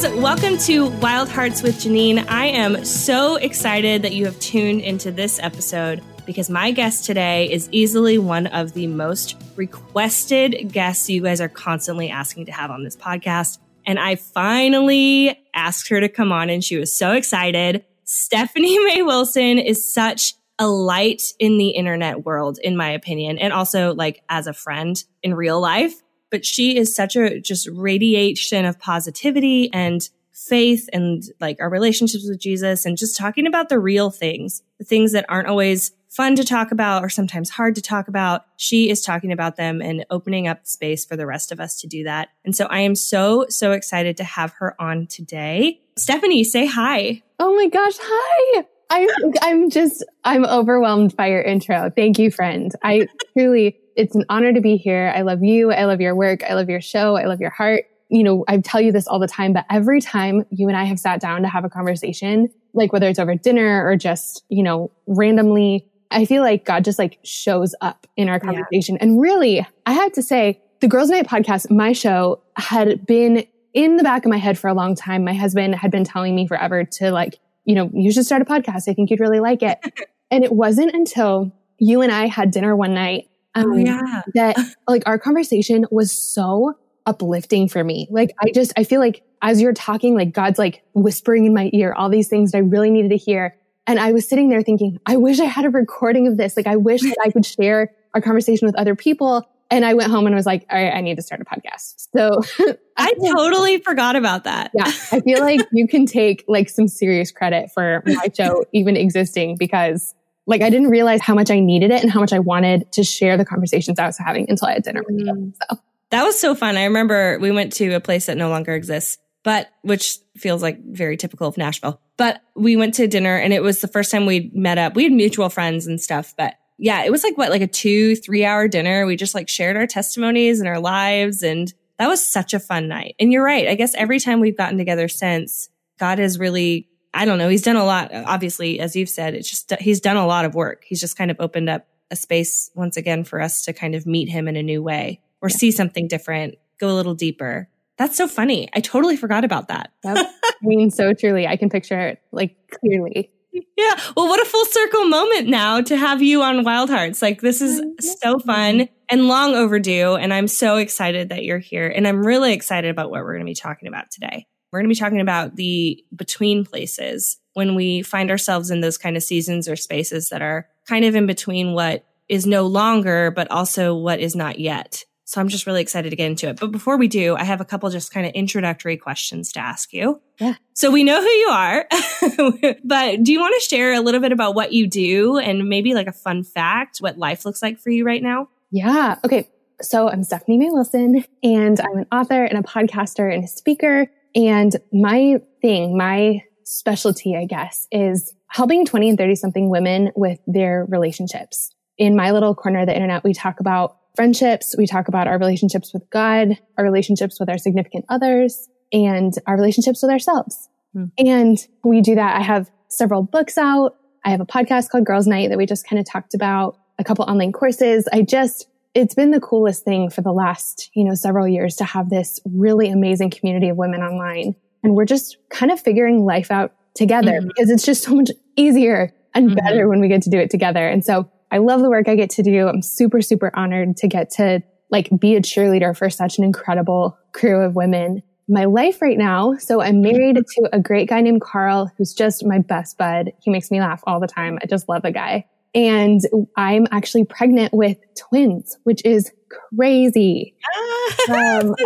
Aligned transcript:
friends. 0.00 0.22
Welcome 0.22 0.58
to 0.58 0.88
Wild 1.00 1.28
Hearts 1.28 1.62
with 1.62 1.76
Janine. 1.76 2.24
I 2.28 2.46
am 2.46 2.84
so 2.84 3.36
excited 3.36 4.02
that 4.02 4.12
you 4.12 4.26
have 4.26 4.38
tuned 4.38 4.80
into 4.80 5.10
this 5.10 5.38
episode 5.40 6.02
because 6.26 6.50
my 6.50 6.70
guest 6.70 7.04
today 7.04 7.50
is 7.50 7.68
easily 7.72 8.18
one 8.18 8.46
of 8.48 8.74
the 8.74 8.86
most 8.86 9.36
requested 9.56 10.72
guests 10.72 11.08
you 11.08 11.22
guys 11.22 11.40
are 11.40 11.48
constantly 11.48 12.10
asking 12.10 12.46
to 12.46 12.52
have 12.52 12.70
on 12.70 12.84
this 12.84 12.96
podcast. 12.96 13.58
And 13.86 13.98
I 13.98 14.16
finally 14.16 15.38
asked 15.54 15.88
her 15.88 16.00
to 16.00 16.08
come 16.08 16.32
on 16.32 16.50
and 16.50 16.62
she 16.62 16.76
was 16.76 16.94
so 16.96 17.12
excited. 17.12 17.84
Stephanie 18.04 18.78
May 18.84 19.02
Wilson 19.02 19.58
is 19.58 19.92
such 19.92 20.34
a 20.58 20.68
light 20.68 21.22
in 21.38 21.56
the 21.56 21.70
internet 21.70 22.24
world, 22.24 22.58
in 22.62 22.76
my 22.76 22.90
opinion, 22.90 23.38
and 23.38 23.52
also 23.52 23.94
like 23.94 24.22
as 24.28 24.46
a 24.46 24.52
friend 24.52 25.02
in 25.22 25.34
real 25.34 25.60
life 25.60 25.94
but 26.30 26.44
she 26.44 26.76
is 26.76 26.94
such 26.94 27.16
a 27.16 27.40
just 27.40 27.68
radiation 27.72 28.64
of 28.64 28.78
positivity 28.78 29.72
and 29.72 30.08
faith 30.32 30.88
and 30.92 31.24
like 31.40 31.60
our 31.60 31.68
relationships 31.68 32.26
with 32.28 32.38
Jesus 32.40 32.86
and 32.86 32.96
just 32.96 33.16
talking 33.16 33.46
about 33.46 33.68
the 33.68 33.78
real 33.78 34.10
things, 34.10 34.62
the 34.78 34.84
things 34.84 35.12
that 35.12 35.26
aren't 35.28 35.48
always 35.48 35.90
fun 36.08 36.36
to 36.36 36.44
talk 36.44 36.70
about 36.70 37.02
or 37.04 37.08
sometimes 37.08 37.50
hard 37.50 37.74
to 37.74 37.82
talk 37.82 38.08
about. 38.08 38.44
She 38.56 38.88
is 38.88 39.02
talking 39.02 39.32
about 39.32 39.56
them 39.56 39.82
and 39.82 40.06
opening 40.10 40.48
up 40.48 40.66
space 40.66 41.04
for 41.04 41.16
the 41.16 41.26
rest 41.26 41.52
of 41.52 41.60
us 41.60 41.80
to 41.80 41.86
do 41.86 42.04
that. 42.04 42.28
And 42.44 42.54
so 42.54 42.66
I 42.66 42.80
am 42.80 42.94
so, 42.94 43.46
so 43.48 43.72
excited 43.72 44.16
to 44.18 44.24
have 44.24 44.52
her 44.58 44.80
on 44.80 45.06
today. 45.06 45.80
Stephanie, 45.96 46.44
say 46.44 46.66
hi. 46.66 47.22
Oh 47.38 47.54
my 47.54 47.68
gosh. 47.68 47.94
Hi. 48.00 48.64
I, 48.90 49.06
I'm 49.42 49.68
just, 49.68 50.04
I'm 50.24 50.46
overwhelmed 50.46 51.14
by 51.14 51.26
your 51.26 51.42
intro. 51.42 51.90
Thank 51.94 52.18
you, 52.18 52.30
friend. 52.30 52.72
I 52.82 53.06
truly, 53.36 53.76
it's 53.98 54.14
an 54.14 54.24
honor 54.28 54.52
to 54.52 54.60
be 54.60 54.76
here. 54.76 55.12
I 55.14 55.22
love 55.22 55.42
you. 55.42 55.72
I 55.72 55.84
love 55.84 56.00
your 56.00 56.14
work. 56.14 56.44
I 56.44 56.54
love 56.54 56.70
your 56.70 56.80
show. 56.80 57.16
I 57.16 57.24
love 57.24 57.40
your 57.40 57.50
heart. 57.50 57.84
You 58.08 58.22
know, 58.22 58.44
I 58.46 58.58
tell 58.58 58.80
you 58.80 58.92
this 58.92 59.08
all 59.08 59.18
the 59.18 59.26
time, 59.26 59.52
but 59.52 59.66
every 59.68 60.00
time 60.00 60.44
you 60.50 60.68
and 60.68 60.76
I 60.76 60.84
have 60.84 61.00
sat 61.00 61.20
down 61.20 61.42
to 61.42 61.48
have 61.48 61.64
a 61.64 61.68
conversation, 61.68 62.48
like 62.72 62.92
whether 62.92 63.08
it's 63.08 63.18
over 63.18 63.34
dinner 63.34 63.84
or 63.84 63.96
just, 63.96 64.44
you 64.48 64.62
know, 64.62 64.92
randomly, 65.06 65.90
I 66.12 66.24
feel 66.24 66.42
like 66.42 66.64
God 66.64 66.84
just 66.84 66.98
like 66.98 67.18
shows 67.24 67.74
up 67.80 68.06
in 68.16 68.28
our 68.28 68.38
conversation. 68.38 68.94
Yeah. 68.94 69.02
And 69.02 69.20
really, 69.20 69.66
I 69.84 69.92
have 69.92 70.12
to 70.12 70.22
say, 70.22 70.62
the 70.80 70.88
Girls 70.88 71.10
Night 71.10 71.26
podcast, 71.26 71.68
my 71.68 71.92
show 71.92 72.40
had 72.56 73.04
been 73.04 73.44
in 73.74 73.96
the 73.96 74.04
back 74.04 74.24
of 74.24 74.30
my 74.30 74.38
head 74.38 74.56
for 74.56 74.68
a 74.68 74.74
long 74.74 74.94
time. 74.94 75.24
My 75.24 75.34
husband 75.34 75.74
had 75.74 75.90
been 75.90 76.04
telling 76.04 76.36
me 76.36 76.46
forever 76.46 76.84
to 76.84 77.10
like, 77.10 77.40
you 77.64 77.74
know, 77.74 77.90
you 77.92 78.12
should 78.12 78.24
start 78.24 78.42
a 78.42 78.44
podcast. 78.44 78.88
I 78.88 78.94
think 78.94 79.10
you'd 79.10 79.18
really 79.18 79.40
like 79.40 79.62
it. 79.64 79.78
and 80.30 80.44
it 80.44 80.52
wasn't 80.52 80.94
until 80.94 81.52
you 81.78 82.00
and 82.00 82.12
I 82.12 82.26
had 82.26 82.52
dinner 82.52 82.76
one 82.76 82.94
night 82.94 83.27
um, 83.64 83.72
oh, 83.72 83.76
yeah. 83.76 84.22
that 84.34 84.56
like 84.86 85.02
our 85.06 85.18
conversation 85.18 85.86
was 85.90 86.16
so 86.16 86.74
uplifting 87.06 87.68
for 87.68 87.82
me. 87.82 88.06
Like 88.10 88.34
I 88.40 88.50
just, 88.50 88.72
I 88.76 88.84
feel 88.84 89.00
like 89.00 89.22
as 89.40 89.60
you're 89.60 89.72
talking, 89.72 90.14
like 90.14 90.32
God's 90.32 90.58
like 90.58 90.82
whispering 90.94 91.46
in 91.46 91.54
my 91.54 91.70
ear 91.72 91.92
all 91.92 92.10
these 92.10 92.28
things 92.28 92.52
that 92.52 92.58
I 92.58 92.60
really 92.60 92.90
needed 92.90 93.10
to 93.10 93.16
hear. 93.16 93.56
And 93.86 93.98
I 93.98 94.12
was 94.12 94.28
sitting 94.28 94.50
there 94.50 94.62
thinking, 94.62 94.98
I 95.06 95.16
wish 95.16 95.40
I 95.40 95.46
had 95.46 95.64
a 95.64 95.70
recording 95.70 96.26
of 96.26 96.36
this. 96.36 96.56
Like 96.56 96.66
I 96.66 96.76
wish 96.76 97.00
that 97.00 97.16
I 97.24 97.30
could 97.30 97.46
share 97.46 97.92
our 98.14 98.20
conversation 98.20 98.66
with 98.66 98.76
other 98.76 98.94
people. 98.94 99.48
And 99.70 99.84
I 99.84 99.94
went 99.94 100.10
home 100.10 100.26
and 100.26 100.34
was 100.34 100.46
like, 100.46 100.66
all 100.70 100.78
right, 100.78 100.94
I 100.94 101.00
need 101.00 101.16
to 101.16 101.22
start 101.22 101.40
a 101.40 101.44
podcast. 101.44 102.08
So 102.14 102.42
I 102.96 103.12
totally 103.14 103.78
forgot 103.78 104.16
about 104.16 104.44
that. 104.44 104.70
Yeah. 104.74 104.84
I 105.12 105.20
feel 105.20 105.40
like 105.40 105.60
you 105.72 105.86
can 105.86 106.06
take 106.06 106.44
like 106.48 106.68
some 106.68 106.88
serious 106.88 107.30
credit 107.30 107.70
for 107.72 108.02
my 108.06 108.28
show 108.34 108.64
even 108.72 108.96
existing 108.96 109.56
because 109.58 110.14
like 110.48 110.62
I 110.62 110.70
didn't 110.70 110.88
realize 110.88 111.20
how 111.20 111.34
much 111.34 111.50
I 111.50 111.60
needed 111.60 111.90
it 111.90 112.02
and 112.02 112.10
how 112.10 112.20
much 112.20 112.32
I 112.32 112.38
wanted 112.38 112.90
to 112.92 113.04
share 113.04 113.36
the 113.36 113.44
conversations 113.44 113.98
I 113.98 114.06
was 114.06 114.16
having 114.16 114.46
until 114.48 114.66
I 114.66 114.72
had 114.72 114.82
dinner 114.82 115.02
with 115.06 115.18
you. 115.18 115.26
Mm. 115.26 115.52
So 115.54 115.78
that 116.10 116.24
was 116.24 116.40
so 116.40 116.54
fun. 116.54 116.76
I 116.78 116.84
remember 116.84 117.38
we 117.38 117.50
went 117.50 117.74
to 117.74 117.92
a 117.92 118.00
place 118.00 118.26
that 118.26 118.38
no 118.38 118.48
longer 118.48 118.74
exists, 118.74 119.18
but 119.44 119.68
which 119.82 120.18
feels 120.38 120.62
like 120.62 120.82
very 120.82 121.18
typical 121.18 121.48
of 121.48 121.58
Nashville. 121.58 122.00
But 122.16 122.40
we 122.56 122.76
went 122.76 122.94
to 122.94 123.06
dinner 123.06 123.36
and 123.36 123.52
it 123.52 123.62
was 123.62 123.80
the 123.80 123.88
first 123.88 124.10
time 124.10 124.24
we 124.24 124.50
met 124.54 124.78
up. 124.78 124.94
We 124.94 125.04
had 125.04 125.12
mutual 125.12 125.50
friends 125.50 125.86
and 125.86 126.00
stuff, 126.00 126.34
but 126.36 126.54
yeah, 126.78 127.04
it 127.04 127.10
was 127.10 127.24
like 127.24 127.36
what, 127.36 127.50
like 127.50 127.60
a 127.62 127.66
two, 127.66 128.16
three 128.16 128.44
hour 128.44 128.68
dinner. 128.68 129.04
We 129.04 129.16
just 129.16 129.34
like 129.34 129.50
shared 129.50 129.76
our 129.76 129.86
testimonies 129.86 130.60
and 130.60 130.68
our 130.68 130.80
lives. 130.80 131.42
And 131.42 131.72
that 131.98 132.08
was 132.08 132.24
such 132.24 132.54
a 132.54 132.60
fun 132.60 132.88
night. 132.88 133.16
And 133.20 133.30
you're 133.32 133.44
right. 133.44 133.68
I 133.68 133.74
guess 133.74 133.94
every 133.94 134.18
time 134.18 134.40
we've 134.40 134.56
gotten 134.56 134.78
together 134.78 135.08
since, 135.08 135.68
God 135.98 136.20
has 136.20 136.38
really 136.38 136.88
I 137.18 137.24
don't 137.24 137.38
know. 137.38 137.48
He's 137.48 137.62
done 137.62 137.74
a 137.74 137.84
lot. 137.84 138.14
Obviously, 138.14 138.78
as 138.78 138.94
you've 138.94 139.08
said, 139.08 139.34
it's 139.34 139.50
just, 139.50 139.72
he's 139.80 140.00
done 140.00 140.16
a 140.16 140.24
lot 140.24 140.44
of 140.44 140.54
work. 140.54 140.84
He's 140.86 141.00
just 141.00 141.18
kind 141.18 141.32
of 141.32 141.36
opened 141.40 141.68
up 141.68 141.84
a 142.12 142.16
space 142.16 142.70
once 142.76 142.96
again 142.96 143.24
for 143.24 143.40
us 143.40 143.62
to 143.62 143.72
kind 143.72 143.96
of 143.96 144.06
meet 144.06 144.28
him 144.28 144.46
in 144.46 144.54
a 144.54 144.62
new 144.62 144.84
way 144.84 145.20
or 145.42 145.48
yeah. 145.48 145.56
see 145.56 145.72
something 145.72 146.06
different, 146.06 146.54
go 146.78 146.88
a 146.88 146.94
little 146.94 147.16
deeper. 147.16 147.68
That's 147.96 148.16
so 148.16 148.28
funny. 148.28 148.68
I 148.72 148.78
totally 148.78 149.16
forgot 149.16 149.44
about 149.44 149.66
that. 149.66 149.90
That 150.04 150.32
means 150.62 150.94
so 150.94 151.12
truly. 151.12 151.48
I 151.48 151.56
can 151.56 151.70
picture 151.70 151.98
it 151.98 152.22
like 152.30 152.56
clearly. 152.80 153.32
Yeah. 153.52 154.00
Well, 154.16 154.28
what 154.28 154.40
a 154.40 154.48
full 154.48 154.66
circle 154.66 155.08
moment 155.08 155.48
now 155.48 155.80
to 155.80 155.96
have 155.96 156.22
you 156.22 156.42
on 156.42 156.62
Wild 156.62 156.88
Hearts. 156.88 157.20
Like 157.20 157.40
this 157.40 157.60
is 157.60 157.82
so 158.22 158.38
fun 158.38 158.88
and 159.10 159.26
long 159.26 159.56
overdue. 159.56 160.14
And 160.14 160.32
I'm 160.32 160.46
so 160.46 160.76
excited 160.76 161.30
that 161.30 161.42
you're 161.42 161.58
here. 161.58 161.88
And 161.88 162.06
I'm 162.06 162.24
really 162.24 162.52
excited 162.52 162.92
about 162.92 163.10
what 163.10 163.22
we're 163.22 163.32
going 163.32 163.44
to 163.44 163.50
be 163.50 163.56
talking 163.56 163.88
about 163.88 164.12
today. 164.12 164.46
We're 164.70 164.80
going 164.80 164.88
to 164.88 164.94
be 164.94 164.98
talking 164.98 165.20
about 165.20 165.56
the 165.56 166.04
between 166.14 166.64
places 166.64 167.38
when 167.54 167.74
we 167.74 168.02
find 168.02 168.30
ourselves 168.30 168.70
in 168.70 168.80
those 168.80 168.98
kind 168.98 169.16
of 169.16 169.22
seasons 169.22 169.68
or 169.68 169.76
spaces 169.76 170.28
that 170.28 170.42
are 170.42 170.68
kind 170.86 171.04
of 171.04 171.14
in 171.14 171.26
between 171.26 171.72
what 171.72 172.04
is 172.28 172.46
no 172.46 172.66
longer, 172.66 173.30
but 173.30 173.50
also 173.50 173.94
what 173.94 174.20
is 174.20 174.36
not 174.36 174.58
yet. 174.58 175.04
So 175.24 175.42
I'm 175.42 175.48
just 175.48 175.66
really 175.66 175.82
excited 175.82 176.08
to 176.08 176.16
get 176.16 176.30
into 176.30 176.48
it. 176.48 176.58
But 176.58 176.72
before 176.72 176.96
we 176.96 177.06
do, 177.06 177.36
I 177.36 177.44
have 177.44 177.60
a 177.60 177.64
couple 177.64 177.90
just 177.90 178.14
kind 178.14 178.26
of 178.26 178.32
introductory 178.32 178.96
questions 178.96 179.52
to 179.52 179.60
ask 179.60 179.92
you. 179.92 180.22
Yeah. 180.38 180.54
So 180.72 180.90
we 180.90 181.04
know 181.04 181.20
who 181.20 181.28
you 181.28 181.48
are, 181.48 181.86
but 182.84 183.22
do 183.22 183.32
you 183.32 183.38
want 183.38 183.54
to 183.60 183.68
share 183.68 183.92
a 183.92 184.00
little 184.00 184.22
bit 184.22 184.32
about 184.32 184.54
what 184.54 184.72
you 184.72 184.86
do 184.86 185.36
and 185.36 185.68
maybe 185.68 185.92
like 185.92 186.06
a 186.06 186.12
fun 186.12 186.44
fact, 186.44 186.98
what 186.98 187.18
life 187.18 187.44
looks 187.44 187.60
like 187.60 187.78
for 187.78 187.90
you 187.90 188.06
right 188.06 188.22
now? 188.22 188.48
Yeah. 188.70 189.16
Okay. 189.22 189.50
So 189.82 190.08
I'm 190.08 190.24
Stephanie 190.24 190.56
May 190.56 190.70
Wilson 190.70 191.22
and 191.42 191.78
I'm 191.78 191.98
an 191.98 192.06
author 192.10 192.44
and 192.44 192.58
a 192.58 192.62
podcaster 192.62 193.32
and 193.32 193.44
a 193.44 193.48
speaker. 193.48 194.10
And 194.34 194.76
my 194.92 195.40
thing, 195.62 195.96
my 195.96 196.42
specialty, 196.64 197.36
I 197.36 197.46
guess, 197.46 197.86
is 197.90 198.34
helping 198.48 198.84
20 198.84 199.10
and 199.10 199.18
30 199.18 199.34
something 199.36 199.70
women 199.70 200.10
with 200.16 200.38
their 200.46 200.86
relationships. 200.88 201.70
In 201.96 202.14
my 202.14 202.30
little 202.30 202.54
corner 202.54 202.80
of 202.80 202.86
the 202.86 202.94
internet, 202.94 203.24
we 203.24 203.34
talk 203.34 203.60
about 203.60 203.96
friendships. 204.14 204.74
We 204.76 204.86
talk 204.86 205.08
about 205.08 205.26
our 205.26 205.38
relationships 205.38 205.92
with 205.92 206.08
God, 206.10 206.58
our 206.76 206.84
relationships 206.84 207.38
with 207.40 207.48
our 207.48 207.58
significant 207.58 208.04
others, 208.08 208.68
and 208.92 209.32
our 209.46 209.56
relationships 209.56 210.02
with 210.02 210.10
ourselves. 210.10 210.68
Hmm. 210.92 211.06
And 211.18 211.58
we 211.84 212.00
do 212.00 212.14
that. 212.14 212.36
I 212.36 212.42
have 212.42 212.70
several 212.88 213.22
books 213.22 213.58
out. 213.58 213.96
I 214.24 214.30
have 214.30 214.40
a 214.40 214.46
podcast 214.46 214.90
called 214.90 215.04
Girls 215.04 215.26
Night 215.26 215.50
that 215.50 215.58
we 215.58 215.66
just 215.66 215.86
kind 215.86 216.00
of 216.00 216.06
talked 216.06 216.34
about, 216.34 216.76
a 216.98 217.04
couple 217.04 217.24
online 217.24 217.52
courses. 217.52 218.08
I 218.12 218.22
just 218.22 218.66
it's 218.94 219.14
been 219.14 219.30
the 219.30 219.40
coolest 219.40 219.84
thing 219.84 220.10
for 220.10 220.22
the 220.22 220.32
last, 220.32 220.90
you 220.94 221.04
know, 221.04 221.14
several 221.14 221.46
years 221.46 221.76
to 221.76 221.84
have 221.84 222.10
this 222.10 222.40
really 222.44 222.90
amazing 222.90 223.30
community 223.30 223.68
of 223.68 223.76
women 223.76 224.02
online. 224.02 224.54
And 224.82 224.94
we're 224.94 225.04
just 225.04 225.36
kind 225.50 225.70
of 225.70 225.80
figuring 225.80 226.24
life 226.24 226.50
out 226.50 226.72
together 226.94 227.32
mm-hmm. 227.32 227.48
because 227.48 227.70
it's 227.70 227.84
just 227.84 228.02
so 228.02 228.14
much 228.14 228.30
easier 228.56 229.14
and 229.34 229.50
mm-hmm. 229.50 229.54
better 229.56 229.88
when 229.88 230.00
we 230.00 230.08
get 230.08 230.22
to 230.22 230.30
do 230.30 230.38
it 230.38 230.50
together. 230.50 230.86
And 230.86 231.04
so 231.04 231.30
I 231.50 231.58
love 231.58 231.80
the 231.80 231.90
work 231.90 232.08
I 232.08 232.16
get 232.16 232.30
to 232.30 232.42
do. 232.42 232.68
I'm 232.68 232.82
super, 232.82 233.20
super 233.20 233.50
honored 233.54 233.96
to 233.98 234.08
get 234.08 234.30
to 234.32 234.62
like 234.90 235.08
be 235.18 235.36
a 235.36 235.40
cheerleader 235.40 235.96
for 235.96 236.10
such 236.10 236.38
an 236.38 236.44
incredible 236.44 237.18
crew 237.32 237.62
of 237.62 237.74
women. 237.74 238.22
My 238.48 238.64
life 238.64 239.02
right 239.02 239.18
now. 239.18 239.56
So 239.58 239.82
I'm 239.82 240.00
married 240.00 240.36
to 240.56 240.68
a 240.72 240.80
great 240.80 241.08
guy 241.08 241.20
named 241.20 241.42
Carl, 241.42 241.90
who's 241.98 242.14
just 242.14 242.44
my 242.44 242.58
best 242.58 242.96
bud. 242.96 243.32
He 243.40 243.50
makes 243.50 243.70
me 243.70 243.80
laugh 243.80 244.02
all 244.06 244.20
the 244.20 244.26
time. 244.26 244.58
I 244.62 244.66
just 244.66 244.88
love 244.88 245.02
the 245.02 245.12
guy. 245.12 245.46
And 245.74 246.20
I'm 246.56 246.86
actually 246.90 247.24
pregnant 247.24 247.72
with 247.72 247.98
twins, 248.16 248.78
which 248.84 249.04
is 249.04 249.30
crazy. 249.48 250.54
um, 251.28 251.74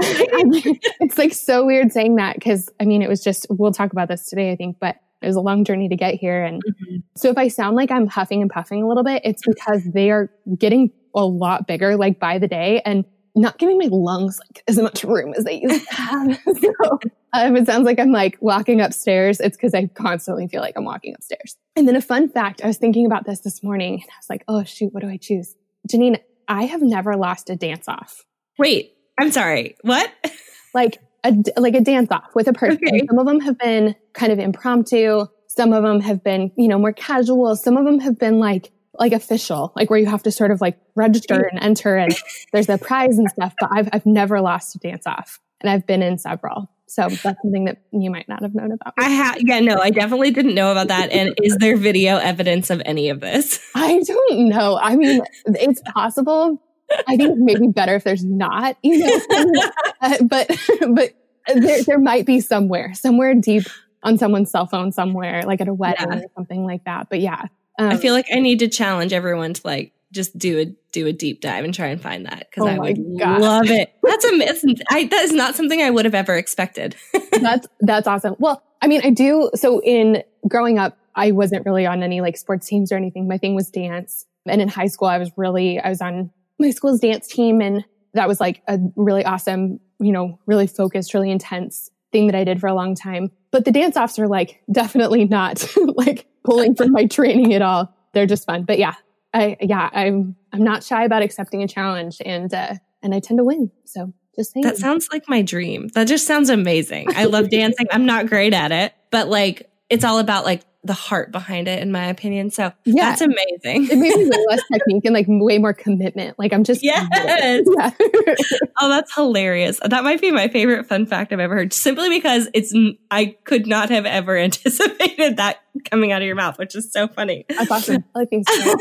it's 1.00 1.18
like 1.18 1.32
so 1.32 1.64
weird 1.64 1.92
saying 1.92 2.16
that 2.16 2.36
because 2.36 2.70
I 2.80 2.84
mean, 2.84 3.02
it 3.02 3.08
was 3.08 3.22
just, 3.22 3.46
we'll 3.50 3.72
talk 3.72 3.92
about 3.92 4.08
this 4.08 4.28
today, 4.28 4.52
I 4.52 4.56
think, 4.56 4.78
but 4.80 4.96
it 5.20 5.26
was 5.26 5.36
a 5.36 5.40
long 5.40 5.64
journey 5.64 5.88
to 5.88 5.96
get 5.96 6.14
here. 6.14 6.44
And 6.44 6.62
mm-hmm. 6.64 6.96
so 7.16 7.30
if 7.30 7.38
I 7.38 7.48
sound 7.48 7.76
like 7.76 7.90
I'm 7.90 8.06
huffing 8.06 8.42
and 8.42 8.50
puffing 8.50 8.82
a 8.82 8.88
little 8.88 9.04
bit, 9.04 9.22
it's 9.24 9.42
because 9.46 9.82
they 9.92 10.10
are 10.10 10.30
getting 10.58 10.90
a 11.14 11.24
lot 11.24 11.66
bigger, 11.66 11.96
like 11.96 12.18
by 12.18 12.38
the 12.38 12.48
day 12.48 12.82
and 12.84 13.04
not 13.34 13.58
giving 13.58 13.78
my 13.78 13.88
lungs 13.90 14.38
like 14.38 14.62
as 14.68 14.78
much 14.78 15.04
room 15.04 15.32
as 15.36 15.44
they 15.44 15.60
used 15.60 15.88
to 15.88 15.94
have. 15.94 16.40
so 16.60 16.98
um, 17.32 17.56
it 17.56 17.66
sounds 17.66 17.86
like 17.86 17.98
I'm 17.98 18.12
like 18.12 18.36
walking 18.40 18.80
upstairs. 18.80 19.40
It's 19.40 19.56
because 19.56 19.74
I 19.74 19.86
constantly 19.86 20.48
feel 20.48 20.60
like 20.60 20.74
I'm 20.76 20.84
walking 20.84 21.14
upstairs. 21.14 21.56
And 21.76 21.88
then 21.88 21.96
a 21.96 22.02
fun 22.02 22.28
fact, 22.28 22.62
I 22.62 22.66
was 22.66 22.76
thinking 22.76 23.06
about 23.06 23.24
this 23.24 23.40
this 23.40 23.62
morning 23.62 23.94
and 23.94 24.02
I 24.02 24.18
was 24.18 24.28
like, 24.28 24.44
oh 24.48 24.64
shoot, 24.64 24.92
what 24.92 25.02
do 25.02 25.08
I 25.08 25.16
choose? 25.16 25.54
Janine, 25.88 26.18
I 26.46 26.64
have 26.64 26.82
never 26.82 27.16
lost 27.16 27.48
a 27.50 27.56
dance 27.56 27.88
off. 27.88 28.24
Wait, 28.58 28.94
I'm 29.18 29.32
sorry. 29.32 29.76
What? 29.82 30.12
like 30.74 30.98
a, 31.24 31.34
like 31.56 31.74
a 31.74 31.80
dance 31.80 32.10
off 32.10 32.34
with 32.34 32.48
a 32.48 32.52
person. 32.52 32.80
Okay. 32.86 33.06
Some 33.08 33.18
of 33.18 33.26
them 33.26 33.40
have 33.40 33.58
been 33.58 33.94
kind 34.12 34.32
of 34.32 34.38
impromptu. 34.38 35.26
Some 35.48 35.72
of 35.72 35.82
them 35.82 36.00
have 36.00 36.22
been, 36.22 36.50
you 36.56 36.68
know, 36.68 36.78
more 36.78 36.92
casual. 36.92 37.56
Some 37.56 37.76
of 37.76 37.84
them 37.84 38.00
have 38.00 38.18
been 38.18 38.38
like, 38.38 38.72
like 38.98 39.12
official, 39.12 39.72
like 39.74 39.90
where 39.90 39.98
you 39.98 40.06
have 40.06 40.22
to 40.24 40.30
sort 40.30 40.50
of 40.50 40.60
like 40.60 40.78
register 40.94 41.48
and 41.50 41.62
enter 41.62 41.96
and 41.96 42.14
there's 42.52 42.68
a 42.68 42.78
prize 42.78 43.18
and 43.18 43.28
stuff. 43.30 43.54
But 43.58 43.70
I've, 43.72 43.88
I've 43.92 44.06
never 44.06 44.40
lost 44.40 44.76
a 44.76 44.78
dance 44.78 45.06
off 45.06 45.40
and 45.60 45.70
I've 45.70 45.86
been 45.86 46.02
in 46.02 46.18
several. 46.18 46.68
So 46.86 47.08
that's 47.08 47.40
something 47.40 47.64
that 47.64 47.78
you 47.90 48.10
might 48.10 48.28
not 48.28 48.42
have 48.42 48.54
known 48.54 48.72
about. 48.72 48.92
I 48.98 49.08
have, 49.08 49.38
yeah, 49.40 49.60
no, 49.60 49.76
I 49.76 49.88
definitely 49.88 50.30
didn't 50.30 50.54
know 50.54 50.72
about 50.72 50.88
that. 50.88 51.10
And 51.10 51.34
is 51.42 51.56
there 51.56 51.76
video 51.76 52.18
evidence 52.18 52.68
of 52.68 52.82
any 52.84 53.08
of 53.08 53.20
this? 53.20 53.58
I 53.74 54.02
don't 54.06 54.48
know. 54.48 54.78
I 54.78 54.96
mean, 54.96 55.22
it's 55.46 55.80
possible. 55.94 56.62
I 57.08 57.16
think 57.16 57.38
maybe 57.38 57.68
better 57.68 57.94
if 57.94 58.04
there's 58.04 58.24
not, 58.24 58.76
you 58.82 58.98
know, 58.98 59.20
uh, 60.02 60.16
but, 60.24 60.50
but 60.94 61.12
there, 61.46 61.82
there 61.84 61.98
might 61.98 62.26
be 62.26 62.40
somewhere, 62.40 62.92
somewhere 62.92 63.34
deep 63.34 63.64
on 64.02 64.18
someone's 64.18 64.50
cell 64.50 64.66
phone 64.66 64.92
somewhere, 64.92 65.44
like 65.46 65.62
at 65.62 65.68
a 65.68 65.74
wedding 65.74 66.06
yeah. 66.10 66.18
or 66.18 66.24
something 66.36 66.66
like 66.66 66.84
that. 66.84 67.08
But 67.08 67.20
yeah. 67.20 67.46
Um, 67.82 67.90
I 67.90 67.96
feel 67.96 68.14
like 68.14 68.26
I 68.32 68.38
need 68.38 68.60
to 68.60 68.68
challenge 68.68 69.12
everyone 69.12 69.54
to 69.54 69.60
like 69.64 69.92
just 70.12 70.36
do 70.38 70.60
a 70.60 70.66
do 70.92 71.06
a 71.06 71.12
deep 71.12 71.40
dive 71.40 71.64
and 71.64 71.74
try 71.74 71.86
and 71.86 72.00
find 72.00 72.26
that 72.26 72.48
because 72.50 72.64
oh 72.64 72.68
I 72.68 72.78
would 72.78 72.98
love 72.98 73.70
it. 73.70 73.92
That's 74.02 74.24
amazing. 74.24 74.76
I, 74.90 75.04
that 75.04 75.22
is 75.24 75.32
not 75.32 75.56
something 75.56 75.80
I 75.80 75.90
would 75.90 76.04
have 76.04 76.14
ever 76.14 76.36
expected. 76.36 76.94
that's 77.40 77.66
that's 77.80 78.06
awesome. 78.06 78.36
Well, 78.38 78.62
I 78.80 78.86
mean, 78.86 79.00
I 79.04 79.10
do. 79.10 79.50
So 79.54 79.80
in 79.80 80.22
growing 80.46 80.78
up, 80.78 80.98
I 81.14 81.32
wasn't 81.32 81.66
really 81.66 81.86
on 81.86 82.02
any 82.02 82.20
like 82.20 82.36
sports 82.36 82.66
teams 82.66 82.92
or 82.92 82.96
anything. 82.96 83.26
My 83.26 83.38
thing 83.38 83.54
was 83.54 83.70
dance, 83.70 84.26
and 84.46 84.60
in 84.60 84.68
high 84.68 84.86
school, 84.86 85.08
I 85.08 85.18
was 85.18 85.30
really 85.36 85.80
I 85.80 85.88
was 85.88 86.00
on 86.00 86.30
my 86.58 86.70
school's 86.70 87.00
dance 87.00 87.26
team, 87.26 87.60
and 87.60 87.84
that 88.14 88.28
was 88.28 88.38
like 88.38 88.62
a 88.68 88.78
really 88.96 89.24
awesome, 89.24 89.80
you 89.98 90.12
know, 90.12 90.38
really 90.46 90.66
focused, 90.66 91.14
really 91.14 91.30
intense 91.30 91.90
thing 92.12 92.26
that 92.26 92.36
I 92.36 92.44
did 92.44 92.60
for 92.60 92.66
a 92.66 92.74
long 92.74 92.94
time. 92.94 93.30
But 93.50 93.64
the 93.64 93.72
dance 93.72 93.96
offs 93.96 94.18
are 94.18 94.28
like 94.28 94.60
definitely 94.72 95.24
not 95.24 95.66
like 95.96 96.26
pulling 96.44 96.74
from 96.74 96.92
my 96.92 97.06
training 97.06 97.54
at 97.54 97.62
all. 97.62 97.94
They're 98.12 98.26
just 98.26 98.46
fun. 98.46 98.64
But 98.64 98.78
yeah, 98.78 98.94
I 99.34 99.56
yeah, 99.60 99.88
I'm 99.92 100.36
I'm 100.52 100.62
not 100.62 100.84
shy 100.84 101.04
about 101.04 101.22
accepting 101.22 101.62
a 101.62 101.68
challenge 101.68 102.18
and 102.24 102.52
uh 102.52 102.74
and 103.02 103.14
I 103.14 103.20
tend 103.20 103.38
to 103.38 103.44
win. 103.44 103.70
So 103.84 104.12
just 104.36 104.52
saying. 104.52 104.64
That 104.64 104.76
sounds 104.76 105.08
like 105.12 105.28
my 105.28 105.42
dream. 105.42 105.88
That 105.88 106.08
just 106.08 106.26
sounds 106.26 106.50
amazing. 106.50 107.08
I 107.14 107.24
love 107.24 107.50
dancing. 107.50 107.86
I'm 107.90 108.06
not 108.06 108.26
great 108.26 108.54
at 108.54 108.72
it, 108.72 108.92
but 109.10 109.28
like 109.28 109.70
it's 109.90 110.04
all 110.04 110.18
about 110.18 110.44
like 110.44 110.62
the 110.84 110.92
heart 110.92 111.30
behind 111.30 111.68
it, 111.68 111.80
in 111.80 111.92
my 111.92 112.06
opinion. 112.06 112.50
So 112.50 112.72
yeah. 112.84 113.10
that's 113.10 113.20
amazing. 113.20 113.88
it 113.88 113.98
made 113.98 114.16
me 114.16 114.24
way 114.30 114.44
less 114.48 114.62
technique 114.72 115.04
and 115.04 115.14
like 115.14 115.26
way 115.28 115.58
more 115.58 115.72
commitment. 115.72 116.38
Like 116.38 116.52
I'm 116.52 116.64
just 116.64 116.82
yes. 116.82 117.06
Yeah. 117.22 117.90
oh, 118.80 118.88
that's 118.88 119.14
hilarious. 119.14 119.78
That 119.84 120.02
might 120.02 120.20
be 120.20 120.30
my 120.32 120.48
favorite 120.48 120.86
fun 120.86 121.06
fact 121.06 121.32
I've 121.32 121.40
ever 121.40 121.54
heard, 121.54 121.72
simply 121.72 122.08
because 122.08 122.48
it's 122.52 122.74
I 123.10 123.36
could 123.44 123.66
not 123.66 123.90
have 123.90 124.06
ever 124.06 124.36
anticipated 124.36 125.36
that 125.36 125.60
coming 125.88 126.12
out 126.12 126.22
of 126.22 126.26
your 126.26 126.34
mouth, 126.34 126.58
which 126.58 126.74
is 126.74 126.92
so 126.92 127.06
funny. 127.08 127.44
That's 127.48 127.70
awesome. 127.70 128.04
I 128.14 128.24
think 128.24 128.48
so. 128.48 128.74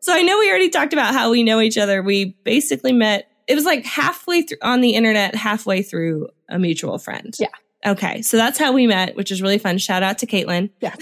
so 0.00 0.12
I 0.14 0.22
know 0.22 0.38
we 0.38 0.48
already 0.48 0.70
talked 0.70 0.92
about 0.92 1.14
how 1.14 1.30
we 1.30 1.42
know 1.42 1.60
each 1.60 1.78
other. 1.78 2.02
We 2.02 2.36
basically 2.44 2.92
met. 2.92 3.28
It 3.48 3.56
was 3.56 3.64
like 3.64 3.84
halfway 3.84 4.42
through 4.42 4.58
on 4.62 4.80
the 4.80 4.94
internet, 4.94 5.34
halfway 5.34 5.82
through 5.82 6.28
a 6.48 6.58
mutual 6.58 6.98
friend. 6.98 7.34
Yeah. 7.38 7.48
Okay. 7.84 8.22
So 8.22 8.36
that's 8.36 8.58
how 8.58 8.72
we 8.72 8.86
met, 8.86 9.16
which 9.16 9.30
is 9.30 9.40
really 9.40 9.58
fun. 9.58 9.78
Shout 9.78 10.02
out 10.02 10.18
to 10.18 10.26
Caitlin. 10.26 10.70
Yeah. 10.80 10.94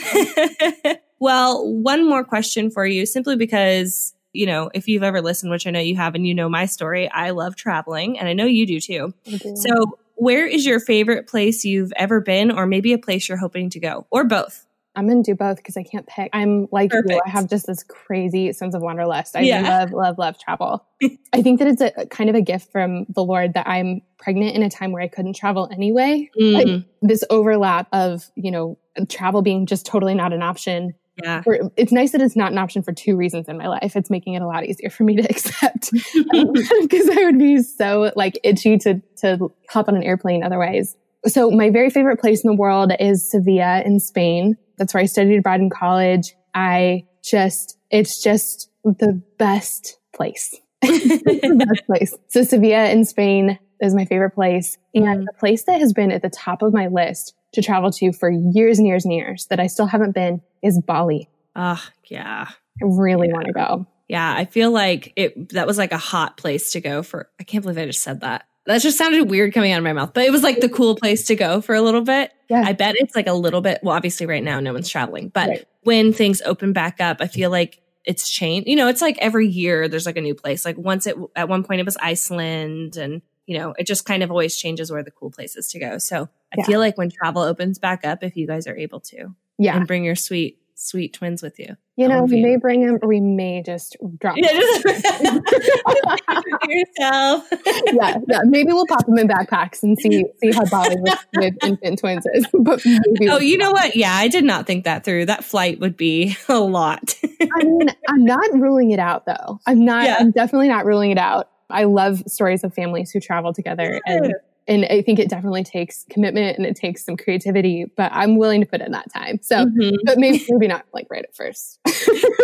well, 1.19 1.67
one 1.67 2.09
more 2.09 2.25
question 2.25 2.71
for 2.71 2.87
you, 2.87 3.05
simply 3.05 3.37
because, 3.37 4.15
you 4.33 4.47
know, 4.47 4.71
if 4.75 4.87
you've 4.87 5.03
ever 5.03 5.21
listened, 5.21 5.51
which 5.51 5.67
I 5.67 5.71
know 5.71 5.81
you 5.81 5.97
have, 5.97 6.15
and 6.15 6.27
you 6.27 6.35
know 6.35 6.49
my 6.49 6.67
story, 6.67 7.11
I 7.11 7.31
love 7.31 7.57
traveling 7.57 8.19
and 8.19 8.29
I 8.29 8.33
know 8.33 8.47
you 8.47 8.67
do 8.67 8.81
too. 8.81 9.13
So 9.57 9.99
where 10.15 10.47
is 10.47 10.67
your 10.67 10.81
favorite 10.81 11.27
place 11.27 11.65
you've 11.65 11.93
ever 11.97 12.21
been, 12.21 12.51
or 12.51 12.67
maybe 12.67 12.93
a 12.93 12.99
place 12.99 13.29
you're 13.29 13.39
hoping 13.39 13.71
to 13.71 13.81
go, 13.81 14.07
or 14.11 14.25
both? 14.25 14.67
I'm 14.99 15.07
to 15.07 15.23
do 15.23 15.37
both 15.37 15.59
because 15.59 15.77
I 15.77 15.85
can't 15.85 16.09
pick. 16.09 16.29
I'm 16.33 16.67
like 16.73 16.91
Perfect. 16.91 17.13
you. 17.13 17.21
I 17.25 17.31
have 17.31 17.49
just 17.49 17.69
this 17.69 17.85
crazy 17.85 18.53
sense 18.53 18.75
of 18.75 18.83
wanderlust. 18.83 19.37
I 19.37 19.43
yeah. 19.43 19.63
love, 19.63 19.93
love, 19.93 20.19
love 20.19 20.39
travel. 20.41 20.85
I 21.33 21.41
think 21.41 21.61
that 21.61 21.69
it's 21.69 21.81
a 21.81 22.07
kind 22.07 22.29
of 22.29 22.35
a 22.35 22.41
gift 22.41 22.73
from 22.73 23.07
the 23.09 23.23
Lord 23.23 23.55
that 23.55 23.69
I'm 23.69 24.01
pregnant 24.19 24.57
in 24.57 24.65
a 24.65 24.69
time 24.69 24.91
where 24.91 25.01
I 25.01 25.07
couldn't 25.07 25.37
travel 25.37 25.69
anyway. 25.73 26.29
Mm. 26.39 26.53
Like 26.53 26.85
this 27.01 27.23
overlap 27.31 27.87
of, 27.93 28.29
you 28.35 28.51
know, 28.51 28.77
travel 29.09 29.41
being 29.41 29.67
just 29.67 29.87
totally 29.87 30.15
not 30.15 30.33
an 30.33 30.43
option. 30.43 30.95
Yeah. 31.23 31.43
It's 31.77 31.93
nice 31.93 32.11
that 32.11 32.21
it's 32.21 32.35
not 32.35 32.51
an 32.51 32.59
option 32.59 32.83
for 32.83 32.93
two 32.93 33.17
reasons 33.17 33.49
in 33.49 33.57
my 33.57 33.69
life. 33.69 33.95
It's 33.95 34.11
making 34.11 34.35
it 34.35 34.43
a 34.43 34.49
lot 34.49 34.65
easier 34.65 34.91
for 34.91 35.05
me 35.05 35.15
to 35.15 35.23
accept 35.31 35.91
because 35.93 37.09
I 37.09 37.25
would 37.25 37.39
be 37.39 37.63
so 37.63 38.13
like 38.17 38.37
itchy 38.43 38.79
to, 38.79 39.01
to 39.19 39.53
hop 39.71 39.87
on 39.87 39.95
an 39.95 40.03
airplane 40.03 40.43
otherwise. 40.43 40.97
So 41.27 41.53
my 41.53 41.71
very 41.71 41.91
favorite 41.91 42.21
place 42.21 42.43
in 42.43 42.51
the 42.51 42.57
world 42.57 42.93
is 42.99 43.31
Sevilla 43.31 43.83
in 43.83 44.01
Spain. 44.01 44.57
That's 44.79 44.95
where 44.95 45.03
I 45.03 45.07
studied 45.07 45.39
abroad 45.39 45.61
in 45.61 45.71
college. 45.71 46.35
I 46.55 47.05
just, 47.23 47.79
it's 47.91 48.23
just 48.23 48.71
the 48.85 49.21
best 49.39 49.99
place. 50.15 50.55
the 50.83 51.67
best 51.69 51.87
place. 51.87 52.15
So 52.29 52.43
Sevilla 52.45 52.89
in 52.91 53.05
Spain 53.05 53.59
is 53.81 53.95
my 53.95 54.05
favorite 54.05 54.31
place. 54.31 54.79
And 54.95 55.05
mm. 55.05 55.25
the 55.25 55.33
place 55.39 55.65
that 55.65 55.81
has 55.81 55.93
been 55.93 56.11
at 56.11 56.23
the 56.23 56.31
top 56.31 56.63
of 56.63 56.73
my 56.73 56.87
list 56.87 57.35
to 57.53 57.63
travel 57.63 57.91
to 57.93 58.13
for 58.13 58.31
years 58.31 58.79
and 58.79 58.87
years 58.87 59.05
and 59.05 59.15
years 59.15 59.47
that 59.47 59.61
I 59.61 59.67
still 59.67 59.87
haven't 59.87 60.15
been 60.15 60.43
is 60.63 60.81
Bali. 60.81 61.29
Ah, 61.57 61.85
uh, 61.85 61.91
yeah. 62.05 62.49
I 62.49 62.85
really 62.85 63.29
yeah. 63.29 63.35
want 63.35 63.47
to 63.47 63.53
go. 63.53 63.87
Yeah, 64.09 64.35
I 64.35 64.47
feel 64.47 64.71
like 64.71 65.13
it 65.17 65.51
that 65.51 65.67
was 65.67 65.77
like 65.77 65.93
a 65.93 65.99
hot 65.99 66.37
place 66.37 66.73
to 66.73 66.81
go 66.81 67.03
for. 67.03 67.29
I 67.39 67.45
can't 67.45 67.63
believe 67.63 67.79
I 67.79 67.87
just 67.87 68.03
said 68.03 68.21
that. 68.21 68.47
That 68.65 68.81
just 68.81 68.99
sounded 68.99 69.31
weird 69.31 69.53
coming 69.53 69.73
out 69.73 69.79
of 69.79 69.85
my 69.85 69.93
mouth, 69.93 70.13
but 70.15 70.25
it 70.25 70.33
was 70.33 70.43
like 70.43 70.61
the 70.61 70.69
cool 70.69 70.95
place 70.95 71.27
to 71.27 71.37
go 71.37 71.61
for 71.61 71.75
a 71.75 71.83
little 71.83 72.03
bit. 72.03 72.33
Yeah. 72.49 72.63
I 72.65 72.73
bet 72.73 72.97
it's 72.99 73.15
like 73.15 73.27
a 73.27 73.33
little 73.33 73.61
bit, 73.61 73.81
well, 73.83 73.95
obviously 73.95 74.27
right 74.27 74.43
now 74.43 74.61
no 74.61 74.73
one's 74.73 74.89
traveling, 74.89 75.29
but 75.29 75.49
right. 75.49 75.69
when 75.83 76.13
things 76.13 76.41
open 76.43 76.73
back 76.73 77.01
up, 77.01 77.19
I 77.21 77.27
feel 77.27 77.51
like 77.51 77.81
it's 78.05 78.31
changed. 78.31 78.69
You 78.69 78.77
know, 78.77 78.89
it's 78.89 79.03
like 79.03 79.19
every 79.19 79.49
year 79.49 79.89
there's 79.89 80.07
like 80.07 80.17
a 80.17 80.23
new 80.23 80.35
place. 80.35 80.65
Like 80.65 80.79
once 80.79 81.07
it, 81.07 81.17
at 81.37 81.49
one 81.49 81.63
point 81.63 81.81
it 81.81 81.85
was 81.85 81.99
Iceland 81.99 82.97
and, 82.97 83.21
you 83.47 83.59
know, 83.59 83.75
it 83.79 83.87
just 83.87 84.05
kind 84.05 84.23
of 84.23 84.31
always 84.31 84.57
changes 84.57 84.91
where 84.91 85.03
the 85.03 85.11
cool 85.11 85.31
places 85.31 85.69
to 85.69 85.79
go. 85.79 85.99
So 85.99 86.29
I 86.53 86.57
yeah. 86.59 86.65
feel 86.65 86.81
like 86.81 86.97
when 86.97 87.11
travel 87.11 87.43
opens 87.43 87.79
back 87.79 88.05
up, 88.05 88.23
if 88.23 88.37
you 88.37 88.47
guys 88.47 88.67
are 88.67 88.77
able 88.77 89.01
to, 89.01 89.35
yeah, 89.59 89.77
and 89.77 89.87
bring 89.87 90.05
your 90.05 90.17
sweet 90.17 90.58
sweet 90.79 91.13
twins 91.13 91.43
with 91.43 91.59
you. 91.59 91.77
You 91.97 92.07
know, 92.07 92.23
we 92.23 92.41
may 92.41 92.57
bring 92.57 92.87
them, 92.87 92.99
or 93.03 93.09
we 93.09 93.21
may 93.21 93.61
just 93.61 93.97
drop 94.19 94.37
yeah, 94.37 94.53
just 94.53 94.85
yourself. 96.69 97.49
yeah, 97.93 98.19
yeah. 98.29 98.41
Maybe 98.45 98.73
we'll 98.73 98.87
pop 98.87 99.05
them 99.05 99.19
in 99.19 99.27
backpacks 99.27 99.83
and 99.83 99.99
see 99.99 100.25
see 100.41 100.53
how 100.53 100.65
Bali 100.67 100.95
with, 101.01 101.27
with 101.37 101.55
infant 101.65 101.99
twins 101.99 102.25
is. 102.35 102.47
But 102.61 102.83
maybe 102.85 103.29
oh, 103.29 103.39
you 103.39 103.59
know 103.59 103.73
what? 103.73 103.97
Yeah, 103.97 104.15
I 104.15 104.29
did 104.29 104.45
not 104.45 104.67
think 104.67 104.85
that 104.85 105.05
through. 105.05 105.27
That 105.27 105.45
flight 105.45 105.81
would 105.81 105.97
be 105.97 106.37
a 106.49 106.61
lot. 106.61 107.15
I 107.25 107.65
mean, 107.65 107.89
I'm 108.09 108.25
not 108.25 108.53
ruling 108.55 108.93
it 108.93 109.01
out 109.01 109.27
though. 109.27 109.59
I'm 109.67 109.85
not. 109.85 110.05
Yeah. 110.05 110.17
I'm 110.21 110.31
definitely 110.31 110.69
not 110.69 110.87
ruling 110.87 111.11
it 111.11 111.19
out. 111.19 111.49
I 111.71 111.85
love 111.85 112.23
stories 112.27 112.65
of 112.65 112.73
families 112.73 113.11
who 113.11 113.21
travel 113.21 113.53
together 113.53 114.01
and 114.07 114.35
and 114.69 114.85
I 114.85 115.01
think 115.01 115.19
it 115.19 115.31
definitely 115.31 115.65
takes 115.65 116.05
commitment 116.11 116.59
and 116.59 116.67
it 116.67 116.77
takes 116.77 117.05
some 117.05 117.17
creativity, 117.17 117.87
but 117.97 118.13
I'm 118.13 118.37
willing 118.37 118.61
to 118.61 118.67
put 118.67 118.83
in 118.83 118.93
that 118.93 119.11
time. 119.13 119.41
So, 119.43 119.65
mm-hmm. 119.65 119.97
but 120.05 120.19
maybe, 120.19 120.45
maybe 120.51 120.69
not 120.69 120.85
like 120.93 121.07
right 121.11 121.25
at 121.25 121.35
first. 121.35 121.81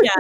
yeah. 0.03 0.17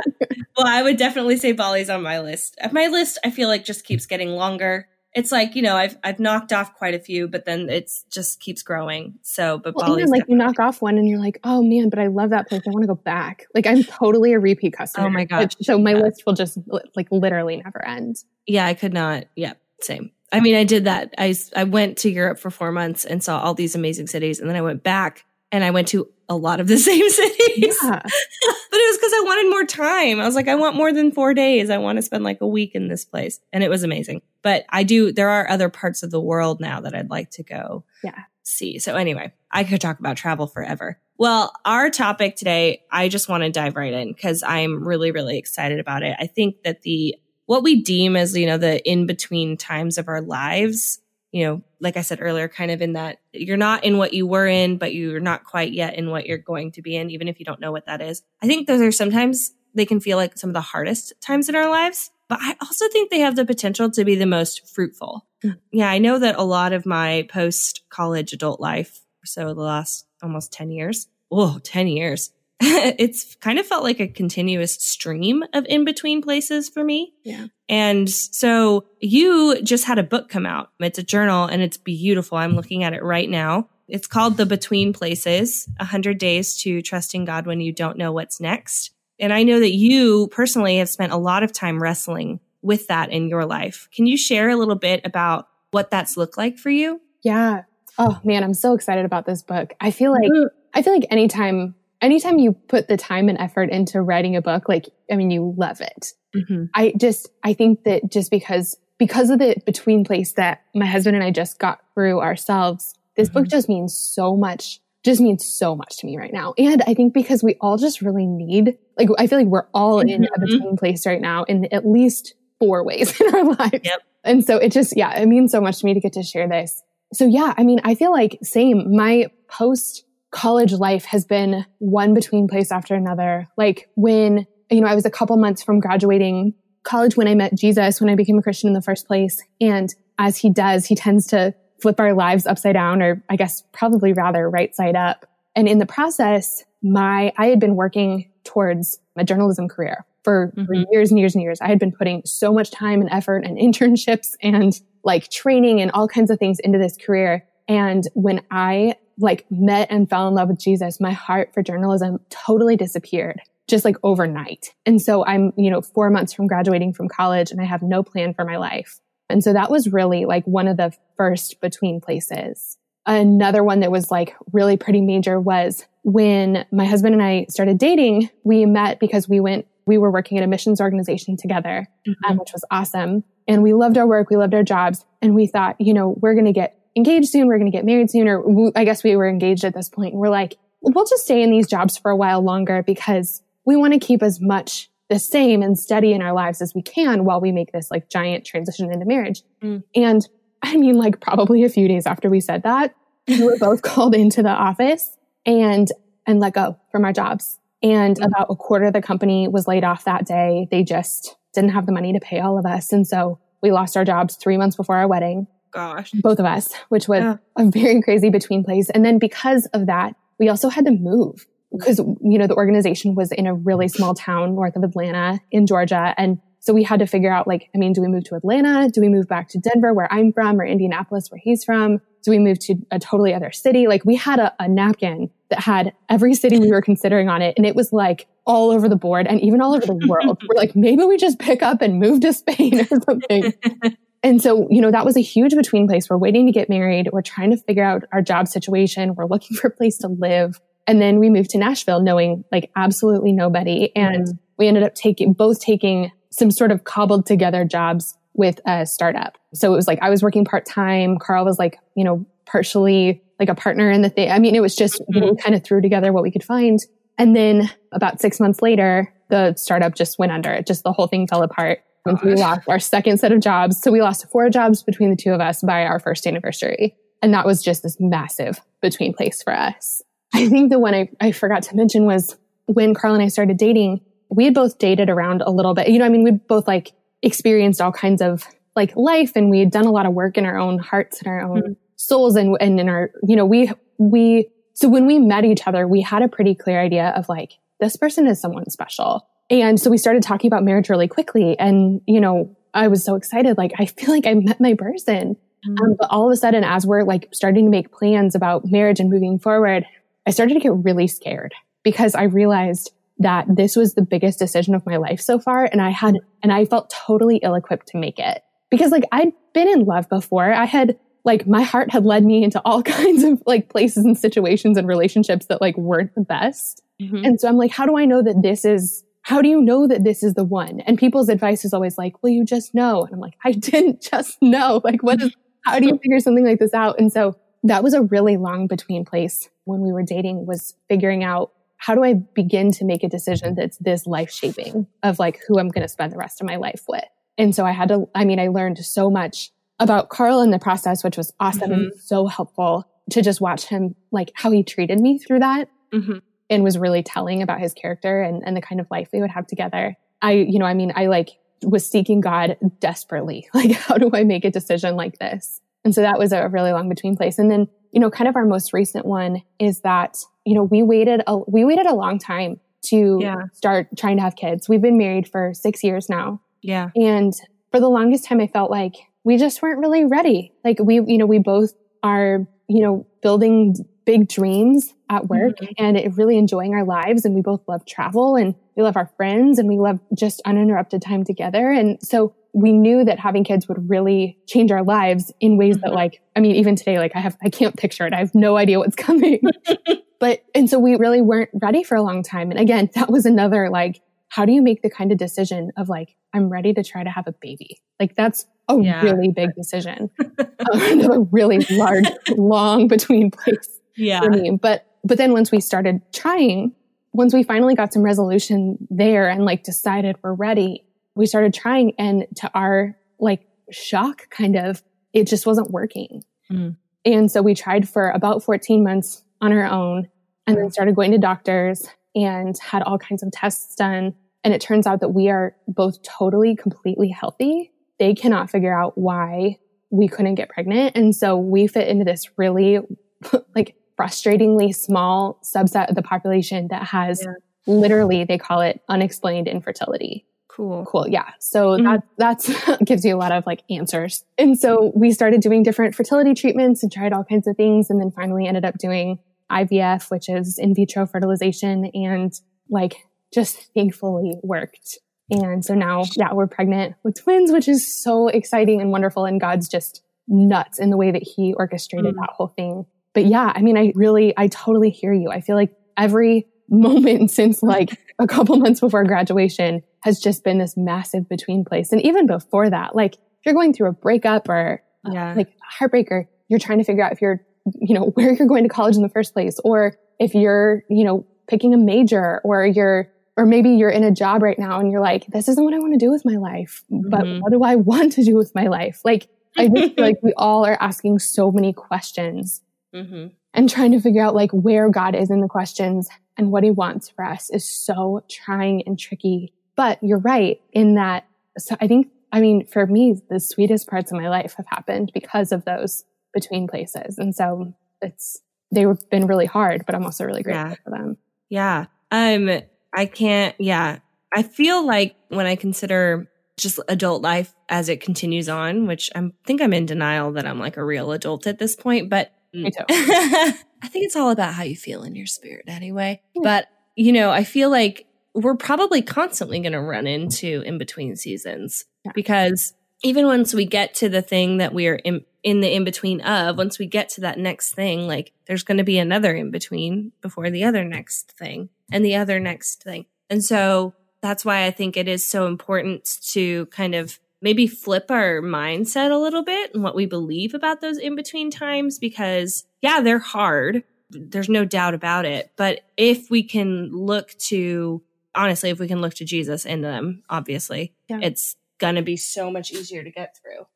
Well, 0.56 0.66
I 0.66 0.82
would 0.82 0.98
definitely 0.98 1.38
say 1.38 1.52
Bali's 1.52 1.88
on 1.88 2.02
my 2.02 2.20
list. 2.20 2.56
My 2.72 2.88
list, 2.88 3.18
I 3.24 3.30
feel 3.30 3.48
like 3.48 3.64
just 3.64 3.84
keeps 3.84 4.04
getting 4.04 4.30
longer. 4.30 4.86
It's 5.14 5.32
like, 5.32 5.54
you 5.54 5.62
know, 5.62 5.76
I've, 5.76 5.96
I've 6.04 6.18
knocked 6.18 6.52
off 6.52 6.74
quite 6.74 6.94
a 6.94 6.98
few, 6.98 7.26
but 7.26 7.46
then 7.46 7.70
it's 7.70 8.04
just 8.10 8.40
keeps 8.40 8.62
growing. 8.62 9.14
So, 9.22 9.58
but 9.58 9.74
well, 9.74 9.86
Bali's 9.86 10.10
like 10.10 10.24
you 10.28 10.36
knock 10.36 10.58
off 10.58 10.82
one 10.82 10.98
and 10.98 11.08
you're 11.08 11.20
like, 11.20 11.38
oh 11.44 11.62
man, 11.62 11.88
but 11.88 12.00
I 12.00 12.08
love 12.08 12.30
that 12.30 12.48
place. 12.48 12.62
I 12.66 12.70
want 12.70 12.82
to 12.82 12.88
go 12.88 12.96
back. 12.96 13.46
Like 13.54 13.66
I'm 13.66 13.82
totally 13.84 14.34
a 14.34 14.40
repeat 14.40 14.74
customer. 14.76 15.06
Oh 15.06 15.10
my 15.10 15.24
God. 15.24 15.54
So 15.62 15.78
my 15.78 15.92
yeah. 15.92 16.00
list 16.00 16.24
will 16.26 16.34
just 16.34 16.58
like 16.96 17.08
literally 17.10 17.56
never 17.56 17.82
end. 17.86 18.16
Yeah. 18.46 18.66
I 18.66 18.74
could 18.74 18.92
not. 18.92 19.24
Yeah. 19.36 19.54
Same. 19.84 20.10
I 20.32 20.40
mean, 20.40 20.56
I 20.56 20.64
did 20.64 20.84
that. 20.84 21.14
I, 21.16 21.34
I 21.54 21.64
went 21.64 21.98
to 21.98 22.10
Europe 22.10 22.38
for 22.38 22.50
four 22.50 22.72
months 22.72 23.04
and 23.04 23.22
saw 23.22 23.40
all 23.40 23.54
these 23.54 23.74
amazing 23.74 24.08
cities. 24.08 24.40
And 24.40 24.48
then 24.48 24.56
I 24.56 24.62
went 24.62 24.82
back 24.82 25.24
and 25.52 25.62
I 25.62 25.70
went 25.70 25.88
to 25.88 26.08
a 26.28 26.36
lot 26.36 26.58
of 26.58 26.66
the 26.66 26.78
same 26.90 27.08
cities. 27.08 27.76
Yeah. 27.82 28.00
but 28.02 28.10
it 28.10 28.90
was 28.90 28.96
because 28.98 29.12
I 29.12 29.22
wanted 29.24 29.50
more 29.50 29.64
time. 29.64 30.20
I 30.20 30.24
was 30.24 30.34
like, 30.34 30.48
I 30.48 30.56
want 30.56 30.74
more 30.74 30.92
than 30.92 31.12
four 31.12 31.34
days. 31.34 31.70
I 31.70 31.78
want 31.78 31.96
to 31.96 32.02
spend 32.02 32.24
like 32.24 32.40
a 32.40 32.46
week 32.46 32.74
in 32.74 32.88
this 32.88 33.04
place. 33.04 33.40
And 33.52 33.62
it 33.62 33.70
was 33.70 33.84
amazing. 33.84 34.22
But 34.42 34.64
I 34.70 34.82
do, 34.82 35.12
there 35.12 35.30
are 35.30 35.48
other 35.48 35.68
parts 35.68 36.02
of 36.02 36.10
the 36.10 36.20
world 36.20 36.60
now 36.60 36.80
that 36.80 36.94
I'd 36.94 37.10
like 37.10 37.30
to 37.32 37.42
go 37.42 37.84
yeah. 38.02 38.24
see. 38.42 38.78
So 38.78 38.96
anyway, 38.96 39.32
I 39.50 39.64
could 39.64 39.80
talk 39.80 40.00
about 40.00 40.16
travel 40.16 40.46
forever. 40.46 40.98
Well, 41.16 41.52
our 41.64 41.90
topic 41.90 42.34
today, 42.34 42.82
I 42.90 43.08
just 43.08 43.28
want 43.28 43.44
to 43.44 43.50
dive 43.50 43.76
right 43.76 43.92
in 43.92 44.08
because 44.08 44.42
I'm 44.42 44.82
really, 44.82 45.12
really 45.12 45.38
excited 45.38 45.78
about 45.78 46.02
it. 46.02 46.16
I 46.18 46.26
think 46.26 46.64
that 46.64 46.82
the 46.82 47.14
what 47.46 47.62
we 47.62 47.82
deem 47.82 48.16
as, 48.16 48.36
you 48.36 48.46
know, 48.46 48.58
the 48.58 48.82
in 48.88 49.06
between 49.06 49.56
times 49.56 49.98
of 49.98 50.08
our 50.08 50.20
lives, 50.20 51.00
you 51.32 51.44
know, 51.44 51.62
like 51.80 51.96
I 51.96 52.02
said 52.02 52.20
earlier, 52.20 52.48
kind 52.48 52.70
of 52.70 52.80
in 52.80 52.92
that 52.94 53.18
you're 53.32 53.56
not 53.56 53.84
in 53.84 53.98
what 53.98 54.14
you 54.14 54.26
were 54.26 54.46
in, 54.46 54.78
but 54.78 54.94
you're 54.94 55.20
not 55.20 55.44
quite 55.44 55.72
yet 55.72 55.94
in 55.94 56.10
what 56.10 56.26
you're 56.26 56.38
going 56.38 56.72
to 56.72 56.82
be 56.82 56.96
in, 56.96 57.10
even 57.10 57.28
if 57.28 57.38
you 57.38 57.44
don't 57.44 57.60
know 57.60 57.72
what 57.72 57.86
that 57.86 58.00
is. 58.00 58.22
I 58.42 58.46
think 58.46 58.66
those 58.66 58.80
are 58.80 58.92
sometimes 58.92 59.52
they 59.74 59.84
can 59.84 60.00
feel 60.00 60.16
like 60.16 60.38
some 60.38 60.50
of 60.50 60.54
the 60.54 60.60
hardest 60.60 61.12
times 61.20 61.48
in 61.48 61.56
our 61.56 61.68
lives, 61.68 62.10
but 62.28 62.38
I 62.40 62.56
also 62.62 62.88
think 62.88 63.10
they 63.10 63.20
have 63.20 63.36
the 63.36 63.44
potential 63.44 63.90
to 63.90 64.04
be 64.04 64.14
the 64.14 64.26
most 64.26 64.68
fruitful. 64.68 65.26
Mm. 65.42 65.58
Yeah, 65.72 65.90
I 65.90 65.98
know 65.98 66.18
that 66.18 66.36
a 66.36 66.44
lot 66.44 66.72
of 66.72 66.86
my 66.86 67.26
post 67.28 67.82
college 67.90 68.32
adult 68.32 68.60
life, 68.60 69.00
so 69.24 69.54
the 69.54 69.60
last 69.60 70.06
almost 70.22 70.52
10 70.52 70.70
years, 70.70 71.08
oh, 71.30 71.58
10 71.64 71.88
years, 71.88 72.30
it's 72.60 73.34
kind 73.36 73.58
of 73.58 73.66
felt 73.66 73.82
like 73.82 74.00
a 74.00 74.08
continuous 74.08 74.74
stream 74.74 75.42
of 75.52 75.66
in 75.68 75.84
between 75.84 76.22
places 76.22 76.68
for 76.68 76.84
me. 76.84 77.12
Yeah. 77.24 77.46
And 77.68 78.08
so 78.08 78.86
you 79.00 79.60
just 79.62 79.84
had 79.84 79.98
a 79.98 80.04
book 80.04 80.28
come 80.28 80.46
out. 80.46 80.70
It's 80.80 80.98
a 80.98 81.02
journal 81.02 81.46
and 81.46 81.62
it's 81.62 81.76
beautiful. 81.76 82.38
I'm 82.38 82.54
looking 82.54 82.84
at 82.84 82.92
it 82.92 83.02
right 83.02 83.28
now. 83.28 83.68
It's 83.88 84.06
called 84.06 84.36
The 84.36 84.46
Between 84.46 84.92
Places 84.92 85.68
100 85.78 86.18
Days 86.18 86.56
to 86.62 86.80
Trusting 86.80 87.24
God 87.24 87.46
When 87.46 87.60
You 87.60 87.72
Don't 87.72 87.98
Know 87.98 88.12
What's 88.12 88.40
Next. 88.40 88.92
And 89.18 89.32
I 89.32 89.42
know 89.42 89.60
that 89.60 89.74
you 89.74 90.28
personally 90.28 90.78
have 90.78 90.88
spent 90.88 91.12
a 91.12 91.16
lot 91.16 91.42
of 91.42 91.52
time 91.52 91.82
wrestling 91.82 92.40
with 92.62 92.86
that 92.86 93.10
in 93.10 93.28
your 93.28 93.44
life. 93.44 93.88
Can 93.94 94.06
you 94.06 94.16
share 94.16 94.48
a 94.48 94.56
little 94.56 94.74
bit 94.74 95.02
about 95.04 95.48
what 95.70 95.90
that's 95.90 96.16
looked 96.16 96.38
like 96.38 96.58
for 96.58 96.70
you? 96.70 97.00
Yeah. 97.22 97.62
Oh 97.98 98.20
man, 98.24 98.42
I'm 98.42 98.54
so 98.54 98.74
excited 98.74 99.04
about 99.04 99.26
this 99.26 99.42
book. 99.42 99.74
I 99.80 99.90
feel 99.90 100.12
like 100.12 100.30
mm-hmm. 100.30 100.46
I 100.72 100.82
feel 100.82 100.94
like 100.94 101.06
anytime 101.10 101.74
anytime 102.04 102.38
you 102.38 102.52
put 102.52 102.88
the 102.88 102.96
time 102.96 103.28
and 103.28 103.38
effort 103.38 103.70
into 103.70 104.00
writing 104.00 104.36
a 104.36 104.42
book, 104.42 104.68
like 104.68 104.88
I 105.10 105.16
mean 105.16 105.30
you 105.30 105.54
love 105.56 105.80
it. 105.80 106.12
Mm-hmm. 106.36 106.64
I 106.74 106.92
just 106.96 107.28
I 107.42 107.54
think 107.54 107.84
that 107.84 108.10
just 108.10 108.30
because 108.30 108.76
because 108.98 109.30
of 109.30 109.38
the 109.38 109.56
between 109.66 110.04
place 110.04 110.32
that 110.34 110.62
my 110.74 110.86
husband 110.86 111.16
and 111.16 111.24
I 111.24 111.30
just 111.30 111.58
got 111.58 111.80
through 111.94 112.20
ourselves, 112.20 112.94
this 113.16 113.28
mm-hmm. 113.28 113.40
book 113.40 113.48
just 113.48 113.68
means 113.68 113.98
so 113.98 114.36
much 114.36 114.80
just 115.04 115.20
means 115.20 115.44
so 115.44 115.76
much 115.76 115.98
to 115.98 116.06
me 116.06 116.16
right 116.16 116.32
now. 116.32 116.54
And 116.56 116.82
I 116.86 116.94
think 116.94 117.12
because 117.12 117.44
we 117.44 117.56
all 117.60 117.76
just 117.76 118.00
really 118.00 118.26
need, 118.26 118.78
like, 118.98 119.08
I 119.18 119.26
feel 119.26 119.38
like 119.38 119.48
we're 119.48 119.68
all 119.74 119.98
mm-hmm. 119.98 120.08
in 120.08 120.24
a 120.24 120.28
mm-hmm. 120.28 120.44
between 120.44 120.76
place 120.78 121.06
right 121.06 121.20
now 121.20 121.44
in 121.44 121.66
at 121.72 121.86
least 121.86 122.34
four 122.58 122.82
ways 122.84 123.20
in 123.20 123.34
our 123.34 123.44
lives. 123.44 123.80
Yep. 123.84 124.02
And 124.24 124.44
so 124.44 124.56
it 124.56 124.72
just, 124.72 124.96
yeah, 124.96 125.14
it 125.18 125.26
means 125.26 125.52
so 125.52 125.60
much 125.60 125.80
to 125.80 125.84
me 125.84 125.92
to 125.92 126.00
get 126.00 126.14
to 126.14 126.22
share 126.22 126.48
this. 126.48 126.82
So 127.12 127.26
yeah, 127.26 127.52
I 127.56 127.64
mean, 127.64 127.80
I 127.84 127.94
feel 127.94 128.10
like 128.10 128.38
same, 128.42 128.96
my 128.96 129.26
post 129.46 130.04
college 130.34 130.72
life 130.72 131.04
has 131.04 131.24
been 131.24 131.64
one 131.78 132.12
between 132.12 132.48
place 132.48 132.72
after 132.72 132.96
another. 132.96 133.46
Like 133.56 133.88
when, 133.94 134.46
you 134.68 134.80
know, 134.80 134.88
I 134.88 134.94
was 134.96 135.06
a 135.06 135.10
couple 135.10 135.36
months 135.36 135.62
from 135.62 135.78
graduating 135.78 136.54
college 136.82 137.16
when 137.16 137.28
I 137.28 137.36
met 137.36 137.54
Jesus, 137.54 138.00
when 138.00 138.10
I 138.10 138.16
became 138.16 138.36
a 138.36 138.42
Christian 138.42 138.66
in 138.66 138.74
the 138.74 138.82
first 138.82 139.06
place. 139.06 139.40
And 139.60 139.94
as 140.18 140.36
he 140.36 140.50
does, 140.50 140.86
he 140.86 140.96
tends 140.96 141.28
to 141.28 141.54
flip 141.80 142.00
our 142.00 142.14
lives 142.14 142.48
upside 142.48 142.74
down, 142.74 143.00
or 143.00 143.22
I 143.30 143.36
guess 143.36 143.62
probably 143.72 144.12
rather 144.12 144.50
right 144.50 144.74
side 144.74 144.96
up. 144.96 145.24
And 145.54 145.68
in 145.68 145.78
the 145.78 145.86
process, 145.86 146.64
my, 146.82 147.32
I 147.38 147.46
had 147.46 147.60
been 147.60 147.76
working 147.76 148.28
towards 148.42 148.98
a 149.16 149.22
journalism 149.22 149.68
career 149.68 150.04
for, 150.24 150.48
mm-hmm. 150.48 150.64
for 150.64 150.74
years 150.90 151.10
and 151.10 151.18
years 151.18 151.36
and 151.36 151.42
years. 151.42 151.60
I 151.60 151.68
had 151.68 151.78
been 151.78 151.92
putting 151.92 152.22
so 152.24 152.52
much 152.52 152.72
time 152.72 153.00
and 153.00 153.10
effort 153.10 153.44
and 153.44 153.56
internships 153.56 154.32
and 154.42 154.78
like 155.04 155.30
training 155.30 155.80
and 155.80 155.92
all 155.92 156.08
kinds 156.08 156.32
of 156.32 156.40
things 156.40 156.58
into 156.58 156.78
this 156.78 156.96
career. 156.96 157.46
And 157.68 158.08
when 158.14 158.42
I 158.50 158.96
like 159.18 159.46
met 159.50 159.90
and 159.90 160.08
fell 160.08 160.28
in 160.28 160.34
love 160.34 160.48
with 160.48 160.58
Jesus, 160.58 161.00
my 161.00 161.12
heart 161.12 161.52
for 161.54 161.62
journalism 161.62 162.18
totally 162.30 162.76
disappeared 162.76 163.40
just 163.68 163.84
like 163.84 163.96
overnight. 164.02 164.74
And 164.84 165.00
so 165.00 165.24
I'm, 165.24 165.52
you 165.56 165.70
know, 165.70 165.80
four 165.80 166.10
months 166.10 166.32
from 166.32 166.46
graduating 166.46 166.92
from 166.92 167.08
college 167.08 167.50
and 167.50 167.60
I 167.60 167.64
have 167.64 167.82
no 167.82 168.02
plan 168.02 168.34
for 168.34 168.44
my 168.44 168.56
life. 168.56 169.00
And 169.30 169.42
so 169.42 169.52
that 169.52 169.70
was 169.70 169.88
really 169.88 170.26
like 170.26 170.44
one 170.44 170.68
of 170.68 170.76
the 170.76 170.92
first 171.16 171.60
between 171.60 172.00
places. 172.00 172.76
Another 173.06 173.64
one 173.64 173.80
that 173.80 173.90
was 173.90 174.10
like 174.10 174.34
really 174.52 174.76
pretty 174.76 175.00
major 175.00 175.40
was 175.40 175.86
when 176.02 176.66
my 176.72 176.84
husband 176.84 177.14
and 177.14 177.22
I 177.22 177.46
started 177.48 177.78
dating, 177.78 178.30
we 178.44 178.66
met 178.66 179.00
because 179.00 179.28
we 179.28 179.40
went, 179.40 179.66
we 179.86 179.98
were 179.98 180.10
working 180.10 180.38
at 180.38 180.44
a 180.44 180.46
missions 180.46 180.80
organization 180.80 181.36
together, 181.36 181.86
mm-hmm. 182.06 182.24
um, 182.30 182.38
which 182.38 182.52
was 182.52 182.64
awesome. 182.70 183.24
And 183.48 183.62
we 183.62 183.72
loved 183.74 183.98
our 183.98 184.06
work. 184.06 184.30
We 184.30 184.36
loved 184.36 184.54
our 184.54 184.62
jobs. 184.62 185.04
And 185.20 185.34
we 185.34 185.46
thought, 185.46 185.76
you 185.78 185.92
know, 185.92 186.16
we're 186.20 186.34
going 186.34 186.46
to 186.46 186.52
get 186.52 186.78
engaged 186.96 187.28
soon. 187.28 187.46
We're 187.46 187.58
going 187.58 187.70
to 187.70 187.76
get 187.76 187.84
married 187.84 188.10
soon. 188.10 188.28
Or 188.28 188.72
I 188.74 188.84
guess 188.84 189.04
we 189.04 189.16
were 189.16 189.28
engaged 189.28 189.64
at 189.64 189.74
this 189.74 189.88
point. 189.88 190.14
We're 190.14 190.28
like, 190.28 190.56
we'll 190.82 191.06
just 191.06 191.24
stay 191.24 191.42
in 191.42 191.50
these 191.50 191.66
jobs 191.66 191.96
for 191.96 192.10
a 192.10 192.16
while 192.16 192.42
longer 192.42 192.82
because 192.82 193.42
we 193.64 193.76
want 193.76 193.94
to 193.94 193.98
keep 193.98 194.22
as 194.22 194.40
much 194.40 194.90
the 195.08 195.18
same 195.18 195.62
and 195.62 195.78
steady 195.78 196.12
in 196.12 196.22
our 196.22 196.32
lives 196.32 196.62
as 196.62 196.74
we 196.74 196.82
can 196.82 197.24
while 197.24 197.40
we 197.40 197.52
make 197.52 197.72
this 197.72 197.90
like 197.90 198.08
giant 198.08 198.44
transition 198.44 198.92
into 198.92 199.04
marriage. 199.04 199.42
Mm. 199.62 199.82
And 199.94 200.28
I 200.62 200.76
mean, 200.76 200.96
like 200.96 201.20
probably 201.20 201.64
a 201.64 201.68
few 201.68 201.88
days 201.88 202.06
after 202.06 202.30
we 202.30 202.40
said 202.40 202.62
that, 202.62 202.94
we 203.28 203.44
were 203.44 203.58
both 203.58 203.82
called 203.82 204.14
into 204.14 204.42
the 204.42 204.50
office 204.50 205.16
and, 205.44 205.88
and 206.26 206.40
let 206.40 206.54
go 206.54 206.78
from 206.90 207.04
our 207.04 207.12
jobs. 207.12 207.58
And 207.82 208.16
mm. 208.16 208.26
about 208.26 208.46
a 208.50 208.56
quarter 208.56 208.86
of 208.86 208.92
the 208.92 209.02
company 209.02 209.46
was 209.46 209.68
laid 209.68 209.84
off 209.84 210.04
that 210.04 210.26
day. 210.26 210.68
They 210.70 210.82
just 210.82 211.36
didn't 211.52 211.70
have 211.70 211.86
the 211.86 211.92
money 211.92 212.12
to 212.12 212.20
pay 212.20 212.40
all 212.40 212.58
of 212.58 212.66
us. 212.66 212.92
And 212.92 213.06
so 213.06 213.38
we 213.62 213.70
lost 213.70 213.96
our 213.96 214.04
jobs 214.04 214.36
three 214.36 214.56
months 214.56 214.76
before 214.76 214.96
our 214.96 215.08
wedding. 215.08 215.46
Gosh. 215.74 216.12
Both 216.12 216.38
of 216.38 216.46
us, 216.46 216.72
which 216.88 217.08
was 217.08 217.20
yeah. 217.20 217.36
a 217.58 217.68
very 217.68 218.00
crazy 218.00 218.30
between 218.30 218.64
place. 218.64 218.90
And 218.90 219.04
then 219.04 219.18
because 219.18 219.66
of 219.74 219.86
that, 219.86 220.14
we 220.38 220.48
also 220.48 220.68
had 220.68 220.84
to 220.86 220.92
move 220.92 221.46
because, 221.72 221.98
you 221.98 222.38
know, 222.38 222.46
the 222.46 222.54
organization 222.54 223.16
was 223.16 223.32
in 223.32 223.46
a 223.48 223.54
really 223.54 223.88
small 223.88 224.14
town 224.14 224.54
north 224.54 224.76
of 224.76 224.84
Atlanta 224.84 225.40
in 225.50 225.66
Georgia. 225.66 226.14
And 226.16 226.38
so 226.60 226.72
we 226.72 226.84
had 226.84 227.00
to 227.00 227.06
figure 227.06 227.32
out 227.32 227.48
like, 227.48 227.68
I 227.74 227.78
mean, 227.78 227.92
do 227.92 228.00
we 228.00 228.08
move 228.08 228.24
to 228.24 228.36
Atlanta? 228.36 228.88
Do 228.88 229.00
we 229.00 229.08
move 229.08 229.26
back 229.26 229.48
to 229.50 229.58
Denver 229.58 229.92
where 229.92 230.10
I'm 230.12 230.32
from 230.32 230.60
or 230.60 230.64
Indianapolis 230.64 231.28
where 231.30 231.40
he's 231.42 231.64
from? 231.64 232.00
Do 232.22 232.30
we 232.30 232.38
move 232.38 232.58
to 232.60 232.76
a 232.90 232.98
totally 232.98 233.34
other 233.34 233.50
city? 233.50 233.86
Like 233.86 234.04
we 234.04 234.14
had 234.14 234.38
a, 234.38 234.54
a 234.58 234.68
napkin 234.68 235.28
that 235.50 235.60
had 235.60 235.92
every 236.08 236.34
city 236.34 236.58
we 236.58 236.70
were 236.70 236.80
considering 236.80 237.28
on 237.28 237.42
it. 237.42 237.54
And 237.56 237.66
it 237.66 237.74
was 237.74 237.92
like 237.92 238.26
all 238.46 238.70
over 238.70 238.88
the 238.88 238.96
board 238.96 239.26
and 239.26 239.40
even 239.42 239.60
all 239.60 239.74
over 239.74 239.86
the 239.86 240.06
world. 240.08 240.42
we're 240.48 240.56
like, 240.56 240.74
maybe 240.74 241.04
we 241.04 241.16
just 241.16 241.38
pick 241.38 241.62
up 241.62 241.82
and 241.82 241.98
move 241.98 242.20
to 242.20 242.32
Spain 242.32 242.80
or 242.80 243.00
something. 243.00 243.52
And 244.24 244.40
so, 244.40 244.66
you 244.70 244.80
know, 244.80 244.90
that 244.90 245.04
was 245.04 245.18
a 245.18 245.20
huge 245.20 245.54
between 245.54 245.86
place. 245.86 246.08
We're 246.08 246.16
waiting 246.16 246.46
to 246.46 246.52
get 246.52 246.70
married. 246.70 247.10
We're 247.12 247.20
trying 247.20 247.50
to 247.50 247.58
figure 247.58 247.84
out 247.84 248.04
our 248.10 248.22
job 248.22 248.48
situation. 248.48 249.14
We're 249.14 249.26
looking 249.26 249.56
for 249.60 249.68
a 249.68 249.70
place 249.70 249.98
to 249.98 250.08
live. 250.08 250.58
And 250.86 251.00
then 251.00 251.18
we 251.18 251.28
moved 251.30 251.50
to 251.50 251.58
Nashville 251.58 252.00
knowing 252.00 252.44
like 252.50 252.70
absolutely 252.74 253.32
nobody. 253.32 253.94
And 253.94 254.24
mm-hmm. 254.24 254.36
we 254.56 254.66
ended 254.66 254.82
up 254.82 254.94
taking, 254.94 255.34
both 255.34 255.60
taking 255.60 256.10
some 256.30 256.50
sort 256.50 256.72
of 256.72 256.84
cobbled 256.84 257.26
together 257.26 257.64
jobs 257.64 258.16
with 258.32 258.60
a 258.66 258.86
startup. 258.86 259.36
So 259.52 259.72
it 259.72 259.76
was 259.76 259.86
like 259.86 260.00
I 260.02 260.10
was 260.10 260.22
working 260.22 260.44
part 260.44 260.66
time. 260.66 261.18
Carl 261.18 261.44
was 261.44 261.58
like, 261.58 261.78
you 261.94 262.02
know, 262.02 262.26
partially 262.46 263.22
like 263.38 263.50
a 263.50 263.54
partner 263.54 263.90
in 263.90 264.00
the 264.02 264.08
thing. 264.08 264.30
I 264.30 264.38
mean, 264.38 264.54
it 264.54 264.60
was 264.60 264.74
just, 264.74 265.00
mm-hmm. 265.00 265.14
you 265.14 265.20
know, 265.20 265.32
we 265.32 265.36
kind 265.36 265.54
of 265.54 265.62
threw 265.62 265.82
together 265.82 266.12
what 266.12 266.22
we 266.22 266.30
could 266.30 266.44
find. 266.44 266.78
And 267.18 267.36
then 267.36 267.70
about 267.92 268.20
six 268.20 268.40
months 268.40 268.62
later, 268.62 269.12
the 269.28 269.54
startup 269.56 269.94
just 269.94 270.18
went 270.18 270.32
under. 270.32 270.50
It 270.50 270.66
just 270.66 270.82
the 270.82 270.92
whole 270.92 271.06
thing 271.06 271.26
fell 271.26 271.42
apart. 271.42 271.80
And 272.06 272.20
we 272.20 272.34
lost 272.34 272.68
our 272.68 272.78
second 272.78 273.18
set 273.18 273.32
of 273.32 273.40
jobs. 273.40 273.80
So 273.80 273.90
we 273.90 274.02
lost 274.02 274.30
four 274.30 274.50
jobs 274.50 274.82
between 274.82 275.10
the 275.10 275.16
two 275.16 275.32
of 275.32 275.40
us 275.40 275.62
by 275.62 275.84
our 275.84 275.98
first 275.98 276.26
anniversary. 276.26 276.96
And 277.22 277.32
that 277.32 277.46
was 277.46 277.62
just 277.62 277.82
this 277.82 277.96
massive 277.98 278.60
between 278.82 279.14
place 279.14 279.42
for 279.42 279.54
us. 279.54 280.02
I 280.34 280.48
think 280.48 280.70
the 280.70 280.78
one 280.78 280.94
I, 280.94 281.08
I 281.20 281.32
forgot 281.32 281.62
to 281.64 281.76
mention 281.76 282.04
was 282.04 282.36
when 282.66 282.92
Carl 282.92 283.14
and 283.14 283.22
I 283.22 283.28
started 283.28 283.56
dating, 283.56 284.00
we 284.28 284.44
had 284.44 284.54
both 284.54 284.78
dated 284.78 285.08
around 285.08 285.42
a 285.42 285.50
little 285.50 285.74
bit. 285.74 285.88
You 285.88 285.98
know, 285.98 286.04
I 286.04 286.08
mean, 286.08 286.24
we 286.24 286.32
both 286.32 286.66
like 286.66 286.92
experienced 287.22 287.80
all 287.80 287.92
kinds 287.92 288.20
of 288.20 288.46
like 288.76 288.94
life 288.96 289.32
and 289.36 289.48
we 289.48 289.60
had 289.60 289.70
done 289.70 289.86
a 289.86 289.92
lot 289.92 290.04
of 290.04 290.12
work 290.12 290.36
in 290.36 290.44
our 290.44 290.58
own 290.58 290.78
hearts 290.78 291.20
and 291.20 291.28
our 291.28 291.40
own 291.40 291.62
mm-hmm. 291.62 291.72
souls 291.96 292.36
and, 292.36 292.56
and 292.60 292.80
in 292.80 292.88
our, 292.88 293.10
you 293.26 293.36
know, 293.36 293.46
we, 293.46 293.70
we, 293.98 294.48
so 294.74 294.88
when 294.88 295.06
we 295.06 295.18
met 295.18 295.44
each 295.44 295.66
other, 295.66 295.86
we 295.86 296.00
had 296.00 296.22
a 296.22 296.28
pretty 296.28 296.54
clear 296.54 296.80
idea 296.80 297.10
of 297.16 297.28
like, 297.28 297.52
this 297.80 297.96
person 297.96 298.26
is 298.26 298.40
someone 298.40 298.68
special. 298.68 299.26
And 299.50 299.78
so 299.78 299.90
we 299.90 299.98
started 299.98 300.22
talking 300.22 300.48
about 300.48 300.64
marriage 300.64 300.88
really 300.88 301.08
quickly. 301.08 301.58
And, 301.58 302.00
you 302.06 302.20
know, 302.20 302.56
I 302.72 302.88
was 302.88 303.04
so 303.04 303.14
excited. 303.14 303.58
Like, 303.58 303.72
I 303.78 303.86
feel 303.98 304.10
like 304.10 304.26
I 304.26 304.34
met 304.34 304.60
my 304.60 304.74
person. 304.74 305.36
Mm-hmm. 305.66 305.84
Um, 305.84 305.96
but 305.98 306.08
all 306.10 306.26
of 306.26 306.32
a 306.32 306.36
sudden, 306.36 306.64
as 306.64 306.86
we're 306.86 307.04
like 307.04 307.28
starting 307.32 307.64
to 307.66 307.70
make 307.70 307.92
plans 307.92 308.34
about 308.34 308.70
marriage 308.70 309.00
and 309.00 309.10
moving 309.10 309.38
forward, 309.38 309.86
I 310.26 310.30
started 310.30 310.54
to 310.54 310.60
get 310.60 310.72
really 310.72 311.06
scared 311.06 311.54
because 311.82 312.14
I 312.14 312.24
realized 312.24 312.92
that 313.18 313.46
this 313.48 313.76
was 313.76 313.94
the 313.94 314.02
biggest 314.02 314.38
decision 314.38 314.74
of 314.74 314.84
my 314.86 314.96
life 314.96 315.20
so 315.20 315.38
far. 315.38 315.64
And 315.64 315.80
I 315.80 315.90
had, 315.90 316.16
and 316.42 316.52
I 316.52 316.64
felt 316.64 316.90
totally 316.90 317.36
ill 317.36 317.54
equipped 317.54 317.88
to 317.88 317.98
make 317.98 318.18
it 318.18 318.42
because 318.70 318.90
like 318.90 319.04
I'd 319.12 319.32
been 319.52 319.68
in 319.68 319.84
love 319.84 320.08
before. 320.08 320.52
I 320.52 320.64
had 320.64 320.98
like 321.24 321.46
my 321.46 321.62
heart 321.62 321.90
had 321.90 322.04
led 322.04 322.24
me 322.24 322.44
into 322.44 322.60
all 322.64 322.82
kinds 322.82 323.22
of 323.22 323.42
like 323.46 323.68
places 323.68 324.04
and 324.04 324.18
situations 324.18 324.76
and 324.76 324.86
relationships 324.86 325.46
that 325.46 325.60
like 325.60 325.76
weren't 325.76 326.14
the 326.14 326.20
best. 326.22 326.82
Mm-hmm. 327.00 327.24
And 327.24 327.40
so 327.40 327.48
I'm 327.48 327.56
like, 327.56 327.70
how 327.70 327.86
do 327.86 327.96
I 327.96 328.04
know 328.04 328.22
that 328.22 328.42
this 328.42 328.64
is, 328.64 329.04
how 329.24 329.40
do 329.40 329.48
you 329.48 329.62
know 329.62 329.88
that 329.88 330.04
this 330.04 330.22
is 330.22 330.34
the 330.34 330.44
one? 330.44 330.80
And 330.80 330.98
people's 330.98 331.30
advice 331.30 331.64
is 331.64 331.72
always 331.72 331.96
like, 331.96 332.22
well, 332.22 332.30
you 332.30 332.44
just 332.44 332.74
know. 332.74 333.04
And 333.04 333.14
I'm 333.14 333.20
like, 333.20 333.34
I 333.42 333.52
didn't 333.52 334.02
just 334.02 334.36
know. 334.42 334.82
Like, 334.84 335.02
what 335.02 335.20
is, 335.22 335.34
how 335.64 335.78
do 335.78 335.86
you 335.86 335.98
figure 336.02 336.20
something 336.20 336.44
like 336.44 336.58
this 336.58 336.74
out? 336.74 337.00
And 337.00 337.10
so 337.10 337.34
that 337.62 337.82
was 337.82 337.94
a 337.94 338.02
really 338.02 338.36
long 338.36 338.66
between 338.66 339.06
place 339.06 339.48
when 339.64 339.80
we 339.80 339.92
were 339.92 340.02
dating 340.02 340.46
was 340.46 340.76
figuring 340.90 341.24
out 341.24 341.52
how 341.78 341.94
do 341.94 342.04
I 342.04 342.12
begin 342.12 342.70
to 342.72 342.84
make 342.84 343.02
a 343.02 343.08
decision 343.08 343.54
that's 343.54 343.78
this 343.78 344.06
life 344.06 344.30
shaping 344.30 344.86
of 345.02 345.18
like 345.18 345.40
who 345.48 345.58
I'm 345.58 345.68
going 345.68 345.82
to 345.82 345.88
spend 345.88 346.12
the 346.12 346.18
rest 346.18 346.42
of 346.42 346.46
my 346.46 346.56
life 346.56 346.82
with. 346.86 347.04
And 347.38 347.54
so 347.54 347.64
I 347.64 347.72
had 347.72 347.88
to, 347.88 348.06
I 348.14 348.26
mean, 348.26 348.38
I 348.38 348.48
learned 348.48 348.78
so 348.78 349.10
much 349.10 349.50
about 349.80 350.10
Carl 350.10 350.42
in 350.42 350.50
the 350.50 350.58
process, 350.58 351.02
which 351.02 351.16
was 351.16 351.32
awesome 351.40 351.70
mm-hmm. 351.70 351.72
and 351.72 351.92
so 351.98 352.26
helpful 352.26 352.86
to 353.10 353.22
just 353.22 353.40
watch 353.40 353.64
him, 353.64 353.94
like 354.12 354.32
how 354.34 354.50
he 354.50 354.62
treated 354.62 355.00
me 355.00 355.18
through 355.18 355.38
that 355.38 355.68
mm-hmm. 355.92 356.18
And 356.50 356.62
was 356.62 356.78
really 356.78 357.02
telling 357.02 357.42
about 357.42 357.60
his 357.60 357.72
character 357.72 358.22
and, 358.22 358.42
and 358.44 358.56
the 358.56 358.60
kind 358.60 358.80
of 358.80 358.86
life 358.90 359.10
they 359.10 359.20
would 359.20 359.30
have 359.30 359.46
together. 359.46 359.96
I, 360.20 360.32
you 360.32 360.58
know, 360.58 360.66
I 360.66 360.74
mean, 360.74 360.92
I 360.94 361.06
like 361.06 361.30
was 361.62 361.88
seeking 361.88 362.20
God 362.20 362.56
desperately. 362.80 363.48
Like, 363.54 363.72
how 363.72 363.96
do 363.96 364.10
I 364.12 364.24
make 364.24 364.44
a 364.44 364.50
decision 364.50 364.96
like 364.96 365.18
this? 365.18 365.60
And 365.84 365.94
so 365.94 366.02
that 366.02 366.18
was 366.18 366.32
a 366.32 366.48
really 366.48 366.72
long 366.72 366.88
between 366.88 367.16
place. 367.16 367.38
And 367.38 367.50
then, 367.50 367.68
you 367.92 368.00
know, 368.00 368.10
kind 368.10 368.28
of 368.28 368.36
our 368.36 368.44
most 368.44 368.72
recent 368.72 369.06
one 369.06 369.42
is 369.58 369.80
that 369.80 370.16
you 370.44 370.54
know, 370.54 370.64
we 370.64 370.82
waited, 370.82 371.22
a, 371.26 371.38
we 371.38 371.64
waited 371.64 371.86
a 371.86 371.94
long 371.94 372.18
time 372.18 372.60
to 372.86 373.18
yeah. 373.20 373.36
start 373.52 373.88
trying 373.96 374.16
to 374.16 374.22
have 374.22 374.36
kids. 374.36 374.68
We've 374.68 374.82
been 374.82 374.98
married 374.98 375.26
for 375.26 375.52
six 375.54 375.82
years 375.82 376.08
now. 376.08 376.40
Yeah. 376.62 376.90
And 376.94 377.32
for 377.70 377.80
the 377.80 377.88
longest 377.88 378.24
time, 378.24 378.40
I 378.40 378.46
felt 378.46 378.70
like 378.70 378.94
we 379.24 379.38
just 379.38 379.62
weren't 379.62 379.78
really 379.78 380.04
ready. 380.04 380.52
Like 380.64 380.78
we, 380.80 380.96
you 380.96 381.18
know, 381.18 381.26
we 381.26 381.38
both 381.38 381.72
are, 382.02 382.46
you 382.68 382.82
know, 382.82 383.06
building 383.22 383.74
big 384.04 384.28
dreams 384.28 384.94
at 385.10 385.28
work 385.28 385.56
mm-hmm. 385.60 385.72
and 385.78 386.16
really 386.16 386.38
enjoying 386.38 386.74
our 386.74 386.84
lives. 386.84 387.24
And 387.24 387.34
we 387.34 387.42
both 387.42 387.62
love 387.68 387.84
travel 387.84 388.36
and 388.36 388.54
we 388.76 388.82
love 388.82 388.96
our 388.96 389.10
friends 389.16 389.58
and 389.58 389.68
we 389.68 389.78
love 389.78 390.00
just 390.16 390.40
uninterrupted 390.44 391.02
time 391.02 391.24
together. 391.24 391.70
And 391.70 392.02
so 392.02 392.34
we 392.52 392.72
knew 392.72 393.04
that 393.04 393.18
having 393.18 393.44
kids 393.44 393.68
would 393.68 393.90
really 393.90 394.38
change 394.46 394.70
our 394.70 394.84
lives 394.84 395.32
in 395.40 395.56
ways 395.56 395.76
mm-hmm. 395.76 395.88
that 395.88 395.94
like, 395.94 396.20
I 396.36 396.40
mean, 396.40 396.56
even 396.56 396.76
today, 396.76 396.98
like 396.98 397.12
I 397.14 397.20
have, 397.20 397.36
I 397.42 397.50
can't 397.50 397.76
picture 397.76 398.06
it. 398.06 398.12
I 398.12 398.18
have 398.18 398.34
no 398.34 398.56
idea 398.56 398.78
what's 398.78 398.96
coming. 398.96 399.40
but, 400.18 400.44
and 400.54 400.68
so 400.68 400.78
we 400.78 400.96
really 400.96 401.20
weren't 401.20 401.50
ready 401.54 401.82
for 401.82 401.96
a 401.96 402.02
long 402.02 402.22
time. 402.22 402.50
And 402.50 402.60
again, 402.60 402.90
that 402.94 403.10
was 403.10 403.26
another 403.26 403.70
like, 403.70 404.00
how 404.28 404.44
do 404.44 404.52
you 404.52 404.62
make 404.62 404.82
the 404.82 404.90
kind 404.90 405.12
of 405.12 405.18
decision 405.18 405.70
of 405.76 405.88
like, 405.88 406.16
I'm 406.32 406.48
ready 406.48 406.72
to 406.74 406.82
try 406.82 407.04
to 407.04 407.10
have 407.10 407.28
a 407.28 407.32
baby? 407.40 407.80
Like 408.00 408.16
that's 408.16 408.46
a 408.68 408.80
yeah. 408.80 409.02
really 409.02 409.30
big 409.30 409.54
decision, 409.54 410.10
a 410.38 411.20
really 411.30 411.64
large, 411.70 412.06
long 412.30 412.88
between 412.88 413.30
place 413.30 413.80
yeah. 413.96 414.20
for 414.20 414.30
me. 414.30 414.58
But, 414.60 414.86
but 415.04 415.18
then 415.18 415.32
once 415.32 415.50
we 415.50 415.60
started 415.60 416.00
trying, 416.12 416.72
once 417.12 417.32
we 417.32 417.42
finally 417.42 417.74
got 417.74 417.92
some 417.92 418.02
resolution 418.02 418.78
there 418.90 419.28
and 419.28 419.44
like 419.44 419.62
decided 419.62 420.16
we're 420.22 420.34
ready, 420.34 420.84
we 421.14 421.26
started 421.26 421.54
trying 421.54 421.94
and 421.98 422.26
to 422.36 422.50
our 422.54 422.96
like 423.18 423.46
shock 423.70 424.28
kind 424.30 424.56
of, 424.56 424.82
it 425.12 425.26
just 425.26 425.46
wasn't 425.46 425.70
working. 425.70 426.22
Mm. 426.50 426.76
And 427.04 427.30
so 427.30 427.42
we 427.42 427.54
tried 427.54 427.88
for 427.88 428.10
about 428.10 428.42
14 428.42 428.82
months 428.82 429.22
on 429.40 429.52
our 429.52 429.66
own 429.66 430.08
and 430.46 430.56
then 430.56 430.70
started 430.70 430.94
going 430.94 431.12
to 431.12 431.18
doctors 431.18 431.86
and 432.14 432.56
had 432.58 432.82
all 432.82 432.98
kinds 432.98 433.22
of 433.22 433.30
tests 433.30 433.74
done. 433.74 434.14
And 434.42 434.52
it 434.52 434.60
turns 434.60 434.86
out 434.86 435.00
that 435.00 435.10
we 435.10 435.28
are 435.28 435.54
both 435.68 436.02
totally, 436.02 436.56
completely 436.56 437.08
healthy. 437.08 437.72
They 437.98 438.14
cannot 438.14 438.50
figure 438.50 438.76
out 438.76 438.96
why 438.98 439.58
we 439.90 440.08
couldn't 440.08 440.34
get 440.34 440.48
pregnant. 440.48 440.96
And 440.96 441.14
so 441.14 441.36
we 441.36 441.66
fit 441.66 441.88
into 441.88 442.04
this 442.04 442.30
really 442.36 442.80
like 443.54 443.76
frustratingly 443.98 444.74
small 444.74 445.38
subset 445.42 445.88
of 445.88 445.94
the 445.94 446.02
population 446.02 446.68
that 446.68 446.84
has 446.84 447.22
yeah. 447.22 447.32
literally, 447.66 448.24
they 448.24 448.38
call 448.38 448.60
it 448.60 448.80
unexplained 448.88 449.48
infertility. 449.48 450.26
Cool. 450.48 450.84
Cool. 450.86 451.08
Yeah. 451.08 451.30
So 451.40 451.70
mm-hmm. 451.70 451.84
that, 451.84 452.02
that's 452.16 452.78
gives 452.84 453.04
you 453.04 453.16
a 453.16 453.18
lot 453.18 453.32
of 453.32 453.44
like 453.46 453.62
answers. 453.68 454.24
And 454.38 454.58
so 454.58 454.92
we 454.94 455.10
started 455.10 455.40
doing 455.40 455.62
different 455.64 455.94
fertility 455.94 456.32
treatments 456.34 456.82
and 456.82 456.92
tried 456.92 457.12
all 457.12 457.24
kinds 457.24 457.46
of 457.48 457.56
things. 457.56 457.90
And 457.90 458.00
then 458.00 458.12
finally 458.12 458.46
ended 458.46 458.64
up 458.64 458.78
doing 458.78 459.18
IVF, 459.50 460.10
which 460.10 460.28
is 460.28 460.58
in 460.58 460.74
vitro 460.74 461.06
fertilization 461.06 461.86
and 461.86 462.32
like 462.70 462.96
just 463.32 463.72
thankfully 463.74 464.34
worked. 464.42 464.98
And 465.30 465.64
so 465.64 465.74
now, 465.74 466.04
yeah, 466.16 466.32
we're 466.32 466.46
pregnant 466.46 466.94
with 467.02 467.20
twins, 467.20 467.50
which 467.50 467.66
is 467.66 468.02
so 468.02 468.28
exciting 468.28 468.80
and 468.80 468.92
wonderful. 468.92 469.24
And 469.24 469.40
God's 469.40 469.68
just 469.68 470.02
nuts 470.28 470.78
in 470.78 470.90
the 470.90 470.96
way 470.96 471.10
that 471.10 471.22
he 471.22 471.54
orchestrated 471.54 472.14
mm. 472.14 472.20
that 472.20 472.30
whole 472.32 472.48
thing. 472.48 472.86
But 473.14 473.26
yeah, 473.26 473.52
I 473.54 473.62
mean, 473.62 473.78
I 473.78 473.92
really, 473.94 474.34
I 474.36 474.48
totally 474.48 474.90
hear 474.90 475.12
you. 475.12 475.30
I 475.30 475.40
feel 475.40 475.56
like 475.56 475.74
every 475.96 476.46
moment 476.68 477.30
since 477.30 477.62
like 477.62 477.98
a 478.18 478.26
couple 478.26 478.56
months 478.56 478.80
before 478.80 479.04
graduation 479.04 479.82
has 480.00 480.18
just 480.18 480.44
been 480.44 480.58
this 480.58 480.76
massive 480.76 481.28
between 481.28 481.64
place. 481.64 481.92
And 481.92 482.02
even 482.02 482.26
before 482.26 482.68
that, 482.70 482.94
like 482.94 483.14
if 483.14 483.46
you're 483.46 483.54
going 483.54 483.72
through 483.72 483.88
a 483.88 483.92
breakup 483.92 484.48
or 484.48 484.82
yeah. 485.10 485.32
uh, 485.32 485.34
like 485.36 485.52
heartbreaker, 485.78 486.26
you're 486.48 486.58
trying 486.58 486.78
to 486.78 486.84
figure 486.84 487.02
out 487.02 487.12
if 487.12 487.22
you're, 487.22 487.40
you 487.80 487.94
know, 487.94 488.06
where 488.14 488.32
you're 488.32 488.48
going 488.48 488.64
to 488.64 488.68
college 488.68 488.96
in 488.96 489.02
the 489.02 489.08
first 489.08 489.32
place 489.32 489.58
or 489.64 489.96
if 490.18 490.34
you're, 490.34 490.82
you 490.88 491.04
know, 491.04 491.26
picking 491.48 491.74
a 491.74 491.78
major 491.78 492.40
or 492.44 492.66
you're, 492.66 493.10
or 493.36 493.46
maybe 493.46 493.70
you're 493.70 493.90
in 493.90 494.04
a 494.04 494.12
job 494.12 494.42
right 494.42 494.58
now 494.58 494.78
and 494.78 494.90
you're 494.90 495.00
like, 495.00 495.26
this 495.26 495.48
isn't 495.48 495.62
what 495.62 495.74
I 495.74 495.78
want 495.78 495.92
to 495.92 495.98
do 495.98 496.10
with 496.10 496.24
my 496.24 496.36
life, 496.36 496.84
but 496.88 497.22
mm-hmm. 497.22 497.40
what 497.40 497.52
do 497.52 497.62
I 497.62 497.74
want 497.76 498.12
to 498.12 498.24
do 498.24 498.36
with 498.36 498.54
my 498.54 498.68
life? 498.68 499.00
Like, 499.04 499.28
I 499.56 499.68
just 499.68 499.94
feel 499.94 500.04
like 500.04 500.22
we 500.22 500.32
all 500.36 500.64
are 500.64 500.76
asking 500.80 501.20
so 501.20 501.52
many 501.52 501.72
questions 501.72 502.60
mm-hmm. 502.94 503.26
and 503.52 503.68
trying 503.68 503.92
to 503.92 504.00
figure 504.00 504.22
out 504.22 504.34
like 504.34 504.50
where 504.52 504.88
God 504.88 505.14
is 505.14 505.30
in 505.30 505.40
the 505.40 505.48
questions 505.48 506.08
and 506.36 506.50
what 506.50 506.64
he 506.64 506.70
wants 506.70 507.08
for 507.08 507.24
us 507.24 507.50
is 507.50 507.68
so 507.68 508.22
trying 508.30 508.82
and 508.86 508.98
tricky. 508.98 509.52
But 509.76 509.98
you're 510.02 510.18
right 510.18 510.60
in 510.72 510.94
that. 510.94 511.26
So 511.58 511.76
I 511.80 511.88
think, 511.88 512.08
I 512.32 512.40
mean, 512.40 512.66
for 512.66 512.86
me, 512.86 513.20
the 513.28 513.40
sweetest 513.40 513.88
parts 513.88 514.12
of 514.12 514.18
my 514.18 514.28
life 514.28 514.54
have 514.54 514.66
happened 514.68 515.10
because 515.12 515.52
of 515.52 515.64
those 515.64 516.04
between 516.32 516.66
places. 516.66 517.18
And 517.18 517.34
so 517.34 517.74
it's, 518.00 518.40
they've 518.72 518.98
been 519.10 519.26
really 519.26 519.46
hard, 519.46 519.84
but 519.86 519.94
I'm 519.94 520.04
also 520.04 520.24
really 520.24 520.42
grateful 520.42 520.70
yeah. 520.70 520.76
for 520.84 520.90
them. 520.90 521.16
Yeah. 521.48 521.86
Um, 522.10 522.50
I 522.92 523.06
can't, 523.06 523.54
yeah. 523.58 523.98
I 524.34 524.42
feel 524.42 524.84
like 524.84 525.14
when 525.28 525.46
I 525.46 525.54
consider 525.54 526.28
just 526.56 526.80
adult 526.88 527.22
life 527.22 527.54
as 527.68 527.88
it 527.88 528.00
continues 528.00 528.48
on, 528.48 528.86
which 528.86 529.10
I 529.14 529.30
think 529.44 529.60
I'm 529.60 529.72
in 529.72 529.86
denial 529.86 530.32
that 530.32 530.46
I'm 530.46 530.58
like 530.58 530.76
a 530.76 530.84
real 530.84 531.12
adult 531.12 531.46
at 531.46 531.58
this 531.58 531.76
point, 531.76 532.08
but 532.08 532.32
too. 532.62 532.70
I 532.88 533.88
think 533.88 534.06
it's 534.06 534.16
all 534.16 534.30
about 534.30 534.54
how 534.54 534.62
you 534.62 534.76
feel 534.76 535.02
in 535.02 535.14
your 535.14 535.26
spirit 535.26 535.64
anyway. 535.66 536.22
Yeah. 536.34 536.40
But, 536.42 536.68
you 536.96 537.12
know, 537.12 537.30
I 537.30 537.44
feel 537.44 537.70
like 537.70 538.06
we're 538.34 538.56
probably 538.56 539.02
constantly 539.02 539.60
going 539.60 539.72
to 539.72 539.80
run 539.80 540.06
into 540.06 540.62
in 540.64 540.78
between 540.78 541.16
seasons 541.16 541.84
yeah. 542.04 542.12
because 542.14 542.74
even 543.02 543.26
once 543.26 543.52
we 543.54 543.66
get 543.66 543.94
to 543.94 544.08
the 544.08 544.22
thing 544.22 544.58
that 544.58 544.72
we 544.72 544.88
are 544.88 544.96
in, 544.96 545.24
in 545.42 545.60
the 545.60 545.72
in 545.72 545.84
between 545.84 546.20
of, 546.22 546.56
once 546.56 546.78
we 546.78 546.86
get 546.86 547.10
to 547.10 547.20
that 547.20 547.38
next 547.38 547.74
thing, 547.74 548.06
like 548.06 548.32
there's 548.46 548.62
going 548.64 548.78
to 548.78 548.84
be 548.84 548.98
another 548.98 549.34
in 549.34 549.50
between 549.50 550.12
before 550.22 550.50
the 550.50 550.64
other 550.64 550.84
next 550.84 551.32
thing 551.32 551.68
and 551.92 552.04
the 552.04 552.16
other 552.16 552.40
next 552.40 552.82
thing. 552.82 553.06
And 553.28 553.44
so 553.44 553.94
that's 554.22 554.44
why 554.44 554.64
I 554.64 554.70
think 554.70 554.96
it 554.96 555.06
is 555.06 555.24
so 555.24 555.46
important 555.46 556.18
to 556.32 556.66
kind 556.66 556.94
of 556.94 557.20
maybe 557.44 557.66
flip 557.66 558.10
our 558.10 558.40
mindset 558.40 559.10
a 559.10 559.18
little 559.18 559.44
bit 559.44 559.74
and 559.74 559.82
what 559.84 559.94
we 559.94 560.06
believe 560.06 560.54
about 560.54 560.80
those 560.80 560.96
in 560.96 561.14
between 561.14 561.50
times 561.50 561.98
because 561.98 562.64
yeah, 562.80 563.02
they're 563.02 563.18
hard. 563.18 563.84
There's 564.10 564.48
no 564.48 564.64
doubt 564.64 564.94
about 564.94 565.26
it. 565.26 565.52
But 565.56 565.82
if 565.98 566.30
we 566.30 566.42
can 566.42 566.90
look 566.90 567.32
to, 567.50 568.02
honestly, 568.34 568.70
if 568.70 568.80
we 568.80 568.88
can 568.88 569.02
look 569.02 569.12
to 569.14 569.26
Jesus 569.26 569.66
in 569.66 569.82
them, 569.82 570.22
obviously, 570.30 570.94
yeah. 571.06 571.18
it's 571.20 571.56
going 571.78 571.96
to 571.96 572.02
be 572.02 572.16
so 572.16 572.50
much 572.50 572.72
easier 572.72 573.04
to 573.04 573.10
get 573.10 573.36
through. 573.36 573.66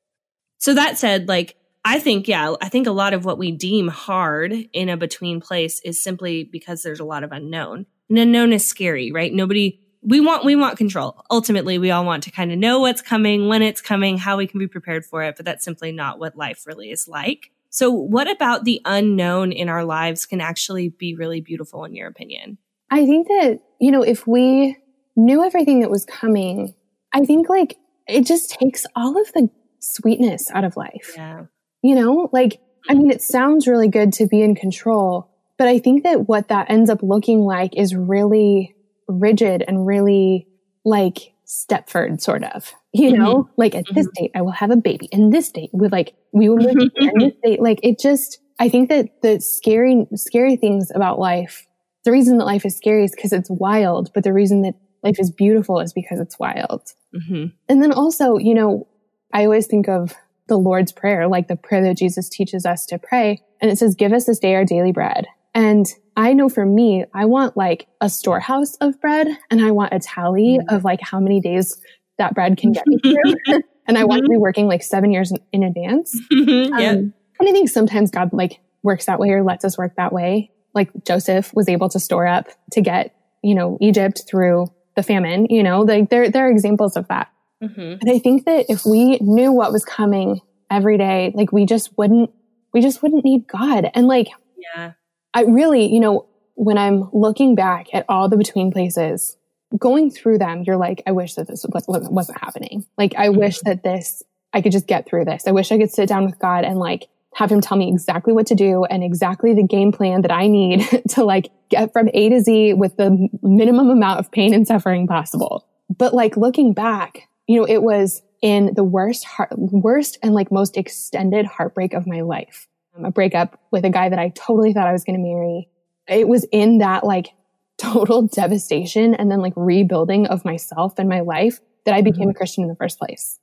So 0.56 0.72
that 0.72 0.96
said, 0.96 1.28
like, 1.28 1.56
I 1.84 1.98
think, 1.98 2.26
yeah, 2.26 2.54
I 2.62 2.70
think 2.70 2.86
a 2.86 2.92
lot 2.92 3.12
of 3.12 3.26
what 3.26 3.38
we 3.38 3.52
deem 3.52 3.88
hard 3.88 4.54
in 4.72 4.88
a 4.88 4.96
between 4.96 5.42
place 5.42 5.80
is 5.80 6.02
simply 6.02 6.44
because 6.44 6.82
there's 6.82 7.00
a 7.00 7.04
lot 7.04 7.22
of 7.22 7.32
unknown. 7.32 7.84
And 8.08 8.18
unknown 8.18 8.54
is 8.54 8.66
scary, 8.66 9.12
right? 9.12 9.32
Nobody 9.32 9.80
we 10.02 10.20
want 10.20 10.44
we 10.44 10.56
want 10.56 10.78
control. 10.78 11.24
Ultimately, 11.30 11.78
we 11.78 11.90
all 11.90 12.04
want 12.04 12.22
to 12.24 12.30
kind 12.30 12.52
of 12.52 12.58
know 12.58 12.80
what's 12.80 13.02
coming, 13.02 13.48
when 13.48 13.62
it's 13.62 13.80
coming, 13.80 14.18
how 14.18 14.36
we 14.36 14.46
can 14.46 14.58
be 14.58 14.66
prepared 14.66 15.04
for 15.04 15.22
it, 15.22 15.36
but 15.36 15.44
that's 15.44 15.64
simply 15.64 15.92
not 15.92 16.18
what 16.18 16.36
life 16.36 16.66
really 16.66 16.90
is 16.90 17.08
like. 17.08 17.50
So, 17.70 17.90
what 17.90 18.30
about 18.30 18.64
the 18.64 18.80
unknown 18.84 19.52
in 19.52 19.68
our 19.68 19.84
lives 19.84 20.26
can 20.26 20.40
actually 20.40 20.88
be 20.88 21.14
really 21.14 21.40
beautiful 21.40 21.84
in 21.84 21.94
your 21.94 22.08
opinion? 22.08 22.58
I 22.90 23.04
think 23.04 23.28
that, 23.28 23.60
you 23.80 23.90
know, 23.90 24.02
if 24.02 24.26
we 24.26 24.76
knew 25.16 25.44
everything 25.44 25.80
that 25.80 25.90
was 25.90 26.06
coming, 26.06 26.74
I 27.12 27.24
think 27.24 27.48
like 27.48 27.76
it 28.06 28.26
just 28.26 28.50
takes 28.50 28.86
all 28.96 29.20
of 29.20 29.32
the 29.32 29.50
sweetness 29.80 30.50
out 30.50 30.64
of 30.64 30.76
life. 30.76 31.12
Yeah. 31.14 31.44
You 31.82 31.94
know, 31.94 32.30
like 32.32 32.60
I 32.88 32.94
mean 32.94 33.10
it 33.10 33.22
sounds 33.22 33.66
really 33.66 33.88
good 33.88 34.12
to 34.14 34.26
be 34.26 34.42
in 34.42 34.54
control, 34.54 35.30
but 35.58 35.68
I 35.68 35.78
think 35.78 36.04
that 36.04 36.28
what 36.28 36.48
that 36.48 36.70
ends 36.70 36.88
up 36.88 37.02
looking 37.02 37.40
like 37.40 37.76
is 37.76 37.94
really 37.94 38.74
rigid 39.08 39.64
and 39.66 39.86
really 39.86 40.46
like 40.84 41.32
Stepford 41.46 42.20
sort 42.20 42.44
of, 42.44 42.72
you 42.92 43.16
know, 43.16 43.34
mm-hmm. 43.34 43.52
like 43.56 43.74
at 43.74 43.84
mm-hmm. 43.84 43.94
this 43.94 44.08
date, 44.16 44.30
I 44.34 44.42
will 44.42 44.52
have 44.52 44.70
a 44.70 44.76
baby 44.76 45.08
and 45.12 45.32
this 45.32 45.50
date 45.50 45.70
with 45.72 45.92
like, 45.92 46.14
we 46.32 46.48
will 46.48 46.66
in 46.66 46.90
this 47.18 47.32
date. 47.42 47.60
Like 47.60 47.80
it 47.82 47.98
just, 47.98 48.38
I 48.58 48.68
think 48.68 48.88
that 48.90 49.22
the 49.22 49.40
scary, 49.40 50.06
scary 50.14 50.56
things 50.56 50.90
about 50.94 51.18
life, 51.18 51.66
the 52.04 52.12
reason 52.12 52.38
that 52.38 52.44
life 52.44 52.64
is 52.64 52.76
scary 52.76 53.04
is 53.04 53.14
because 53.14 53.32
it's 53.32 53.50
wild, 53.50 54.10
but 54.14 54.24
the 54.24 54.32
reason 54.32 54.62
that 54.62 54.74
life 55.02 55.18
is 55.18 55.30
beautiful 55.30 55.80
is 55.80 55.92
because 55.92 56.20
it's 56.20 56.38
wild. 56.38 56.82
Mm-hmm. 57.14 57.46
And 57.68 57.82
then 57.82 57.92
also, 57.92 58.36
you 58.36 58.54
know, 58.54 58.86
I 59.32 59.44
always 59.44 59.66
think 59.66 59.88
of 59.88 60.14
the 60.48 60.58
Lord's 60.58 60.92
Prayer, 60.92 61.28
like 61.28 61.48
the 61.48 61.56
prayer 61.56 61.82
that 61.82 61.96
Jesus 61.96 62.28
teaches 62.28 62.66
us 62.66 62.86
to 62.86 62.98
pray. 62.98 63.42
And 63.60 63.70
it 63.70 63.78
says, 63.78 63.94
give 63.94 64.12
us 64.12 64.24
this 64.24 64.38
day 64.38 64.54
our 64.54 64.64
daily 64.64 64.92
bread. 64.92 65.26
And 65.54 65.86
I 66.16 66.32
know 66.32 66.48
for 66.48 66.66
me, 66.66 67.04
I 67.14 67.24
want 67.26 67.56
like 67.56 67.86
a 68.00 68.08
storehouse 68.08 68.74
of 68.76 69.00
bread 69.00 69.28
and 69.50 69.64
I 69.64 69.70
want 69.70 69.94
a 69.94 69.98
tally 69.98 70.58
mm-hmm. 70.58 70.74
of 70.74 70.84
like 70.84 71.00
how 71.00 71.20
many 71.20 71.40
days 71.40 71.80
that 72.18 72.34
bread 72.34 72.56
can 72.56 72.72
get 72.72 72.86
me 72.86 72.98
through. 73.02 73.62
and 73.86 73.96
I 73.96 74.04
want 74.04 74.24
to 74.24 74.28
be 74.28 74.34
mm-hmm. 74.34 74.42
working 74.42 74.66
like 74.66 74.82
seven 74.82 75.12
years 75.12 75.30
in, 75.30 75.38
in 75.52 75.62
advance. 75.62 76.20
Mm-hmm. 76.32 76.72
Um, 76.72 76.80
yeah. 76.80 76.92
And 76.92 77.48
I 77.48 77.52
think 77.52 77.68
sometimes 77.68 78.10
God 78.10 78.32
like 78.32 78.60
works 78.82 79.06
that 79.06 79.18
way 79.18 79.30
or 79.30 79.42
lets 79.42 79.64
us 79.64 79.78
work 79.78 79.94
that 79.96 80.12
way. 80.12 80.50
Like 80.74 80.90
Joseph 81.04 81.52
was 81.54 81.68
able 81.68 81.88
to 81.90 82.00
store 82.00 82.26
up 82.26 82.48
to 82.72 82.80
get, 82.80 83.14
you 83.42 83.54
know, 83.54 83.78
Egypt 83.80 84.22
through 84.28 84.66
the 84.96 85.02
famine, 85.02 85.46
you 85.48 85.62
know, 85.62 85.82
like 85.82 86.10
there, 86.10 86.30
there 86.30 86.46
are 86.46 86.50
examples 86.50 86.96
of 86.96 87.06
that. 87.08 87.30
Mm-hmm. 87.62 87.80
And 87.80 88.10
I 88.10 88.18
think 88.18 88.44
that 88.46 88.66
if 88.68 88.84
we 88.84 89.18
knew 89.18 89.52
what 89.52 89.72
was 89.72 89.84
coming 89.84 90.40
every 90.70 90.98
day, 90.98 91.32
like 91.34 91.52
we 91.52 91.64
just 91.64 91.96
wouldn't, 91.96 92.30
we 92.72 92.80
just 92.80 93.02
wouldn't 93.02 93.24
need 93.24 93.46
God. 93.46 93.90
And 93.94 94.06
like, 94.08 94.28
yeah. 94.56 94.92
I 95.34 95.42
really, 95.42 95.92
you 95.92 96.00
know, 96.00 96.26
when 96.54 96.78
I'm 96.78 97.08
looking 97.12 97.54
back 97.54 97.88
at 97.92 98.04
all 98.08 98.28
the 98.28 98.36
between 98.36 98.72
places, 98.72 99.36
going 99.76 100.10
through 100.10 100.38
them, 100.38 100.64
you're 100.66 100.76
like, 100.76 101.02
I 101.06 101.12
wish 101.12 101.34
that 101.34 101.46
this 101.46 101.64
wasn't 101.68 102.40
happening. 102.40 102.86
Like, 102.96 103.14
I 103.16 103.28
wish 103.28 103.60
that 103.60 103.82
this, 103.82 104.22
I 104.52 104.62
could 104.62 104.72
just 104.72 104.86
get 104.86 105.06
through 105.06 105.26
this. 105.26 105.46
I 105.46 105.52
wish 105.52 105.70
I 105.70 105.78
could 105.78 105.90
sit 105.90 106.08
down 106.08 106.24
with 106.24 106.38
God 106.38 106.64
and 106.64 106.78
like 106.78 107.08
have 107.34 107.52
him 107.52 107.60
tell 107.60 107.76
me 107.76 107.88
exactly 107.88 108.32
what 108.32 108.46
to 108.46 108.54
do 108.54 108.84
and 108.84 109.04
exactly 109.04 109.54
the 109.54 109.62
game 109.62 109.92
plan 109.92 110.22
that 110.22 110.32
I 110.32 110.48
need 110.48 110.88
to 111.10 111.24
like 111.24 111.50
get 111.68 111.92
from 111.92 112.08
A 112.14 112.28
to 112.30 112.40
Z 112.40 112.74
with 112.74 112.96
the 112.96 113.28
minimum 113.42 113.90
amount 113.90 114.18
of 114.18 114.32
pain 114.32 114.54
and 114.54 114.66
suffering 114.66 115.06
possible. 115.06 115.66
But 115.96 116.14
like 116.14 116.36
looking 116.36 116.72
back, 116.72 117.28
you 117.46 117.60
know, 117.60 117.66
it 117.66 117.82
was 117.82 118.22
in 118.42 118.74
the 118.74 118.84
worst 118.84 119.24
heart, 119.24 119.52
worst 119.56 120.18
and 120.22 120.34
like 120.34 120.50
most 120.50 120.76
extended 120.76 121.46
heartbreak 121.46 121.94
of 121.94 122.06
my 122.06 122.22
life. 122.22 122.66
Um, 122.98 123.04
a 123.04 123.10
breakup 123.10 123.60
with 123.70 123.84
a 123.84 123.90
guy 123.90 124.08
that 124.08 124.18
I 124.18 124.30
totally 124.30 124.72
thought 124.72 124.86
I 124.86 124.92
was 124.92 125.04
going 125.04 125.16
to 125.16 125.22
marry. 125.22 125.68
It 126.08 126.28
was 126.28 126.46
in 126.50 126.78
that 126.78 127.04
like 127.04 127.28
total 127.78 128.22
devastation 128.26 129.14
and 129.14 129.30
then 129.30 129.40
like 129.40 129.52
rebuilding 129.56 130.26
of 130.26 130.44
myself 130.44 130.98
and 130.98 131.08
my 131.08 131.20
life 131.20 131.60
that 131.84 131.94
I 131.94 132.02
became 132.02 132.22
mm-hmm. 132.22 132.30
a 132.30 132.34
Christian 132.34 132.64
in 132.64 132.68
the 132.68 132.76
first 132.76 132.98
place. 132.98 133.38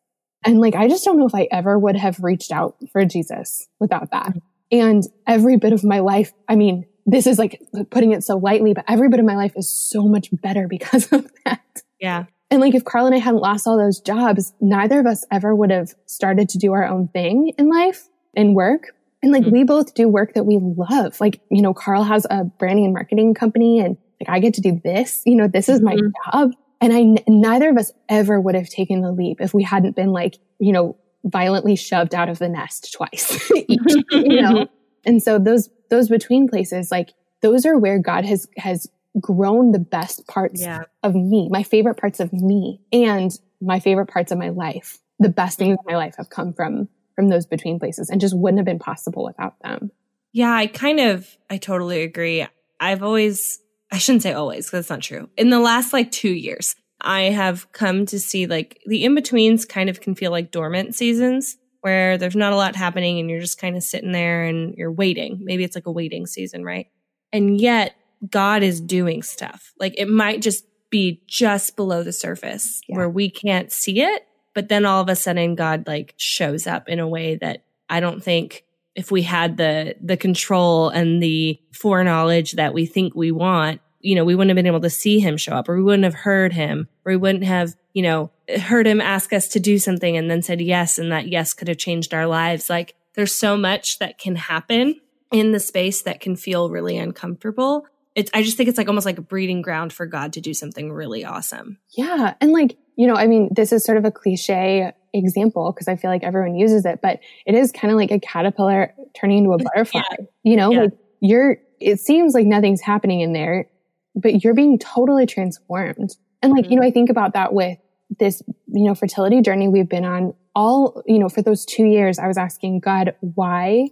And 0.46 0.60
like, 0.60 0.76
I 0.76 0.88
just 0.88 1.04
don't 1.04 1.18
know 1.18 1.26
if 1.26 1.34
I 1.34 1.48
ever 1.52 1.80
would 1.80 1.96
have 1.96 2.20
reached 2.20 2.52
out 2.52 2.76
for 2.91 3.04
Jesus 3.06 3.68
without 3.80 4.12
that. 4.12 4.28
Mm-hmm. 4.28 4.39
And 4.72 5.04
every 5.26 5.58
bit 5.58 5.74
of 5.74 5.84
my 5.84 6.00
life, 6.00 6.34
I 6.48 6.56
mean, 6.56 6.86
this 7.06 7.28
is 7.28 7.39
like 7.39 7.62
putting 7.91 8.12
it 8.12 8.24
so 8.24 8.38
lightly, 8.38 8.74
but 8.74 8.86
every 8.88 9.10
bit 9.10 9.20
of 9.20 9.26
my 9.26 9.36
life 9.36 9.54
is 9.56 9.70
so 9.70 10.08
much 10.08 10.30
better 10.32 10.68
because 10.70 11.12
of 11.12 11.32
that. 11.46 11.82
Yeah. 12.00 12.26
And 12.52 12.62
like, 12.62 12.76
if 12.76 12.86
Carl 12.86 13.08
and 13.08 13.15
I 13.15 13.20
hadn't 13.20 13.41
lost 13.41 13.65
all 13.65 13.78
those 13.78 14.00
jobs, 14.00 14.54
neither 14.62 15.00
of 15.00 15.08
us 15.08 15.26
ever 15.32 15.56
would 15.56 15.72
have 15.72 15.96
started 16.06 16.50
to 16.50 16.60
do 16.60 16.74
our 16.74 16.86
own 16.86 17.08
thing 17.08 17.54
in 17.58 17.70
life 17.70 18.08
and 18.36 18.56
work. 18.56 18.94
And 19.26 19.34
like, 19.34 19.42
mm-hmm. 19.42 19.54
we 19.54 19.64
both 19.64 19.96
do 19.96 20.08
work 20.08 20.36
that 20.36 20.46
we 20.46 20.60
love. 20.62 21.20
Like, 21.20 21.42
you 21.50 21.64
know, 21.64 21.74
Carl 21.74 22.04
has 22.04 22.28
a 22.30 22.44
branding 22.44 22.86
and 22.86 22.94
marketing 22.94 23.34
company 23.34 23.80
and 23.80 23.98
like, 24.22 24.30
I 24.30 24.38
get 24.38 24.54
to 24.54 24.62
do 24.62 24.80
this. 24.84 25.24
You 25.26 25.36
know, 25.36 25.48
this 25.48 25.68
is 25.68 25.82
my 25.82 25.96
mm-hmm. 25.96 26.10
job. 26.32 26.52
And 26.80 26.94
I, 26.94 27.24
neither 27.28 27.72
of 27.72 27.78
us 27.78 27.92
ever 28.08 28.40
would 28.40 28.54
have 28.54 28.70
taken 28.70 29.02
the 29.02 29.12
leap 29.12 29.42
if 29.42 29.52
we 29.52 29.64
hadn't 29.64 29.96
been 29.96 30.12
like, 30.12 30.38
you 30.60 30.72
know, 30.72 30.96
violently 31.24 31.76
shoved 31.76 32.14
out 32.14 32.30
of 32.30 32.38
the 32.38 32.48
nest 32.48 32.94
twice 32.94 33.52
each, 33.68 33.96
you 34.12 34.42
know? 34.44 34.68
And 35.08 35.22
so 35.22 35.38
those, 35.38 35.70
those 35.92 36.10
between 36.10 36.48
places, 36.48 36.90
like 36.90 37.14
those 37.42 37.64
are 37.66 37.78
where 37.78 38.00
God 38.00 38.26
has, 38.26 38.48
has 38.58 38.88
grown 39.20 39.72
the 39.72 39.80
best 39.80 40.28
parts 40.28 40.62
yeah. 40.62 40.84
of 41.04 41.16
me, 41.16 41.48
my 41.50 41.62
favorite 41.62 41.96
parts 41.96 42.20
of 42.20 42.32
me 42.34 42.80
and 42.92 43.32
my 43.62 43.80
favorite 43.80 44.08
parts 44.08 44.32
of 44.32 44.38
my 44.40 44.50
life. 44.50 45.00
The 45.20 45.30
best 45.30 45.60
things 45.60 45.78
in 45.80 45.92
my 45.92 45.96
life 45.96 46.16
have 46.18 46.32
come 46.32 46.54
from, 46.54 46.90
from 47.15 47.30
those 47.30 47.45
between 47.45 47.80
places 47.80 48.10
and 48.10 48.21
just 48.21 48.38
wouldn't 48.38 48.60
have 48.60 48.65
been 48.65 48.80
possible 48.80 49.23
without 49.23 49.56
them. 49.63 49.91
Yeah, 50.34 50.54
I 50.54 50.67
kind 50.67 50.99
of, 50.99 51.38
I 51.49 51.58
totally 51.58 52.04
agree. 52.04 52.45
I've 52.80 53.04
always 53.04 53.60
I 53.91 53.97
shouldn't 53.97 54.23
say 54.23 54.34
always 54.34 54.65
because 54.65 54.88
that's 54.88 54.89
not 54.89 55.01
true. 55.01 55.30
In 55.38 55.49
the 55.49 55.60
last 55.60 55.93
like 55.93 56.12
two 56.12 56.34
years, 56.34 56.75
I 57.01 57.23
have 57.23 57.71
come 57.71 58.06
to 58.08 58.19
see 58.19 58.47
like 58.47 58.80
the 58.86 59.04
in 59.04 59.15
betweens 59.15 59.63
kind 59.65 59.89
of 59.89 60.01
can 60.01 60.15
feel 60.15 60.32
like 60.32 60.51
dormant 60.51 60.95
seasons 60.95 61.58
where 61.82 62.17
there's 62.17 62.36
not 62.36 62.51
a 62.51 62.56
lot 62.58 62.75
happening 62.75 63.19
and 63.19 63.30
you're 63.30 63.39
just 63.39 63.62
kind 63.62 63.78
of 63.78 63.84
sitting 63.84 64.12
there 64.12 64.43
and 64.43 64.73
you're 64.75 64.91
waiting. 64.91 65.39
Maybe 65.43 65.63
it's 65.63 65.75
like 65.75 65.86
a 65.86 65.91
waiting 65.91 66.25
season, 66.25 66.63
right? 66.63 66.88
And 67.32 67.62
yet 67.62 67.95
God 68.30 68.63
is 68.63 68.82
doing 68.82 69.21
stuff. 69.21 69.71
Like 69.80 69.93
it 69.97 70.10
might 70.10 70.41
just 70.41 70.65
be 70.89 71.21
just 71.28 71.75
below 71.75 72.01
the 72.01 72.13
surface 72.13 72.82
yeah. 72.88 72.97
where 72.97 73.10
we 73.10 73.30
can't 73.30 73.71
see 73.71 74.01
it, 74.01 74.25
but 74.56 74.70
then 74.70 74.86
all 74.86 75.02
of 75.02 75.10
a 75.10 75.15
sudden 75.15 75.54
God 75.54 75.86
like 75.86 76.15
shows 76.18 76.65
up 76.65 76.89
in 76.89 77.00
a 77.00 77.08
way 77.08 77.36
that 77.36 77.63
I 77.88 78.00
don't 78.00 78.24
think 78.24 78.65
if 78.96 79.12
we 79.12 79.22
had 79.22 79.58
the 79.58 79.96
the 80.02 80.18
control 80.18 80.89
and 80.89 81.22
the 81.22 81.60
foreknowledge 81.72 82.54
that 82.54 82.74
we 82.74 82.88
think 82.88 83.13
we 83.13 83.32
want, 83.32 83.82
you 84.00 84.15
know, 84.15 84.26
we 84.26 84.34
wouldn't 84.34 84.50
have 84.50 84.56
been 84.56 84.65
able 84.65 84.82
to 84.82 84.89
see 84.89 85.20
him 85.20 85.38
show 85.38 85.54
up 85.54 85.70
or 85.70 85.76
we 85.76 85.84
wouldn't 85.84 86.06
have 86.06 86.15
heard 86.15 86.54
him 86.54 86.88
or 87.06 87.12
we 87.12 87.18
wouldn't 87.18 87.44
have, 87.44 87.76
you 87.94 88.02
know, 88.02 88.32
heard 88.60 88.88
him 88.88 89.02
ask 89.02 89.34
us 89.34 89.50
to 89.50 89.60
do 89.60 89.78
something 89.78 90.15
and 90.18 90.32
then 90.32 90.41
said 90.41 90.62
yes 90.62 90.98
and 90.98 91.12
that 91.12 91.28
yes 91.28 91.54
could 91.54 91.68
have 91.68 91.78
changed 91.78 92.13
our 92.13 92.26
lives. 92.26 92.70
Like 92.70 92.96
there's 93.13 93.36
so 93.36 93.58
much 93.58 94.00
that 94.00 94.18
can 94.18 94.36
happen 94.36 95.02
in 95.32 95.52
the 95.52 95.60
space 95.60 96.02
that 96.04 96.22
can 96.22 96.36
feel 96.36 96.70
really 96.70 96.98
uncomfortable. 96.98 97.88
It's 98.15 98.32
I 98.34 98.43
just 98.43 98.58
think 98.58 98.69
it's 98.69 98.78
like 98.78 98.88
almost 98.88 99.06
like 99.06 99.17
a 99.17 99.21
breeding 99.21 99.62
ground 99.62 99.91
for 99.91 100.06
God 100.06 100.34
to 100.34 100.41
do 100.41 100.54
something 100.54 100.91
really 100.91 101.25
awesome. 101.25 101.80
Yeah. 101.97 102.34
And 102.39 102.54
like, 102.54 102.78
you 102.95 103.08
know, 103.08 103.15
I 103.15 103.28
mean, 103.28 103.49
this 103.51 103.73
is 103.73 103.84
sort 103.84 103.97
of 103.97 104.06
a 104.06 104.12
cliche 104.12 104.93
example 105.13 105.71
because 105.71 105.88
I 105.88 105.95
feel 105.95 106.10
like 106.10 106.23
everyone 106.23 106.56
uses 106.56 106.86
it, 106.86 106.99
but 107.01 107.19
it 107.45 107.56
is 107.56 107.71
kind 107.71 107.91
of 107.91 107.97
like 107.97 108.12
a 108.12 108.19
caterpillar 108.19 108.93
turning 109.19 109.39
into 109.39 109.51
a 109.51 109.58
butterfly. 109.63 110.01
Yeah. 110.10 110.25
You 110.43 110.56
know, 110.56 110.71
yeah. 110.71 110.80
like 110.82 110.91
you're, 111.19 111.58
it 111.80 111.99
seems 111.99 112.34
like 112.34 112.45
nothing's 112.45 112.82
happening 112.82 113.19
in 113.19 113.34
there, 113.34 113.67
but 114.15 114.43
you're 114.43 114.54
being 114.54 114.80
totally 114.80 115.25
transformed. 115.25 116.15
And 116.41 116.54
like, 116.54 116.63
mm-hmm. 116.63 116.73
you 116.73 116.80
know, 116.80 116.88
I 116.88 116.91
think 116.91 117.10
about 117.10 117.34
that 117.34 117.54
with 117.54 117.78
this, 118.19 118.41
you 118.67 118.86
know, 118.86 118.95
fertility 118.95 119.41
journey 119.41 119.67
we've 119.67 119.89
been 119.89 120.06
on 120.06 120.34
all, 120.56 121.04
you 121.06 121.19
know, 121.19 121.28
for 121.28 121.41
those 121.41 121.65
two 121.65 121.86
years, 121.86 122.17
I 122.17 122.28
was 122.28 122.38
asking 122.38 122.80
God, 122.80 123.13
why 123.19 123.89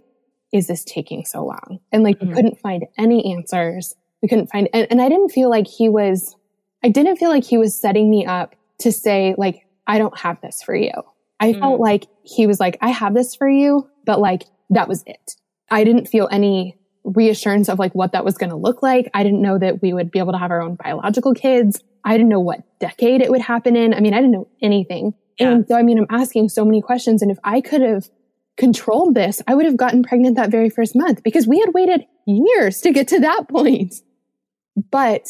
is 0.52 0.66
this 0.66 0.84
taking 0.84 1.24
so 1.24 1.44
long? 1.44 1.80
And 1.92 2.02
like, 2.02 2.18
mm-hmm. 2.18 2.28
we 2.28 2.34
couldn't 2.34 2.60
find 2.60 2.84
any 2.96 3.34
answers. 3.34 3.94
We 4.22 4.28
couldn't 4.28 4.48
find, 4.48 4.68
and, 4.72 4.86
and 4.90 5.02
I 5.02 5.08
didn't 5.08 5.30
feel 5.30 5.50
like 5.50 5.66
he 5.66 5.88
was, 5.88 6.36
I 6.82 6.88
didn't 6.88 7.16
feel 7.16 7.28
like 7.30 7.44
he 7.44 7.58
was 7.58 7.78
setting 7.78 8.10
me 8.10 8.24
up 8.26 8.54
to 8.80 8.92
say 8.92 9.34
like, 9.36 9.66
I 9.86 9.98
don't 9.98 10.18
have 10.18 10.40
this 10.40 10.62
for 10.62 10.74
you. 10.74 10.92
I 11.40 11.52
mm. 11.52 11.60
felt 11.60 11.80
like 11.80 12.06
he 12.22 12.46
was 12.46 12.60
like, 12.60 12.78
I 12.80 12.90
have 12.90 13.14
this 13.14 13.34
for 13.34 13.48
you, 13.48 13.88
but 14.06 14.20
like 14.20 14.44
that 14.70 14.88
was 14.88 15.02
it. 15.06 15.34
I 15.70 15.84
didn't 15.84 16.06
feel 16.06 16.28
any 16.30 16.78
reassurance 17.04 17.68
of 17.68 17.78
like 17.78 17.94
what 17.94 18.12
that 18.12 18.24
was 18.24 18.38
going 18.38 18.50
to 18.50 18.56
look 18.56 18.82
like. 18.82 19.10
I 19.12 19.22
didn't 19.22 19.42
know 19.42 19.58
that 19.58 19.82
we 19.82 19.92
would 19.92 20.10
be 20.10 20.18
able 20.18 20.32
to 20.32 20.38
have 20.38 20.50
our 20.50 20.62
own 20.62 20.76
biological 20.76 21.34
kids. 21.34 21.82
I 22.04 22.12
didn't 22.16 22.30
know 22.30 22.40
what 22.40 22.62
decade 22.80 23.20
it 23.20 23.30
would 23.30 23.42
happen 23.42 23.76
in. 23.76 23.92
I 23.94 24.00
mean, 24.00 24.14
I 24.14 24.18
didn't 24.18 24.32
know 24.32 24.48
anything. 24.62 25.14
Yeah. 25.38 25.50
And 25.50 25.68
so, 25.68 25.76
I 25.76 25.82
mean, 25.82 25.98
I'm 25.98 26.06
asking 26.10 26.48
so 26.48 26.64
many 26.64 26.80
questions. 26.80 27.20
And 27.20 27.30
if 27.30 27.38
I 27.44 27.60
could 27.60 27.82
have 27.82 28.08
controlled 28.56 29.14
this, 29.14 29.42
I 29.46 29.54
would 29.54 29.66
have 29.66 29.76
gotten 29.76 30.02
pregnant 30.02 30.36
that 30.36 30.50
very 30.50 30.70
first 30.70 30.94
month 30.94 31.22
because 31.22 31.46
we 31.46 31.60
had 31.60 31.74
waited 31.74 32.06
years 32.26 32.80
to 32.82 32.92
get 32.92 33.08
to 33.08 33.20
that 33.20 33.48
point. 33.48 33.94
But 34.90 35.28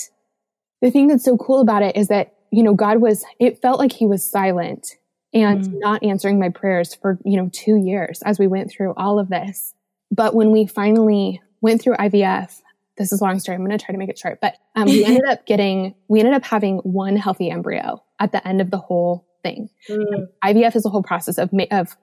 the 0.81 0.91
thing 0.91 1.09
that's 1.09 1.25
so 1.25 1.37
cool 1.37 1.61
about 1.61 1.83
it 1.83 1.97
is 1.97 2.09
that, 2.09 2.35
you 2.51 2.63
know, 2.63 2.75
God 2.75 2.99
was, 2.99 3.25
it 3.39 3.61
felt 3.61 3.79
like 3.79 3.93
he 3.93 4.07
was 4.07 4.29
silent 4.29 4.97
and 5.33 5.65
mm. 5.65 5.81
not 5.81 6.03
answering 6.03 6.39
my 6.39 6.49
prayers 6.49 6.95
for, 6.95 7.19
you 7.25 7.37
know, 7.37 7.51
two 7.53 7.77
years 7.77 8.23
as 8.25 8.39
we 8.39 8.47
went 8.47 8.71
through 8.71 8.95
all 8.97 9.19
of 9.19 9.29
this. 9.29 9.75
But 10.11 10.35
when 10.35 10.53
we 10.53 10.67
finally 10.67 11.43
went 11.61 11.83
through 11.83 11.97
IVF, 11.97 12.61
this 12.97 13.13
is 13.13 13.21
a 13.21 13.25
long 13.25 13.41
story. 13.41 13.57
I'm 13.57 13.65
going 13.65 13.77
to 13.77 13.85
try 13.85 13.93
to 13.93 13.99
make 13.99 14.09
it 14.09 14.19
short, 14.19 14.39
but 14.41 14.57
um, 14.77 14.85
we 14.85 15.05
ended 15.05 15.25
up 15.29 15.47
getting, 15.47 15.95
we 16.07 16.21
ended 16.21 16.35
up 16.35 16.45
having 16.45 16.79
one 16.79 17.17
healthy 17.17 17.51
embryo 17.51 18.03
at 18.21 18.31
the 18.31 18.47
end 18.47 18.61
of 18.61 18.71
the 18.71 18.79
whole 18.79 19.27
thing. 19.43 19.69
Mm. 19.91 20.29
IVF 20.45 20.77
is 20.77 20.87
a 20.87 20.89
whole 20.89 21.03
process 21.03 21.39
of, 21.39 21.51
of 21.73 21.97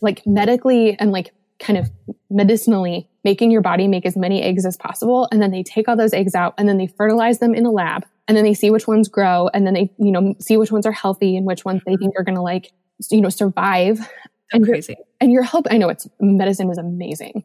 like 0.00 0.26
medically 0.26 0.98
and 0.98 1.12
like 1.12 1.32
kind 1.58 1.78
of 1.78 1.90
medicinally 2.30 3.08
making 3.24 3.50
your 3.50 3.62
body 3.62 3.88
make 3.88 4.04
as 4.04 4.16
many 4.16 4.42
eggs 4.42 4.66
as 4.66 4.76
possible. 4.76 5.28
And 5.32 5.40
then 5.40 5.50
they 5.50 5.62
take 5.62 5.88
all 5.88 5.96
those 5.96 6.12
eggs 6.12 6.34
out 6.34 6.54
and 6.58 6.68
then 6.68 6.78
they 6.78 6.86
fertilize 6.86 7.38
them 7.38 7.54
in 7.54 7.64
a 7.64 7.70
lab 7.70 8.04
and 8.28 8.36
then 8.36 8.44
they 8.44 8.54
see 8.54 8.70
which 8.70 8.86
ones 8.86 9.08
grow 9.08 9.48
and 9.54 9.66
then 9.66 9.74
they, 9.74 9.90
you 9.98 10.12
know, 10.12 10.34
see 10.38 10.56
which 10.56 10.70
ones 10.70 10.86
are 10.86 10.92
healthy 10.92 11.36
and 11.36 11.46
which 11.46 11.64
ones 11.64 11.82
they 11.86 11.96
think 11.96 12.14
are 12.18 12.24
going 12.24 12.36
to 12.36 12.42
like, 12.42 12.72
you 13.10 13.20
know, 13.20 13.30
survive. 13.30 13.98
and 14.52 14.64
crazy. 14.64 14.96
And 15.20 15.32
your 15.32 15.42
hope, 15.42 15.66
I 15.70 15.78
know 15.78 15.88
it's 15.88 16.06
medicine 16.20 16.70
is 16.70 16.78
amazing. 16.78 17.44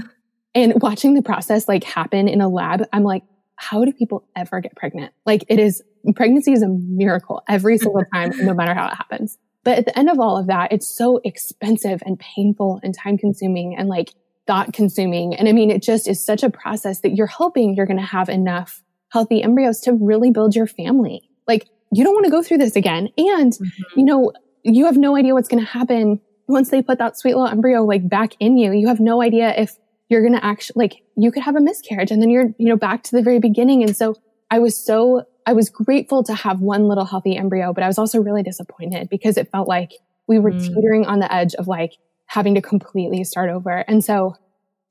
and 0.54 0.80
watching 0.80 1.14
the 1.14 1.22
process 1.22 1.68
like 1.68 1.84
happen 1.84 2.28
in 2.28 2.40
a 2.40 2.48
lab, 2.48 2.86
I'm 2.92 3.04
like, 3.04 3.22
how 3.56 3.84
do 3.84 3.92
people 3.92 4.26
ever 4.36 4.60
get 4.60 4.76
pregnant? 4.76 5.12
Like 5.26 5.44
it 5.48 5.58
is, 5.58 5.82
pregnancy 6.14 6.52
is 6.52 6.62
a 6.62 6.68
miracle 6.68 7.42
every 7.48 7.76
single 7.76 8.04
time, 8.14 8.32
no 8.38 8.54
matter 8.54 8.72
how 8.72 8.86
it 8.86 8.94
happens. 8.94 9.36
But 9.68 9.76
at 9.76 9.84
the 9.84 9.98
end 9.98 10.08
of 10.08 10.18
all 10.18 10.38
of 10.38 10.46
that, 10.46 10.72
it's 10.72 10.88
so 10.88 11.20
expensive 11.24 12.02
and 12.06 12.18
painful 12.18 12.80
and 12.82 12.94
time 12.94 13.18
consuming 13.18 13.76
and 13.76 13.86
like 13.86 14.14
thought 14.46 14.72
consuming. 14.72 15.34
And 15.34 15.46
I 15.46 15.52
mean, 15.52 15.70
it 15.70 15.82
just 15.82 16.08
is 16.08 16.24
such 16.24 16.42
a 16.42 16.48
process 16.48 17.00
that 17.00 17.14
you're 17.14 17.26
hoping 17.26 17.74
you're 17.74 17.84
going 17.84 17.98
to 17.98 18.02
have 18.02 18.30
enough 18.30 18.82
healthy 19.10 19.42
embryos 19.42 19.80
to 19.80 19.92
really 19.92 20.30
build 20.30 20.56
your 20.56 20.66
family. 20.66 21.28
Like 21.46 21.68
you 21.92 22.02
don't 22.02 22.14
want 22.14 22.24
to 22.24 22.30
go 22.30 22.42
through 22.42 22.56
this 22.56 22.76
again. 22.76 23.10
And, 23.18 23.52
mm-hmm. 23.52 24.00
you 24.00 24.06
know, 24.06 24.32
you 24.62 24.86
have 24.86 24.96
no 24.96 25.16
idea 25.16 25.34
what's 25.34 25.48
going 25.48 25.62
to 25.62 25.70
happen 25.70 26.22
once 26.46 26.70
they 26.70 26.80
put 26.80 26.96
that 26.96 27.18
sweet 27.18 27.34
little 27.34 27.46
embryo 27.46 27.84
like 27.84 28.08
back 28.08 28.32
in 28.40 28.56
you. 28.56 28.72
You 28.72 28.88
have 28.88 29.00
no 29.00 29.20
idea 29.20 29.54
if 29.54 29.76
you're 30.08 30.22
going 30.22 30.32
to 30.32 30.42
actually, 30.42 30.86
like, 30.86 31.02
you 31.14 31.30
could 31.30 31.42
have 31.42 31.56
a 31.56 31.60
miscarriage 31.60 32.10
and 32.10 32.22
then 32.22 32.30
you're, 32.30 32.54
you 32.56 32.68
know, 32.70 32.76
back 32.78 33.02
to 33.02 33.10
the 33.14 33.20
very 33.20 33.38
beginning. 33.38 33.82
And 33.82 33.94
so 33.94 34.14
I 34.50 34.60
was 34.60 34.82
so, 34.82 35.24
I 35.48 35.54
was 35.54 35.70
grateful 35.70 36.22
to 36.24 36.34
have 36.34 36.60
one 36.60 36.88
little 36.88 37.06
healthy 37.06 37.34
embryo, 37.34 37.72
but 37.72 37.82
I 37.82 37.86
was 37.86 37.96
also 37.96 38.20
really 38.20 38.42
disappointed 38.42 39.08
because 39.08 39.38
it 39.38 39.50
felt 39.50 39.66
like 39.66 39.92
we 40.26 40.38
were 40.38 40.50
mm. 40.50 40.60
teetering 40.62 41.06
on 41.06 41.20
the 41.20 41.34
edge 41.34 41.54
of 41.54 41.66
like 41.66 41.94
having 42.26 42.54
to 42.56 42.60
completely 42.60 43.24
start 43.24 43.48
over. 43.48 43.78
And 43.88 44.04
so, 44.04 44.36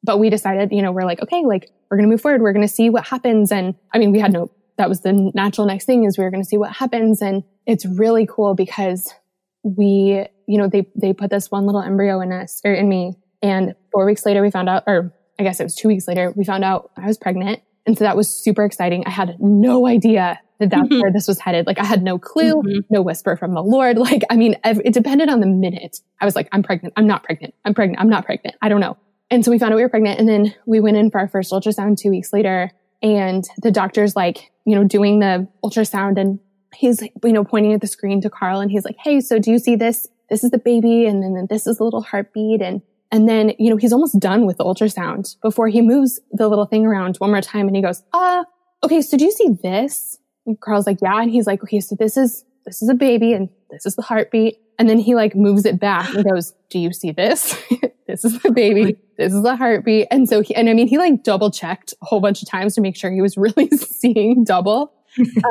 but 0.04 0.18
we 0.18 0.32
decided, 0.32 0.72
you 0.72 0.82
know, 0.82 0.92
we're 0.92 1.06
like, 1.06 1.22
okay, 1.22 1.46
like 1.46 1.70
we're 1.92 1.98
going 1.98 2.10
to 2.10 2.12
move 2.12 2.22
forward. 2.22 2.42
We're 2.42 2.54
going 2.54 2.68
to 2.68 2.74
see 2.74 2.90
what 2.90 3.06
happens. 3.06 3.52
And 3.52 3.76
I 3.94 4.00
mean, 4.00 4.12
we 4.12 4.18
had 4.18 4.34
no, 4.34 4.50
that 4.78 4.90
was 4.90 5.02
the 5.02 5.14
natural 5.36 5.68
next 5.68 5.86
thing 5.86 6.06
is 6.06 6.18
we 6.18 6.24
were 6.24 6.32
going 6.32 6.42
to 6.42 6.50
see 6.50 6.58
what 6.58 6.72
happens. 6.72 7.22
And 7.22 7.44
it's 7.68 7.86
really 7.86 8.26
cool 8.26 8.56
because 8.56 9.14
we, 9.62 10.26
you 10.48 10.58
know, 10.58 10.68
they, 10.68 10.88
they 10.96 11.14
put 11.14 11.30
this 11.30 11.52
one 11.52 11.68
little 11.68 11.84
embryo 11.84 12.20
in 12.20 12.32
us 12.32 12.62
or 12.66 12.74
in 12.74 12.90
me. 12.90 13.14
And 13.44 13.76
four 13.92 14.08
weeks 14.08 14.26
later, 14.26 14.42
we 14.42 14.50
found 14.50 14.70
out, 14.70 14.86
or 14.88 15.14
I 15.38 15.44
guess 15.44 15.60
it 15.60 15.66
was 15.66 15.76
two 15.76 15.88
weeks 15.88 16.08
later, 16.08 16.34
we 16.36 16.46
found 16.46 16.64
out 16.64 16.90
I 16.98 17.06
was 17.06 17.20
pregnant. 17.20 17.62
And 17.88 17.98
so 17.98 18.04
that 18.04 18.16
was 18.18 18.30
super 18.30 18.64
exciting. 18.66 19.04
I 19.08 19.10
had 19.10 19.38
no 19.40 19.88
idea 19.88 20.40
that 20.60 20.70
that's 20.70 20.90
where 20.90 21.12
this 21.12 21.28
was 21.28 21.40
headed. 21.40 21.66
Like 21.68 21.80
I 21.80 21.86
had 21.86 22.04
no 22.04 22.20
clue, 22.20 22.56
mm-hmm. 22.56 22.80
no 22.90 23.02
whisper 23.02 23.36
from 23.36 23.54
the 23.54 23.64
Lord. 23.64 23.98
Like, 24.08 24.24
I 24.30 24.38
mean, 24.38 24.56
it 24.64 24.94
depended 24.94 25.28
on 25.28 25.42
the 25.42 25.48
minute. 25.48 26.00
I 26.22 26.26
was 26.26 26.36
like, 26.36 26.48
I'm 26.54 26.64
pregnant. 26.64 26.94
I'm 26.96 27.08
not 27.08 27.24
pregnant. 27.24 27.54
I'm 27.66 27.74
pregnant. 27.74 28.00
I'm 28.00 28.10
not 28.10 28.26
pregnant. 28.26 28.56
I 28.62 28.70
don't 28.70 28.80
know. 28.80 28.96
And 29.30 29.44
so 29.44 29.52
we 29.52 29.60
found 29.60 29.74
out 29.74 29.76
we 29.76 29.82
were 29.82 29.90
pregnant. 29.90 30.18
And 30.20 30.30
then 30.30 30.56
we 30.66 30.80
went 30.80 30.96
in 30.96 31.12
for 31.12 31.20
our 31.20 31.28
first 31.28 31.52
ultrasound 31.52 31.98
two 31.98 32.10
weeks 32.10 32.32
later. 32.32 32.72
And 33.02 33.44
the 33.62 33.72
doctor's 33.72 34.16
like, 34.16 34.52
you 34.66 34.76
know, 34.76 34.86
doing 34.86 35.20
the 35.20 35.48
ultrasound 35.64 36.18
and 36.18 36.40
he's, 36.74 37.02
you 37.02 37.34
know, 37.34 37.44
pointing 37.44 37.74
at 37.74 37.82
the 37.82 37.88
screen 37.88 38.22
to 38.22 38.30
Carl 38.30 38.62
and 38.62 38.72
he's 38.72 38.86
like, 38.86 38.96
Hey, 39.04 39.20
so 39.20 39.40
do 39.40 39.52
you 39.52 39.60
see 39.60 39.76
this? 39.76 40.08
This 40.30 40.44
is 40.44 40.52
the 40.52 40.58
baby. 40.58 41.06
And 41.06 41.22
then 41.22 41.48
this 41.50 41.68
is 41.68 41.78
the 41.78 41.84
little 41.84 42.02
heartbeat. 42.02 42.62
And, 42.62 42.82
and 43.12 43.28
then, 43.28 43.54
you 43.58 43.70
know, 43.70 43.78
he's 43.78 43.94
almost 43.94 44.20
done 44.20 44.46
with 44.46 44.58
the 44.58 44.66
ultrasound 44.66 45.36
before 45.42 45.68
he 45.68 45.82
moves 45.82 46.20
the 46.32 46.48
little 46.48 46.66
thing 46.66 46.86
around 46.86 47.18
one 47.18 47.32
more 47.32 47.42
time. 47.42 47.68
And 47.68 47.76
he 47.76 47.82
goes, 47.82 48.04
uh, 48.14 48.44
okay. 48.84 49.02
So 49.02 49.18
do 49.18 49.26
you 49.26 49.32
see 49.32 49.50
this? 49.64 50.18
And 50.46 50.60
Carl's 50.60 50.86
like, 50.86 51.00
yeah. 51.02 51.22
And 51.22 51.32
he's 51.32 51.48
like, 51.48 51.64
okay, 51.64 51.80
so 51.80 51.96
this 51.98 52.18
is, 52.18 52.44
this 52.66 52.82
is 52.82 52.90
a 52.90 52.94
baby 52.94 53.34
and 53.34 53.50
this 53.70 53.86
is 53.86 53.96
the 53.96 54.02
heartbeat. 54.02 54.58
And 54.80 54.90
then 54.90 55.00
he 55.00 55.16
like 55.16 55.36
moves 55.36 55.66
it 55.66 55.80
back 55.80 56.14
and 56.14 56.24
goes, 56.24 56.54
do 56.70 56.80
you 56.80 56.94
see 56.94 57.12
this? 57.12 57.58
this 58.08 58.26
is 58.26 58.40
the 58.42 58.52
baby. 58.52 58.98
This 59.18 59.34
is 59.34 59.42
the 59.42 59.56
heartbeat. 59.56 60.08
And 60.12 60.28
so 60.28 60.42
he, 60.42 60.54
and 60.54 60.70
I 60.70 60.74
mean, 60.74 60.88
he 60.88 60.98
like 60.98 61.24
double 61.24 61.50
checked 61.50 61.94
a 62.02 62.06
whole 62.06 62.20
bunch 62.20 62.42
of 62.42 62.50
times 62.50 62.76
to 62.76 62.82
make 62.82 62.96
sure 62.96 63.10
he 63.12 63.22
was 63.22 63.38
really 63.38 63.70
seeing 63.78 64.44
double. 64.44 64.94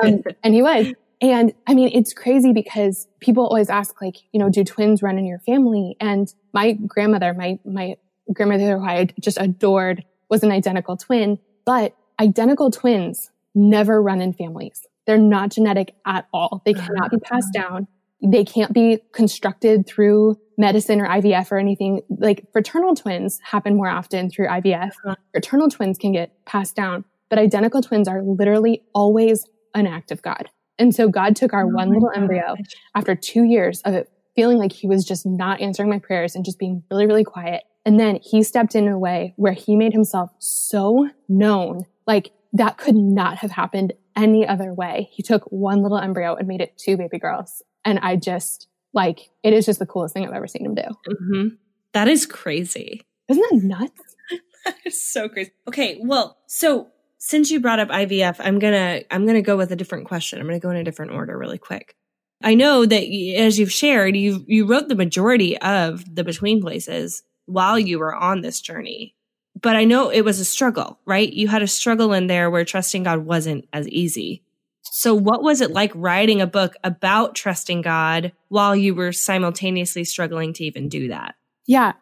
Um, 0.02 0.22
and 0.44 0.54
he 0.54 0.62
was. 0.62 0.92
And 1.20 1.54
I 1.66 1.74
mean, 1.74 1.90
it's 1.92 2.12
crazy 2.12 2.52
because 2.52 3.08
people 3.20 3.46
always 3.46 3.70
ask, 3.70 4.00
like, 4.02 4.16
you 4.32 4.40
know, 4.40 4.50
do 4.50 4.64
twins 4.64 5.02
run 5.02 5.18
in 5.18 5.24
your 5.24 5.38
family? 5.40 5.96
And 6.00 6.32
my 6.52 6.72
grandmother, 6.72 7.32
my, 7.32 7.58
my 7.64 7.96
grandmother 8.32 8.78
who 8.78 8.84
I 8.84 9.08
just 9.20 9.38
adored 9.40 10.04
was 10.28 10.42
an 10.42 10.50
identical 10.50 10.96
twin, 10.96 11.38
but 11.64 11.96
identical 12.20 12.70
twins 12.70 13.30
never 13.54 14.02
run 14.02 14.20
in 14.20 14.32
families. 14.32 14.86
They're 15.06 15.18
not 15.18 15.50
genetic 15.50 15.94
at 16.04 16.26
all. 16.32 16.62
They 16.64 16.74
cannot 16.74 17.10
be 17.10 17.18
passed 17.18 17.54
ah. 17.56 17.60
down. 17.60 17.88
They 18.22 18.44
can't 18.44 18.72
be 18.72 18.98
constructed 19.12 19.86
through 19.86 20.36
medicine 20.58 21.00
or 21.00 21.06
IVF 21.06 21.52
or 21.52 21.58
anything. 21.58 22.02
Like 22.08 22.50
fraternal 22.52 22.94
twins 22.94 23.40
happen 23.42 23.76
more 23.76 23.88
often 23.88 24.30
through 24.30 24.48
IVF. 24.48 24.88
Uh-huh. 24.88 25.14
Fraternal 25.32 25.68
twins 25.68 25.96
can 25.96 26.12
get 26.12 26.44
passed 26.44 26.74
down, 26.74 27.04
but 27.28 27.38
identical 27.38 27.82
twins 27.82 28.08
are 28.08 28.22
literally 28.22 28.82
always 28.94 29.46
an 29.74 29.86
act 29.86 30.10
of 30.10 30.22
God. 30.22 30.50
And 30.78 30.94
so 30.94 31.08
God 31.08 31.36
took 31.36 31.52
our 31.52 31.64
oh 31.64 31.68
one 31.68 31.88
little 31.88 32.10
God. 32.14 32.20
embryo 32.20 32.56
after 32.94 33.14
two 33.14 33.44
years 33.44 33.80
of 33.82 33.94
it 33.94 34.10
feeling 34.34 34.58
like 34.58 34.72
he 34.72 34.86
was 34.86 35.04
just 35.04 35.26
not 35.26 35.60
answering 35.60 35.88
my 35.88 35.98
prayers 35.98 36.34
and 36.34 36.44
just 36.44 36.58
being 36.58 36.82
really, 36.90 37.06
really 37.06 37.24
quiet. 37.24 37.64
And 37.86 37.98
then 37.98 38.20
he 38.22 38.42
stepped 38.42 38.74
in 38.74 38.86
a 38.86 38.98
way 38.98 39.32
where 39.36 39.54
he 39.54 39.74
made 39.74 39.92
himself 39.92 40.30
so 40.38 41.08
known. 41.28 41.86
Like 42.06 42.32
that 42.52 42.76
could 42.76 42.94
not 42.94 43.38
have 43.38 43.50
happened 43.50 43.94
any 44.14 44.46
other 44.46 44.72
way. 44.72 45.08
He 45.12 45.22
took 45.22 45.44
one 45.44 45.82
little 45.82 45.98
embryo 45.98 46.34
and 46.34 46.46
made 46.46 46.60
it 46.60 46.76
two 46.76 46.96
baby 46.96 47.18
girls. 47.18 47.62
And 47.84 47.98
I 48.00 48.16
just 48.16 48.68
like, 48.92 49.30
it 49.42 49.52
is 49.52 49.66
just 49.66 49.78
the 49.78 49.86
coolest 49.86 50.14
thing 50.14 50.26
I've 50.26 50.34
ever 50.34 50.46
seen 50.46 50.66
him 50.66 50.74
do. 50.74 50.82
Mm-hmm. 50.82 51.48
That 51.92 52.08
is 52.08 52.26
crazy. 52.26 53.02
Isn't 53.28 53.44
that 53.50 53.62
nuts? 53.62 54.16
that 54.64 54.76
is 54.84 55.06
so 55.06 55.28
crazy. 55.28 55.52
Okay. 55.68 55.98
Well, 56.02 56.36
so 56.46 56.88
since 57.18 57.50
you 57.50 57.60
brought 57.60 57.78
up 57.78 57.88
IVF, 57.88 58.36
I'm 58.38 58.58
going 58.58 58.74
to, 58.74 59.14
I'm 59.14 59.24
going 59.24 59.36
to 59.36 59.42
go 59.42 59.56
with 59.56 59.72
a 59.72 59.76
different 59.76 60.06
question. 60.06 60.38
I'm 60.38 60.46
going 60.46 60.60
to 60.60 60.64
go 60.64 60.70
in 60.70 60.76
a 60.76 60.84
different 60.84 61.12
order 61.12 61.36
really 61.36 61.58
quick. 61.58 61.96
I 62.42 62.54
know 62.54 62.84
that 62.84 63.02
as 63.38 63.58
you've 63.58 63.72
shared, 63.72 64.16
you, 64.16 64.44
you 64.46 64.66
wrote 64.66 64.88
the 64.88 64.94
majority 64.94 65.56
of 65.58 66.04
the 66.14 66.22
between 66.22 66.60
places 66.60 67.22
while 67.46 67.78
you 67.78 67.98
were 67.98 68.14
on 68.14 68.42
this 68.42 68.60
journey 68.60 69.16
but 69.60 69.74
I 69.74 69.84
know 69.84 70.10
it 70.10 70.20
was 70.22 70.38
a 70.38 70.44
struggle, 70.44 70.98
right? 71.06 71.32
You 71.32 71.48
had 71.48 71.62
a 71.62 71.66
struggle 71.66 72.12
in 72.12 72.26
there 72.26 72.50
where 72.50 72.64
trusting 72.64 73.04
God 73.04 73.20
wasn't 73.20 73.66
as 73.72 73.88
easy. 73.88 74.42
So 74.82 75.14
what 75.14 75.42
was 75.42 75.60
it 75.60 75.70
like 75.70 75.92
writing 75.94 76.40
a 76.40 76.46
book 76.46 76.74
about 76.84 77.34
trusting 77.34 77.82
God 77.82 78.32
while 78.48 78.76
you 78.76 78.94
were 78.94 79.12
simultaneously 79.12 80.04
struggling 80.04 80.52
to 80.54 80.64
even 80.64 80.88
do 80.88 81.08
that? 81.08 81.34
Yeah. 81.66 81.94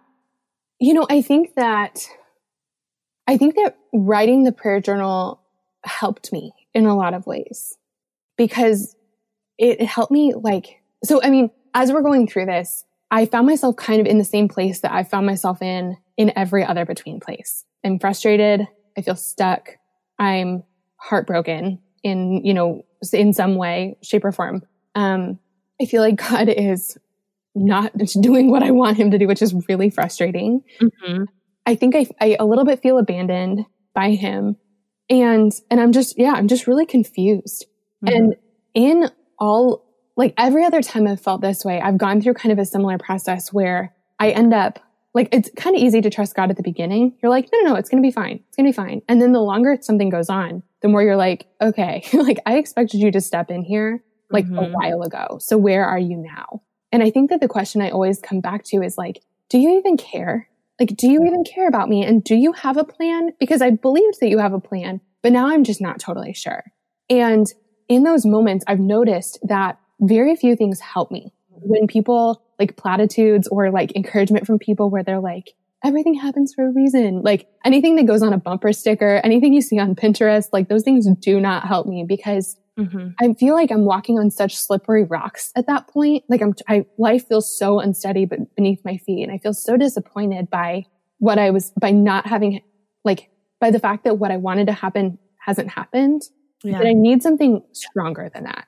You 0.81 0.95
know, 0.95 1.07
I 1.09 1.23
think 1.23 1.55
that 1.55 2.07
I 3.27 3.37
think 3.37 3.55
that 3.57 3.77
writing 3.93 4.45
the 4.45 4.53
prayer 4.53 4.81
journal 4.81 5.41
helped 5.85 6.33
me 6.33 6.53
in 6.73 6.87
a 6.87 6.97
lot 6.97 7.15
of 7.15 7.27
ways 7.27 7.77
because 8.37 8.97
it 9.59 9.81
helped 9.83 10.13
me 10.13 10.35
like 10.35 10.83
so 11.05 11.23
I 11.23 11.31
mean, 11.31 11.51
as 11.75 11.93
we're 11.93 12.03
going 12.03 12.27
through 12.27 12.47
this, 12.47 12.85
I 13.11 13.27
found 13.27 13.47
myself 13.47 13.77
kind 13.77 14.01
of 14.01 14.07
in 14.07 14.19
the 14.19 14.25
same 14.25 14.49
place 14.49 14.81
that 14.81 14.93
I 14.93 15.05
found 15.05 15.27
myself 15.27 15.63
in 15.63 15.97
in 16.17 16.33
every 16.37 16.65
other 16.65 16.85
between 16.85 17.21
place. 17.21 17.65
I'm 17.85 17.99
frustrated. 17.99 18.67
I 18.97 19.03
feel 19.03 19.17
stuck. 19.17 19.77
I'm 20.19 20.65
heartbroken 20.97 21.81
in, 22.03 22.45
you 22.45 22.55
know, 22.55 22.85
in 23.13 23.33
some 23.33 23.57
way, 23.57 23.97
shape 24.03 24.25
or 24.25 24.33
form. 24.33 24.63
Um, 24.95 25.39
I 25.81 25.87
feel 25.87 26.03
like 26.03 26.17
God 26.31 26.49
is 26.49 26.97
not 27.55 27.93
doing 28.21 28.51
what 28.51 28.63
I 28.63 28.71
want 28.71 28.97
him 28.97 29.11
to 29.11 29.19
do, 29.19 29.27
which 29.27 29.43
is 29.43 29.55
really 29.69 29.91
frustrating. 29.91 30.63
Mm-hmm. 30.81 31.25
I 31.67 31.75
think 31.75 31.97
I, 31.97 32.07
I 32.21 32.37
a 32.39 32.45
little 32.45 32.65
bit 32.65 32.83
feel 32.83 32.99
abandoned 32.99 33.67
by 33.95 34.11
him. 34.11 34.57
And, 35.09 35.53
and 35.71 35.81
I'm 35.81 35.93
just, 35.93 36.19
yeah, 36.19 36.33
I'm 36.33 36.49
just 36.49 36.67
really 36.67 36.87
confused. 36.87 37.67
Mm-hmm. 38.05 38.17
And 38.17 38.37
in 38.75 39.11
all, 39.39 39.85
like 40.17 40.35
every 40.39 40.65
other 40.65 40.83
time 40.83 41.07
I've 41.07 41.21
felt 41.21 41.41
this 41.41 41.65
way, 41.65 41.81
I've 41.81 41.99
gone 41.99 42.21
through 42.21 42.35
kind 42.35 42.53
of 42.53 42.59
a 42.59 42.65
similar 42.65 42.99
process 42.99 43.53
where 43.53 43.95
I 44.19 44.31
end 44.31 44.55
up 44.55 44.79
like 45.15 45.29
it's 45.31 45.49
kind 45.57 45.77
of 45.77 45.83
easy 45.83 46.01
to 46.01 46.11
trust 46.11 46.35
God 46.35 46.51
at 46.51 46.57
the 46.57 46.63
beginning. 46.63 47.15
You're 47.23 47.31
like, 47.31 47.49
no, 47.53 47.61
no, 47.61 47.71
no, 47.71 47.77
it's 47.77 47.89
going 47.89 48.03
to 48.03 48.07
be 48.07 48.13
fine. 48.13 48.41
It's 48.49 48.57
going 48.57 48.67
to 48.67 48.73
be 48.73 48.77
fine. 48.77 49.01
And 49.09 49.23
then 49.23 49.33
the 49.33 49.41
longer 49.41 49.79
something 49.81 50.11
goes 50.11 50.29
on, 50.29 50.63
the 50.83 50.89
more 50.89 51.03
you're 51.03 51.17
like, 51.17 51.47
okay, 51.61 52.05
like 52.13 52.41
I 52.45 52.59
expected 52.59 52.99
you 52.99 53.13
to 53.13 53.21
step 53.21 53.51
in 53.51 53.63
here 53.63 54.03
like 54.31 54.45
mm-hmm. 54.45 54.59
a 54.59 54.69
while 54.71 55.03
ago. 55.03 55.39
So 55.41 55.57
where 55.57 55.85
are 55.85 55.99
you 55.99 56.17
now? 56.17 56.63
And 56.91 57.03
I 57.03 57.11
think 57.11 57.31
that 57.31 57.41
the 57.41 57.49
question 57.49 57.81
I 57.81 57.91
always 57.91 58.21
come 58.21 58.41
back 58.41 58.65
to 58.67 58.83
is 58.83 58.99
like, 58.99 59.23
do 59.49 59.59
you 59.59 59.79
even 59.79 59.97
care? 59.97 60.49
Like, 60.81 60.97
do 60.97 61.09
you 61.09 61.25
even 61.25 61.45
care 61.45 61.69
about 61.69 61.89
me? 61.89 62.05
And 62.05 62.23
do 62.23 62.35
you 62.35 62.53
have 62.53 62.77
a 62.77 62.85
plan? 62.85 63.31
Because 63.39 63.63
I 63.63 63.71
believed 63.71 64.19
that 64.21 64.29
you 64.29 64.39
have 64.39 64.53
a 64.53 64.61
plan, 64.61 65.01
but 65.23 65.33
now 65.33 65.49
I'm 65.49 65.65
just 65.65 65.81
not 65.81 66.01
totally 66.01 66.35
sure. 66.35 66.65
And 67.09 67.47
in 67.89 68.03
those 68.03 68.27
moments, 68.27 68.65
I've 68.67 68.81
noticed 68.81 69.39
that 69.43 69.79
very 70.01 70.35
few 70.37 70.57
things 70.57 70.81
help 70.81 71.11
me 71.11 71.33
when 71.49 71.87
people 71.87 72.43
like 72.59 72.77
platitudes 72.77 73.49
or 73.49 73.71
like 73.71 73.95
encouragement 73.97 74.47
from 74.47 74.59
people 74.59 74.91
where 74.91 75.03
they're 75.03 75.21
like, 75.21 75.55
everything 75.85 76.15
happens 76.15 76.55
for 76.55 76.67
a 76.67 76.73
reason. 76.73 77.23
Like 77.23 77.47
anything 77.65 77.97
that 77.97 78.07
goes 78.07 78.23
on 78.23 78.33
a 78.33 78.39
bumper 78.39 78.73
sticker, 78.73 79.21
anything 79.23 79.53
you 79.53 79.61
see 79.61 79.79
on 79.79 79.95
Pinterest, 79.95 80.49
like 80.53 80.69
those 80.69 80.83
things 80.83 81.07
do 81.21 81.41
not 81.41 81.67
help 81.67 81.87
me 81.87 82.05
because 82.09 82.57
mm-hmm. 82.79 83.09
I 83.21 83.35
feel 83.35 83.55
like 83.55 83.71
I'm 83.71 83.85
walking 83.85 84.19
on 84.19 84.31
such 84.31 84.57
slippery 84.57 85.05
rocks 85.05 85.53
at 85.57 85.67
that 85.67 85.89
point. 85.89 86.25
Like 86.29 86.43
I'm, 86.43 86.55
I, 86.69 86.87
life 86.99 87.29
feels 87.29 87.57
so 87.57 87.81
unsteady 87.81 88.25
but 88.25 88.55
beneath 88.57 88.85
my 88.85 88.97
feet. 88.99 89.23
And 89.23 89.33
I 89.33 89.39
feel 89.39 89.55
so 89.55 89.77
disappointed 89.77 90.51
by 90.51 90.87
what 91.19 91.39
I 91.39 91.51
was, 91.51 91.73
by 91.81 91.91
not 91.91 92.27
having, 92.27 92.61
like, 93.05 93.31
by 93.61 93.71
the 93.71 93.79
fact 93.79 94.05
that 94.05 94.19
what 94.19 94.31
I 94.31 94.37
wanted 94.37 94.67
to 94.67 94.73
happen 94.73 95.19
hasn't 95.39 95.71
happened. 95.71 96.23
Yeah. 96.63 96.79
That 96.79 96.87
I 96.87 96.93
need 96.95 97.23
something 97.23 97.63
stronger 97.73 98.31
than 98.33 98.45
that. 98.45 98.67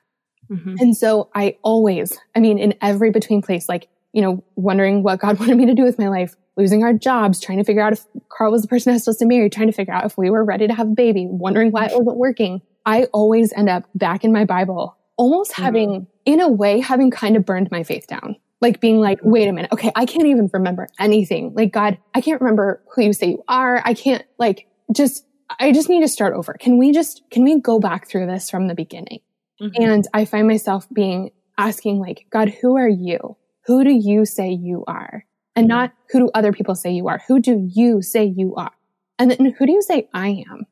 Mm-hmm. 0.51 0.75
And 0.79 0.95
so 0.95 1.29
I 1.35 1.57
always, 1.63 2.17
I 2.35 2.39
mean, 2.39 2.59
in 2.59 2.75
every 2.81 3.11
between 3.11 3.41
place, 3.41 3.67
like, 3.67 3.89
you 4.13 4.21
know, 4.21 4.43
wondering 4.55 5.03
what 5.03 5.19
God 5.19 5.39
wanted 5.39 5.57
me 5.57 5.65
to 5.65 5.73
do 5.73 5.83
with 5.83 5.99
my 5.99 6.07
life, 6.07 6.35
losing 6.55 6.83
our 6.83 6.93
jobs, 6.93 7.39
trying 7.39 7.57
to 7.57 7.63
figure 7.63 7.81
out 7.81 7.93
if 7.93 8.05
Carl 8.29 8.51
was 8.51 8.61
the 8.61 8.67
person 8.67 8.91
I 8.91 8.93
was 8.93 9.03
supposed 9.03 9.19
to 9.19 9.25
marry, 9.25 9.49
trying 9.49 9.67
to 9.67 9.73
figure 9.73 9.93
out 9.93 10.05
if 10.05 10.17
we 10.17 10.29
were 10.29 10.43
ready 10.43 10.67
to 10.67 10.73
have 10.73 10.87
a 10.87 10.95
baby, 10.95 11.27
wondering 11.27 11.71
why 11.71 11.85
it 11.85 11.91
wasn't 11.93 12.17
working. 12.17 12.61
I 12.87 13.03
always 13.13 13.51
end 13.53 13.69
up 13.69 13.83
back 13.93 14.23
in 14.23 14.31
my 14.31 14.45
Bible, 14.45 14.97
almost 15.17 15.51
mm-hmm. 15.51 15.63
having, 15.63 16.07
in 16.25 16.39
a 16.39 16.47
way, 16.47 16.79
having 16.79 17.11
kind 17.11 17.35
of 17.35 17.45
burned 17.45 17.69
my 17.69 17.83
faith 17.83 18.07
down. 18.07 18.37
Like 18.61 18.79
being 18.79 18.99
like, 18.99 19.19
wait 19.21 19.47
a 19.47 19.51
minute. 19.51 19.71
Okay. 19.71 19.91
I 19.95 20.05
can't 20.05 20.25
even 20.25 20.49
remember 20.51 20.87
anything. 20.97 21.53
Like 21.53 21.71
God, 21.71 21.99
I 22.15 22.21
can't 22.21 22.41
remember 22.41 22.81
who 22.95 23.03
you 23.03 23.13
say 23.13 23.27
you 23.31 23.43
are. 23.47 23.83
I 23.85 23.93
can't 23.93 24.25
like 24.39 24.67
just, 24.91 25.27
I 25.59 25.71
just 25.71 25.89
need 25.89 26.01
to 26.01 26.07
start 26.07 26.33
over. 26.33 26.53
Can 26.53 26.79
we 26.79 26.91
just, 26.91 27.21
can 27.29 27.43
we 27.43 27.59
go 27.59 27.79
back 27.79 28.07
through 28.07 28.25
this 28.25 28.49
from 28.49 28.67
the 28.67 28.73
beginning? 28.73 29.19
Mm-hmm. 29.61 29.83
And 29.83 30.07
I 30.13 30.25
find 30.25 30.47
myself 30.47 30.87
being 30.91 31.29
asking 31.57 31.99
like, 31.99 32.25
God, 32.31 32.49
who 32.49 32.77
are 32.77 32.89
you? 32.89 33.37
Who 33.65 33.83
do 33.83 33.93
you 33.93 34.25
say 34.25 34.49
you 34.49 34.85
are? 34.87 35.25
And 35.55 35.65
mm-hmm. 35.65 35.77
not 35.77 35.93
who 36.09 36.19
do 36.19 36.31
other 36.33 36.53
people 36.53 36.73
say 36.73 36.91
you 36.91 37.09
are? 37.09 37.21
Who 37.27 37.39
do 37.39 37.69
you 37.69 38.01
say 38.01 38.23
you 38.23 38.55
are? 38.55 38.71
And 39.19 39.29
then 39.29 39.53
who 39.57 39.65
do 39.65 39.71
you 39.71 39.81
say 39.81 40.07
I 40.13 40.45
am? 40.49 40.65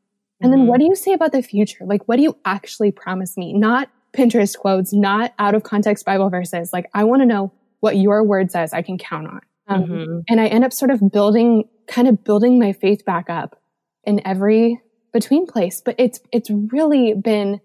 And 0.45 0.53
then 0.53 0.67
what 0.67 0.79
mm-hmm. 0.79 0.85
do 0.85 0.89
you 0.89 0.95
say 0.95 1.13
about 1.13 1.31
the 1.31 1.41
future? 1.41 1.85
Like, 1.85 2.07
what 2.07 2.17
do 2.17 2.21
you 2.21 2.37
actually 2.45 2.91
promise 2.91 3.35
me? 3.35 3.51
Not 3.51 3.89
Pinterest 4.15 4.55
quotes, 4.55 4.93
not 4.93 5.33
out 5.39 5.55
of 5.55 5.63
context 5.63 6.05
Bible 6.05 6.29
verses. 6.29 6.71
Like, 6.71 6.87
I 6.93 7.03
want 7.03 7.23
to 7.23 7.25
know 7.25 7.51
what 7.79 7.97
your 7.97 8.23
word 8.23 8.51
says 8.51 8.71
I 8.71 8.83
can 8.83 8.99
count 8.99 9.27
on. 9.27 9.41
Um, 9.67 9.83
mm-hmm. 9.83 10.19
And 10.29 10.39
I 10.39 10.45
end 10.45 10.63
up 10.63 10.71
sort 10.71 10.91
of 10.91 11.11
building, 11.11 11.67
kind 11.87 12.07
of 12.07 12.23
building 12.23 12.59
my 12.59 12.73
faith 12.73 13.03
back 13.05 13.27
up 13.27 13.59
in 14.03 14.21
every 14.23 14.79
between 15.11 15.47
place. 15.47 15.81
But 15.83 15.95
it's, 15.97 16.19
it's 16.31 16.51
really 16.51 17.15
been 17.15 17.59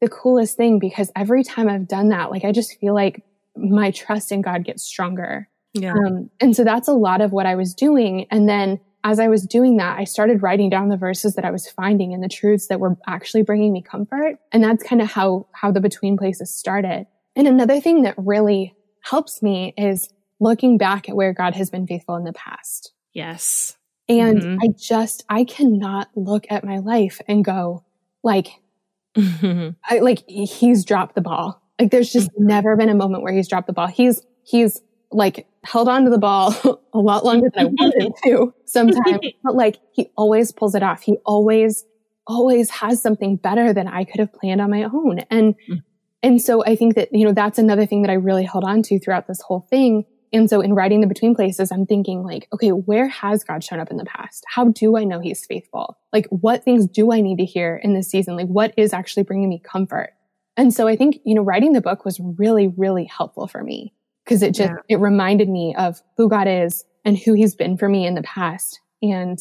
the 0.00 0.08
coolest 0.08 0.56
thing 0.56 0.78
because 0.78 1.12
every 1.14 1.44
time 1.44 1.68
I've 1.68 1.86
done 1.86 2.08
that, 2.08 2.30
like 2.30 2.46
I 2.46 2.52
just 2.52 2.80
feel 2.80 2.94
like 2.94 3.22
my 3.54 3.90
trust 3.90 4.32
in 4.32 4.40
God 4.40 4.64
gets 4.64 4.84
stronger. 4.84 5.50
Yeah. 5.74 5.92
Um, 5.92 6.30
and 6.40 6.56
so 6.56 6.64
that's 6.64 6.88
a 6.88 6.94
lot 6.94 7.20
of 7.20 7.30
what 7.30 7.44
I 7.44 7.56
was 7.56 7.74
doing. 7.74 8.26
And 8.30 8.48
then 8.48 8.80
as 9.04 9.18
I 9.18 9.28
was 9.28 9.46
doing 9.46 9.76
that, 9.78 9.98
I 9.98 10.04
started 10.04 10.42
writing 10.42 10.70
down 10.70 10.88
the 10.88 10.96
verses 10.96 11.34
that 11.34 11.44
I 11.44 11.50
was 11.50 11.68
finding 11.68 12.14
and 12.14 12.22
the 12.22 12.28
truths 12.28 12.68
that 12.68 12.80
were 12.80 12.96
actually 13.06 13.42
bringing 13.42 13.72
me 13.72 13.82
comfort. 13.82 14.38
And 14.52 14.62
that's 14.62 14.84
kind 14.84 15.02
of 15.02 15.10
how, 15.10 15.48
how 15.52 15.72
the 15.72 15.80
between 15.80 16.16
places 16.16 16.54
started. 16.54 17.06
And 17.34 17.48
another 17.48 17.80
thing 17.80 18.02
that 18.02 18.14
really 18.16 18.74
helps 19.00 19.42
me 19.42 19.74
is 19.76 20.08
looking 20.38 20.78
back 20.78 21.08
at 21.08 21.16
where 21.16 21.32
God 21.32 21.54
has 21.54 21.70
been 21.70 21.86
faithful 21.86 22.16
in 22.16 22.24
the 22.24 22.32
past. 22.32 22.92
Yes. 23.12 23.76
And 24.08 24.40
mm-hmm. 24.40 24.58
I 24.62 24.68
just, 24.78 25.24
I 25.28 25.44
cannot 25.44 26.08
look 26.14 26.46
at 26.50 26.64
my 26.64 26.78
life 26.78 27.20
and 27.26 27.44
go 27.44 27.84
like, 28.22 28.48
I, 29.16 29.98
like 30.00 30.22
he's 30.28 30.84
dropped 30.84 31.14
the 31.14 31.20
ball. 31.20 31.60
Like 31.78 31.90
there's 31.90 32.12
just 32.12 32.30
mm-hmm. 32.30 32.46
never 32.46 32.76
been 32.76 32.88
a 32.88 32.94
moment 32.94 33.22
where 33.22 33.32
he's 33.32 33.48
dropped 33.48 33.66
the 33.66 33.72
ball. 33.72 33.88
He's, 33.88 34.22
he's 34.44 34.80
like 35.14 35.46
held 35.64 35.88
on 35.88 36.04
to 36.04 36.10
the 36.10 36.18
ball 36.18 36.54
a 36.92 36.98
lot 36.98 37.24
longer 37.24 37.48
than 37.54 37.66
I 37.66 37.68
wanted 37.68 38.12
to 38.24 38.54
sometimes, 38.64 39.20
but 39.42 39.54
like 39.54 39.78
he 39.92 40.10
always 40.16 40.52
pulls 40.52 40.74
it 40.74 40.82
off. 40.82 41.02
He 41.02 41.16
always, 41.24 41.84
always 42.26 42.70
has 42.70 43.00
something 43.00 43.36
better 43.36 43.72
than 43.72 43.88
I 43.88 44.04
could 44.04 44.20
have 44.20 44.32
planned 44.32 44.60
on 44.60 44.70
my 44.70 44.84
own. 44.84 45.20
And, 45.30 45.54
mm. 45.68 45.82
and 46.22 46.40
so 46.40 46.64
I 46.64 46.76
think 46.76 46.94
that, 46.94 47.08
you 47.12 47.24
know, 47.24 47.32
that's 47.32 47.58
another 47.58 47.86
thing 47.86 48.02
that 48.02 48.10
I 48.10 48.14
really 48.14 48.44
held 48.44 48.64
on 48.64 48.82
to 48.82 48.98
throughout 48.98 49.26
this 49.26 49.40
whole 49.40 49.66
thing. 49.70 50.04
And 50.34 50.48
so 50.48 50.62
in 50.62 50.72
writing 50.72 51.02
the 51.02 51.06
between 51.06 51.34
places, 51.34 51.70
I'm 51.70 51.84
thinking 51.84 52.22
like, 52.22 52.48
okay, 52.54 52.70
where 52.70 53.06
has 53.08 53.44
God 53.44 53.62
shown 53.62 53.80
up 53.80 53.90
in 53.90 53.98
the 53.98 54.04
past? 54.04 54.44
How 54.48 54.68
do 54.68 54.96
I 54.96 55.04
know 55.04 55.20
he's 55.20 55.44
faithful? 55.44 55.98
Like 56.12 56.26
what 56.30 56.64
things 56.64 56.86
do 56.86 57.12
I 57.12 57.20
need 57.20 57.36
to 57.36 57.44
hear 57.44 57.76
in 57.76 57.92
this 57.92 58.08
season? 58.08 58.36
Like 58.36 58.46
what 58.46 58.72
is 58.78 58.94
actually 58.94 59.24
bringing 59.24 59.50
me 59.50 59.60
comfort? 59.62 60.14
And 60.56 60.72
so 60.72 60.86
I 60.86 60.96
think, 60.96 61.18
you 61.24 61.34
know, 61.34 61.42
writing 61.42 61.72
the 61.72 61.80
book 61.80 62.04
was 62.04 62.20
really, 62.20 62.68
really 62.68 63.04
helpful 63.04 63.46
for 63.46 63.62
me 63.62 63.94
because 64.24 64.42
it 64.42 64.54
just, 64.54 64.72
yeah. 64.72 64.96
it 64.96 65.00
reminded 65.00 65.48
me 65.48 65.74
of 65.76 66.00
who 66.16 66.28
God 66.28 66.46
is 66.48 66.84
and 67.04 67.18
who 67.18 67.34
he's 67.34 67.54
been 67.54 67.76
for 67.76 67.88
me 67.88 68.06
in 68.06 68.14
the 68.14 68.22
past. 68.22 68.80
And 69.02 69.38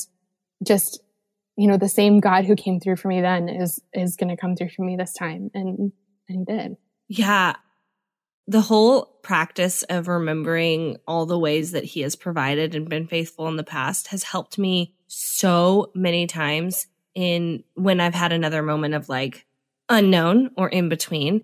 just, 0.65 1.01
you 1.55 1.67
know, 1.67 1.77
the 1.77 1.89
same 1.89 2.19
God 2.19 2.45
who 2.45 2.55
came 2.55 2.79
through 2.79 2.95
for 2.95 3.07
me 3.07 3.21
then 3.21 3.49
is, 3.49 3.79
is 3.93 4.15
going 4.15 4.29
to 4.29 4.37
come 4.37 4.55
through 4.55 4.69
for 4.69 4.83
me 4.83 4.95
this 4.95 5.13
time. 5.13 5.51
And, 5.53 5.91
and 6.27 6.39
he 6.39 6.45
did. 6.45 6.77
Yeah. 7.07 7.55
The 8.47 8.61
whole 8.61 9.05
practice 9.21 9.83
of 9.83 10.07
remembering 10.07 10.97
all 11.07 11.25
the 11.25 11.37
ways 11.37 11.71
that 11.71 11.83
he 11.83 12.01
has 12.01 12.15
provided 12.15 12.73
and 12.73 12.89
been 12.89 13.07
faithful 13.07 13.47
in 13.47 13.55
the 13.55 13.63
past 13.63 14.07
has 14.07 14.23
helped 14.23 14.57
me 14.57 14.95
so 15.07 15.91
many 15.93 16.25
times 16.25 16.87
in 17.13 17.63
when 17.75 17.99
I've 17.99 18.15
had 18.15 18.31
another 18.31 18.63
moment 18.63 18.93
of 18.93 19.09
like 19.09 19.45
unknown 19.89 20.51
or 20.57 20.69
in 20.69 20.89
between 20.89 21.43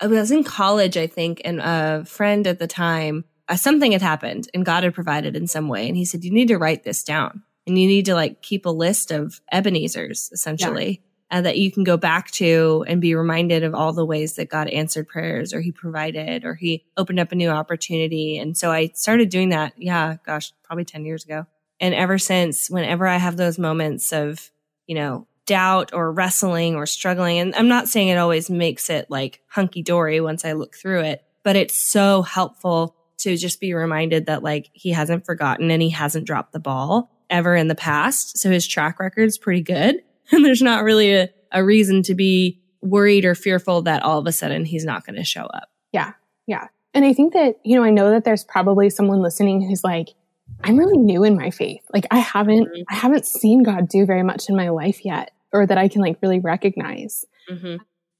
I 0.00 0.06
was 0.06 0.30
in 0.30 0.44
college, 0.44 0.96
I 0.96 1.06
think, 1.06 1.40
and 1.44 1.60
a 1.60 2.04
friend 2.04 2.46
at 2.46 2.58
the 2.58 2.66
time, 2.66 3.24
uh, 3.48 3.56
something 3.56 3.92
had 3.92 4.02
happened 4.02 4.48
and 4.52 4.64
God 4.64 4.84
had 4.84 4.94
provided 4.94 5.36
in 5.36 5.46
some 5.46 5.68
way. 5.68 5.88
And 5.88 5.96
he 5.96 6.04
said, 6.04 6.24
you 6.24 6.32
need 6.32 6.48
to 6.48 6.58
write 6.58 6.84
this 6.84 7.02
down 7.02 7.42
and 7.66 7.78
you 7.78 7.86
need 7.86 8.06
to 8.06 8.14
like 8.14 8.42
keep 8.42 8.66
a 8.66 8.70
list 8.70 9.10
of 9.10 9.40
Ebenezer's 9.52 10.30
essentially. 10.32 10.88
Yeah. 10.90 11.02
Uh, 11.28 11.40
that 11.40 11.58
you 11.58 11.72
can 11.72 11.82
go 11.82 11.96
back 11.96 12.30
to 12.30 12.84
and 12.86 13.00
be 13.00 13.16
reminded 13.16 13.64
of 13.64 13.74
all 13.74 13.92
the 13.92 14.06
ways 14.06 14.36
that 14.36 14.48
God 14.48 14.68
answered 14.68 15.08
prayers 15.08 15.52
or 15.52 15.60
he 15.60 15.72
provided 15.72 16.44
or 16.44 16.54
he 16.54 16.84
opened 16.96 17.18
up 17.18 17.32
a 17.32 17.34
new 17.34 17.48
opportunity. 17.48 18.38
And 18.38 18.56
so 18.56 18.70
I 18.70 18.92
started 18.94 19.28
doing 19.28 19.48
that. 19.48 19.72
Yeah. 19.76 20.18
Gosh, 20.24 20.52
probably 20.62 20.84
10 20.84 21.04
years 21.04 21.24
ago. 21.24 21.46
And 21.80 21.96
ever 21.96 22.16
since, 22.18 22.70
whenever 22.70 23.08
I 23.08 23.16
have 23.16 23.36
those 23.36 23.58
moments 23.58 24.12
of, 24.12 24.52
you 24.86 24.94
know, 24.94 25.26
doubt 25.46 25.94
or 25.94 26.12
wrestling 26.12 26.74
or 26.74 26.86
struggling. 26.86 27.38
And 27.38 27.54
I'm 27.54 27.68
not 27.68 27.88
saying 27.88 28.08
it 28.08 28.18
always 28.18 28.50
makes 28.50 28.90
it 28.90 29.06
like 29.08 29.40
hunky 29.46 29.82
dory 29.82 30.20
once 30.20 30.44
I 30.44 30.52
look 30.52 30.76
through 30.76 31.02
it, 31.02 31.24
but 31.42 31.56
it's 31.56 31.76
so 31.76 32.22
helpful 32.22 32.96
to 33.18 33.36
just 33.36 33.60
be 33.60 33.72
reminded 33.72 34.26
that 34.26 34.42
like 34.42 34.68
he 34.72 34.90
hasn't 34.90 35.24
forgotten 35.24 35.70
and 35.70 35.80
he 35.80 35.90
hasn't 35.90 36.26
dropped 36.26 36.52
the 36.52 36.60
ball 36.60 37.10
ever 37.30 37.54
in 37.56 37.68
the 37.68 37.74
past. 37.74 38.38
So 38.38 38.50
his 38.50 38.66
track 38.66 39.00
record's 39.00 39.38
pretty 39.38 39.62
good. 39.62 40.02
And 40.32 40.44
there's 40.44 40.60
not 40.60 40.82
really 40.82 41.14
a, 41.14 41.28
a 41.52 41.62
reason 41.62 42.02
to 42.02 42.16
be 42.16 42.60
worried 42.82 43.24
or 43.24 43.36
fearful 43.36 43.82
that 43.82 44.02
all 44.02 44.18
of 44.18 44.26
a 44.26 44.32
sudden 44.32 44.64
he's 44.64 44.84
not 44.84 45.06
going 45.06 45.14
to 45.14 45.22
show 45.22 45.44
up. 45.44 45.68
Yeah. 45.92 46.14
Yeah. 46.48 46.66
And 46.94 47.04
I 47.04 47.12
think 47.12 47.32
that, 47.34 47.60
you 47.62 47.76
know, 47.76 47.84
I 47.84 47.90
know 47.90 48.10
that 48.10 48.24
there's 48.24 48.42
probably 48.42 48.90
someone 48.90 49.22
listening 49.22 49.62
who's 49.62 49.84
like, 49.84 50.08
I'm 50.64 50.76
really 50.76 50.98
new 50.98 51.22
in 51.22 51.36
my 51.36 51.50
faith. 51.50 51.80
Like 51.94 52.08
I 52.10 52.18
haven't, 52.18 52.64
mm-hmm. 52.64 52.82
I 52.90 52.96
haven't 52.96 53.24
seen 53.24 53.62
God 53.62 53.88
do 53.88 54.04
very 54.04 54.24
much 54.24 54.48
in 54.48 54.56
my 54.56 54.70
life 54.70 55.04
yet 55.04 55.30
or 55.56 55.66
that 55.66 55.78
I 55.78 55.88
can 55.88 56.00
like 56.02 56.18
really 56.22 56.40
recognize. 56.40 57.24
Mm-hmm. 57.50 57.76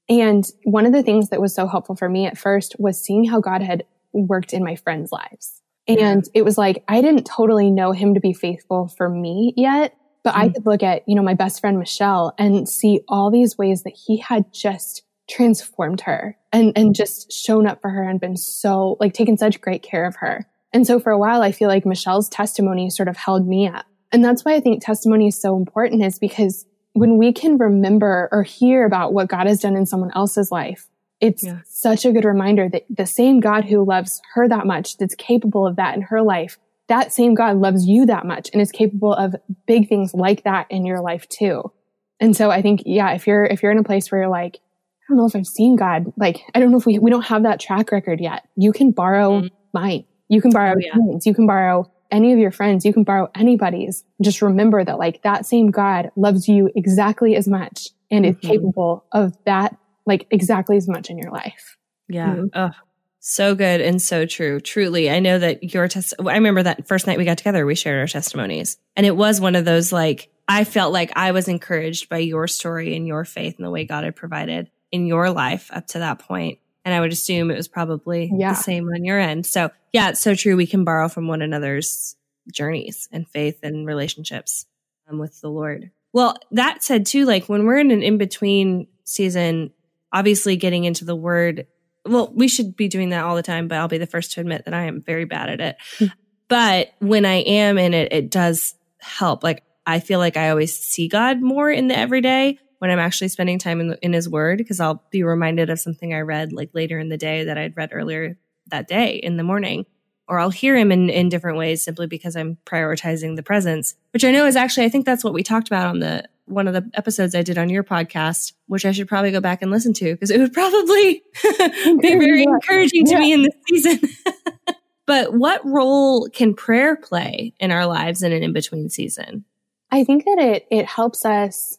And 0.09 0.45
one 0.63 0.85
of 0.85 0.93
the 0.93 1.03
things 1.03 1.29
that 1.29 1.41
was 1.41 1.53
so 1.53 1.67
helpful 1.67 1.95
for 1.95 2.09
me 2.09 2.25
at 2.25 2.37
first 2.37 2.75
was 2.79 3.01
seeing 3.01 3.25
how 3.25 3.39
God 3.39 3.61
had 3.61 3.83
worked 4.13 4.53
in 4.53 4.63
my 4.63 4.75
friends' 4.75 5.11
lives. 5.11 5.61
And 5.87 6.25
it 6.33 6.43
was 6.43 6.57
like, 6.57 6.83
I 6.87 7.01
didn't 7.01 7.25
totally 7.25 7.71
know 7.71 7.93
him 7.93 8.13
to 8.13 8.19
be 8.19 8.33
faithful 8.33 8.89
for 8.89 9.09
me 9.09 9.53
yet, 9.55 9.95
but 10.23 10.31
mm-hmm. 10.31 10.41
I 10.41 10.49
could 10.49 10.65
look 10.65 10.83
at, 10.83 11.03
you 11.07 11.15
know, 11.15 11.23
my 11.23 11.33
best 11.33 11.61
friend 11.61 11.79
Michelle 11.79 12.33
and 12.37 12.67
see 12.67 13.01
all 13.07 13.31
these 13.31 13.57
ways 13.57 13.83
that 13.83 13.97
he 14.05 14.17
had 14.17 14.51
just 14.53 15.03
transformed 15.29 16.01
her 16.01 16.37
and, 16.51 16.73
and 16.75 16.95
just 16.95 17.31
shown 17.31 17.67
up 17.67 17.81
for 17.81 17.89
her 17.89 18.03
and 18.03 18.19
been 18.19 18.37
so 18.37 18.97
like 18.99 19.13
taken 19.13 19.37
such 19.37 19.61
great 19.61 19.81
care 19.81 20.05
of 20.05 20.17
her. 20.17 20.45
And 20.73 20.85
so 20.85 20.99
for 20.99 21.11
a 21.11 21.17
while, 21.17 21.41
I 21.41 21.51
feel 21.51 21.69
like 21.69 21.85
Michelle's 21.85 22.29
testimony 22.29 22.89
sort 22.89 23.07
of 23.07 23.17
held 23.17 23.47
me 23.47 23.67
up. 23.67 23.85
And 24.11 24.23
that's 24.23 24.43
why 24.43 24.55
I 24.55 24.59
think 24.59 24.83
testimony 24.83 25.27
is 25.27 25.39
so 25.39 25.55
important 25.55 26.03
is 26.03 26.19
because 26.19 26.65
when 26.99 27.17
we 27.17 27.33
can 27.33 27.57
remember 27.57 28.29
or 28.31 28.43
hear 28.43 28.85
about 28.85 29.13
what 29.13 29.27
God 29.27 29.47
has 29.47 29.61
done 29.61 29.75
in 29.75 29.85
someone 29.85 30.11
else's 30.15 30.51
life, 30.51 30.87
it's 31.19 31.43
yeah. 31.43 31.61
such 31.65 32.05
a 32.05 32.11
good 32.11 32.25
reminder 32.25 32.69
that 32.69 32.85
the 32.89 33.05
same 33.05 33.39
God 33.39 33.65
who 33.65 33.83
loves 33.83 34.21
her 34.33 34.47
that 34.47 34.65
much, 34.67 34.97
that's 34.97 35.15
capable 35.15 35.65
of 35.65 35.75
that 35.77 35.95
in 35.95 36.03
her 36.03 36.21
life, 36.21 36.59
that 36.87 37.11
same 37.11 37.33
God 37.33 37.57
loves 37.57 37.85
you 37.85 38.05
that 38.05 38.25
much 38.25 38.49
and 38.53 38.61
is 38.61 38.71
capable 38.71 39.13
of 39.13 39.35
big 39.65 39.89
things 39.89 40.13
like 40.13 40.43
that 40.43 40.67
in 40.69 40.85
your 40.85 41.01
life 41.01 41.27
too. 41.27 41.71
And 42.19 42.35
so 42.35 42.49
I 42.49 42.61
think, 42.61 42.83
yeah, 42.85 43.13
if 43.13 43.27
you're, 43.27 43.45
if 43.45 43.61
you're 43.61 43.71
in 43.71 43.77
a 43.77 43.83
place 43.83 44.11
where 44.11 44.21
you're 44.21 44.29
like, 44.29 44.55
I 44.55 45.05
don't 45.09 45.17
know 45.17 45.25
if 45.25 45.35
I've 45.35 45.47
seen 45.47 45.75
God, 45.75 46.11
like, 46.17 46.41
I 46.53 46.59
don't 46.59 46.71
know 46.71 46.77
if 46.77 46.85
we, 46.85 46.99
we 46.99 47.11
don't 47.11 47.25
have 47.25 47.43
that 47.43 47.59
track 47.59 47.91
record 47.91 48.19
yet. 48.19 48.47
You 48.55 48.71
can 48.71 48.91
borrow 48.91 49.41
mm-hmm. 49.41 49.55
mine. 49.73 50.05
You 50.29 50.41
can 50.41 50.51
borrow 50.51 50.73
oh, 50.73 50.79
yeah. 50.79 51.17
you 51.23 51.33
can 51.33 51.47
borrow 51.47 51.89
any 52.11 52.33
of 52.33 52.39
your 52.39 52.51
friends, 52.51 52.85
you 52.85 52.93
can 52.93 53.03
borrow 53.03 53.29
anybody's. 53.35 54.03
Just 54.21 54.41
remember 54.41 54.83
that 54.83 54.97
like 54.97 55.21
that 55.23 55.45
same 55.45 55.71
God 55.71 56.11
loves 56.15 56.47
you 56.47 56.69
exactly 56.75 57.35
as 57.35 57.47
much 57.47 57.89
and 58.09 58.25
mm-hmm. 58.25 58.37
is 58.37 58.49
capable 58.49 59.05
of 59.11 59.37
that 59.45 59.77
like 60.05 60.27
exactly 60.31 60.77
as 60.77 60.87
much 60.87 61.09
in 61.09 61.17
your 61.17 61.31
life. 61.31 61.77
Yeah. 62.07 62.35
Mm-hmm. 62.35 62.47
Oh, 62.53 62.71
so 63.19 63.55
good 63.55 63.81
and 63.81 64.01
so 64.01 64.25
true. 64.25 64.59
Truly. 64.59 65.09
I 65.09 65.19
know 65.19 65.37
that 65.37 65.73
your 65.73 65.87
test, 65.87 66.13
I 66.19 66.35
remember 66.35 66.63
that 66.63 66.87
first 66.87 67.07
night 67.07 67.17
we 67.17 67.25
got 67.25 67.37
together, 67.37 67.65
we 67.65 67.75
shared 67.75 67.99
our 67.99 68.07
testimonies 68.07 68.77
and 68.95 69.05
it 69.05 69.15
was 69.15 69.41
one 69.41 69.55
of 69.55 69.65
those 69.65 69.91
like, 69.91 70.29
I 70.47 70.63
felt 70.63 70.93
like 70.93 71.11
I 71.15 71.33
was 71.33 71.49
encouraged 71.49 72.07
by 72.07 72.19
your 72.19 72.47
story 72.47 72.95
and 72.95 73.05
your 73.05 73.25
faith 73.25 73.57
and 73.57 73.65
the 73.65 73.69
way 73.69 73.83
God 73.83 74.05
had 74.05 74.15
provided 74.15 74.71
in 74.93 75.05
your 75.05 75.29
life 75.29 75.69
up 75.73 75.87
to 75.87 75.99
that 75.99 76.19
point. 76.19 76.59
And 76.87 76.93
I 76.93 77.01
would 77.01 77.11
assume 77.11 77.51
it 77.51 77.57
was 77.57 77.67
probably 77.67 78.31
yeah. 78.33 78.53
the 78.53 78.55
same 78.55 78.87
on 78.87 79.03
your 79.03 79.19
end. 79.19 79.45
So 79.45 79.71
yeah, 79.91 80.07
it's 80.07 80.21
so 80.21 80.33
true. 80.33 80.55
We 80.55 80.65
can 80.65 80.85
borrow 80.85 81.09
from 81.09 81.27
one 81.27 81.41
another's 81.41 82.15
journeys 82.49 83.09
and 83.11 83.27
faith 83.27 83.59
and 83.61 83.85
relationships 83.85 84.65
um, 85.09 85.19
with 85.19 85.41
the 85.41 85.49
Lord. 85.49 85.91
Well, 86.13 86.37
that 86.51 86.85
said 86.85 87.05
too, 87.05 87.25
like 87.25 87.49
when 87.49 87.65
we're 87.65 87.79
in 87.79 87.91
an 87.91 88.03
in 88.03 88.17
between 88.17 88.87
season, 89.03 89.73
obviously 90.13 90.55
getting 90.55 90.85
into 90.85 91.03
the 91.03 91.13
word, 91.13 91.67
well, 92.05 92.31
we 92.33 92.47
should 92.47 92.77
be 92.77 92.87
doing 92.87 93.09
that 93.09 93.25
all 93.25 93.35
the 93.35 93.43
time, 93.43 93.67
but 93.67 93.79
I'll 93.79 93.89
be 93.89 93.97
the 93.97 94.07
first 94.07 94.31
to 94.31 94.39
admit 94.39 94.63
that 94.63 94.73
I 94.73 94.83
am 94.83 95.01
very 95.01 95.25
bad 95.25 95.49
at 95.49 95.59
it. 95.59 95.77
Hmm. 95.99 96.05
but 96.47 96.93
when 96.99 97.25
I 97.25 97.41
am 97.41 97.77
in 97.77 97.93
it, 97.93 98.13
it 98.13 98.31
does 98.31 98.75
help. 98.99 99.43
Like 99.43 99.61
I 99.85 99.99
feel 99.99 100.19
like 100.19 100.37
I 100.37 100.51
always 100.51 100.73
see 100.73 101.09
God 101.09 101.41
more 101.41 101.69
in 101.69 101.89
the 101.89 101.97
everyday 101.97 102.59
when 102.79 102.91
I'm 102.91 102.99
actually 102.99 103.29
spending 103.29 103.59
time 103.59 103.79
in, 103.79 103.97
in 104.01 104.13
his 104.13 104.29
word 104.29 104.57
because 104.57 104.79
I'll 104.79 105.03
be 105.11 105.23
reminded 105.23 105.69
of 105.69 105.79
something 105.79 106.13
I 106.13 106.21
read 106.21 106.53
like 106.53 106.69
later 106.73 106.99
in 106.99 107.09
the 107.09 107.17
day 107.17 107.45
that 107.45 107.57
I'd 107.57 107.77
read 107.77 107.89
earlier 107.91 108.37
that 108.67 108.87
day 108.87 109.15
in 109.15 109.37
the 109.37 109.43
morning. 109.43 109.85
Or 110.29 110.39
I'll 110.39 110.49
hear 110.49 110.75
him 110.75 110.91
in, 110.91 111.09
in 111.09 111.29
different 111.29 111.57
ways 111.57 111.81
simply 111.81 112.05
because 112.05 112.35
I'm 112.35 112.57
prioritizing 112.65 113.37
the 113.37 113.43
presence, 113.43 113.95
which 114.11 114.25
I 114.25 114.31
know 114.31 114.45
is 114.45 114.57
actually, 114.57 114.85
I 114.85 114.89
think 114.89 115.05
that's 115.05 115.23
what 115.23 115.33
we 115.33 115.41
talked 115.41 115.67
about 115.67 115.87
on 115.87 115.99
the, 115.99 116.27
one 116.45 116.67
of 116.67 116.73
the 116.73 116.89
episodes 116.95 117.33
I 117.33 117.43
did 117.43 117.57
on 117.57 117.69
your 117.69 117.83
podcast, 117.83 118.51
which 118.67 118.85
I 118.85 118.91
should 118.91 119.07
probably 119.07 119.31
go 119.31 119.39
back 119.39 119.61
and 119.61 119.71
listen 119.71 119.93
to 119.93 120.13
because 120.13 120.29
it 120.29 120.39
would 120.39 120.51
probably 120.53 121.23
be 121.43 121.97
very 122.01 122.43
yeah. 122.43 122.49
encouraging 122.49 123.05
to 123.05 123.11
yeah. 123.13 123.19
me 123.19 123.33
in 123.33 123.41
this 123.43 123.55
season. 123.69 124.09
but 125.05 125.33
what 125.33 125.65
role 125.65 126.27
can 126.29 126.53
prayer 126.53 126.97
play 126.97 127.53
in 127.59 127.71
our 127.71 127.85
lives 127.85 128.21
in 128.21 128.33
an 128.33 128.43
in 128.43 128.51
between 128.51 128.89
season? 128.89 129.45
I 129.91 130.03
think 130.03 130.25
that 130.25 130.39
it, 130.39 130.67
it 130.69 130.85
helps 130.85 131.23
us 131.23 131.76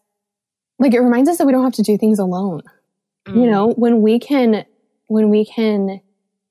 like 0.79 0.95
it 0.95 1.01
reminds 1.01 1.29
us 1.29 1.39
that 1.39 1.47
we 1.47 1.53
don't 1.53 1.64
have 1.64 1.74
to 1.74 1.83
do 1.83 1.99
things 1.99 2.18
alone. 2.18 2.62
Mm. 3.26 3.35
You 3.37 3.51
know, 3.51 3.68
when 3.72 4.03
we 4.03 4.18
can, 4.18 4.64
when 5.07 5.31
we 5.31 5.45
can 5.45 6.01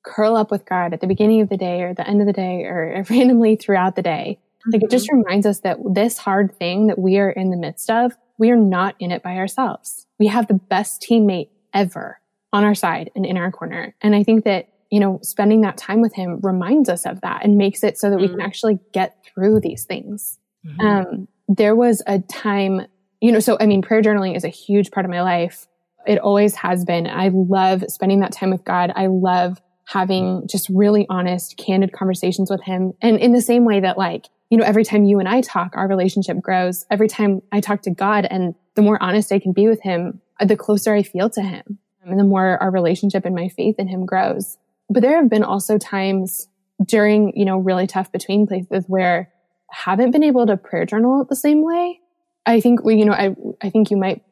curl 0.02 0.36
up 0.36 0.50
with 0.50 0.64
God 0.64 0.92
at 0.92 1.00
the 1.00 1.06
beginning 1.06 1.40
of 1.40 1.48
the 1.48 1.56
day 1.56 1.82
or 1.82 1.94
the 1.94 2.06
end 2.06 2.20
of 2.20 2.26
the 2.26 2.32
day 2.32 2.64
or 2.64 3.04
randomly 3.10 3.56
throughout 3.56 3.96
the 3.96 4.02
day, 4.02 4.38
mm-hmm. 4.60 4.70
like 4.72 4.82
it 4.84 4.90
just 4.90 5.08
mm-hmm. 5.08 5.22
reminds 5.22 5.46
us 5.46 5.60
that 5.60 5.78
this 5.92 6.18
hard 6.18 6.56
thing 6.58 6.86
that 6.88 6.98
we 6.98 7.18
are 7.18 7.30
in 7.30 7.50
the 7.50 7.56
midst 7.56 7.90
of, 7.90 8.16
we 8.38 8.50
are 8.50 8.56
not 8.56 8.94
in 9.00 9.10
it 9.10 9.22
by 9.22 9.36
ourselves. 9.36 10.06
We 10.18 10.28
have 10.28 10.46
the 10.46 10.54
best 10.54 11.02
teammate 11.02 11.48
ever 11.74 12.20
on 12.52 12.64
our 12.64 12.74
side 12.74 13.10
and 13.14 13.26
in 13.26 13.36
our 13.36 13.50
corner. 13.50 13.94
And 14.00 14.14
I 14.14 14.22
think 14.22 14.44
that, 14.44 14.68
you 14.90 15.00
know, 15.00 15.20
spending 15.22 15.60
that 15.62 15.76
time 15.76 16.00
with 16.00 16.14
him 16.14 16.40
reminds 16.42 16.88
us 16.88 17.04
of 17.04 17.20
that 17.20 17.44
and 17.44 17.58
makes 17.58 17.84
it 17.84 17.98
so 17.98 18.10
that 18.10 18.16
mm. 18.16 18.22
we 18.22 18.28
can 18.28 18.38
mm. 18.38 18.44
actually 18.44 18.78
get 18.92 19.16
through 19.26 19.60
these 19.60 19.84
things. 19.84 20.38
Mm-hmm. 20.64 20.86
Um, 20.86 21.28
there 21.48 21.74
was 21.74 22.02
a 22.06 22.20
time, 22.20 22.86
you 23.20 23.32
know, 23.32 23.40
so 23.40 23.56
I 23.60 23.66
mean, 23.66 23.82
prayer 23.82 24.02
journaling 24.02 24.36
is 24.36 24.44
a 24.44 24.48
huge 24.48 24.90
part 24.90 25.06
of 25.06 25.10
my 25.10 25.22
life. 25.22 25.66
It 26.06 26.18
always 26.18 26.54
has 26.56 26.84
been. 26.84 27.06
I 27.06 27.28
love 27.32 27.84
spending 27.88 28.20
that 28.20 28.32
time 28.32 28.50
with 28.50 28.64
God. 28.64 28.92
I 28.94 29.06
love 29.06 29.60
having 29.86 30.46
just 30.46 30.68
really 30.68 31.06
honest, 31.08 31.56
candid 31.56 31.92
conversations 31.92 32.50
with 32.50 32.62
Him. 32.62 32.92
And 33.00 33.18
in 33.18 33.32
the 33.32 33.40
same 33.40 33.64
way 33.64 33.80
that, 33.80 33.98
like, 33.98 34.26
you 34.50 34.56
know, 34.56 34.64
every 34.64 34.84
time 34.84 35.04
you 35.04 35.18
and 35.18 35.28
I 35.28 35.40
talk, 35.40 35.74
our 35.76 35.88
relationship 35.88 36.40
grows. 36.40 36.86
Every 36.90 37.08
time 37.08 37.42
I 37.52 37.60
talk 37.60 37.82
to 37.82 37.90
God 37.90 38.26
and 38.30 38.54
the 38.74 38.82
more 38.82 39.02
honest 39.02 39.32
I 39.32 39.38
can 39.38 39.52
be 39.52 39.66
with 39.66 39.82
Him, 39.82 40.20
the 40.40 40.56
closer 40.56 40.94
I 40.94 41.02
feel 41.02 41.28
to 41.30 41.42
Him 41.42 41.78
and 42.04 42.18
the 42.18 42.24
more 42.24 42.58
our 42.58 42.70
relationship 42.70 43.24
and 43.24 43.34
my 43.34 43.48
faith 43.48 43.76
in 43.78 43.88
Him 43.88 44.06
grows. 44.06 44.56
But 44.88 45.02
there 45.02 45.16
have 45.16 45.28
been 45.28 45.44
also 45.44 45.78
times 45.78 46.48
during, 46.84 47.36
you 47.36 47.44
know, 47.44 47.58
really 47.58 47.86
tough 47.86 48.12
between 48.12 48.46
places 48.46 48.84
where 48.86 49.30
I 49.70 49.90
haven't 49.90 50.12
been 50.12 50.22
able 50.22 50.46
to 50.46 50.56
prayer 50.56 50.86
journal 50.86 51.26
the 51.28 51.36
same 51.36 51.62
way. 51.62 52.00
I 52.48 52.60
think 52.60 52.82
we, 52.82 52.96
you 52.96 53.04
know, 53.04 53.12
I, 53.12 53.36
I 53.62 53.70
think 53.70 53.90
you 53.90 53.96
might, 53.96 54.22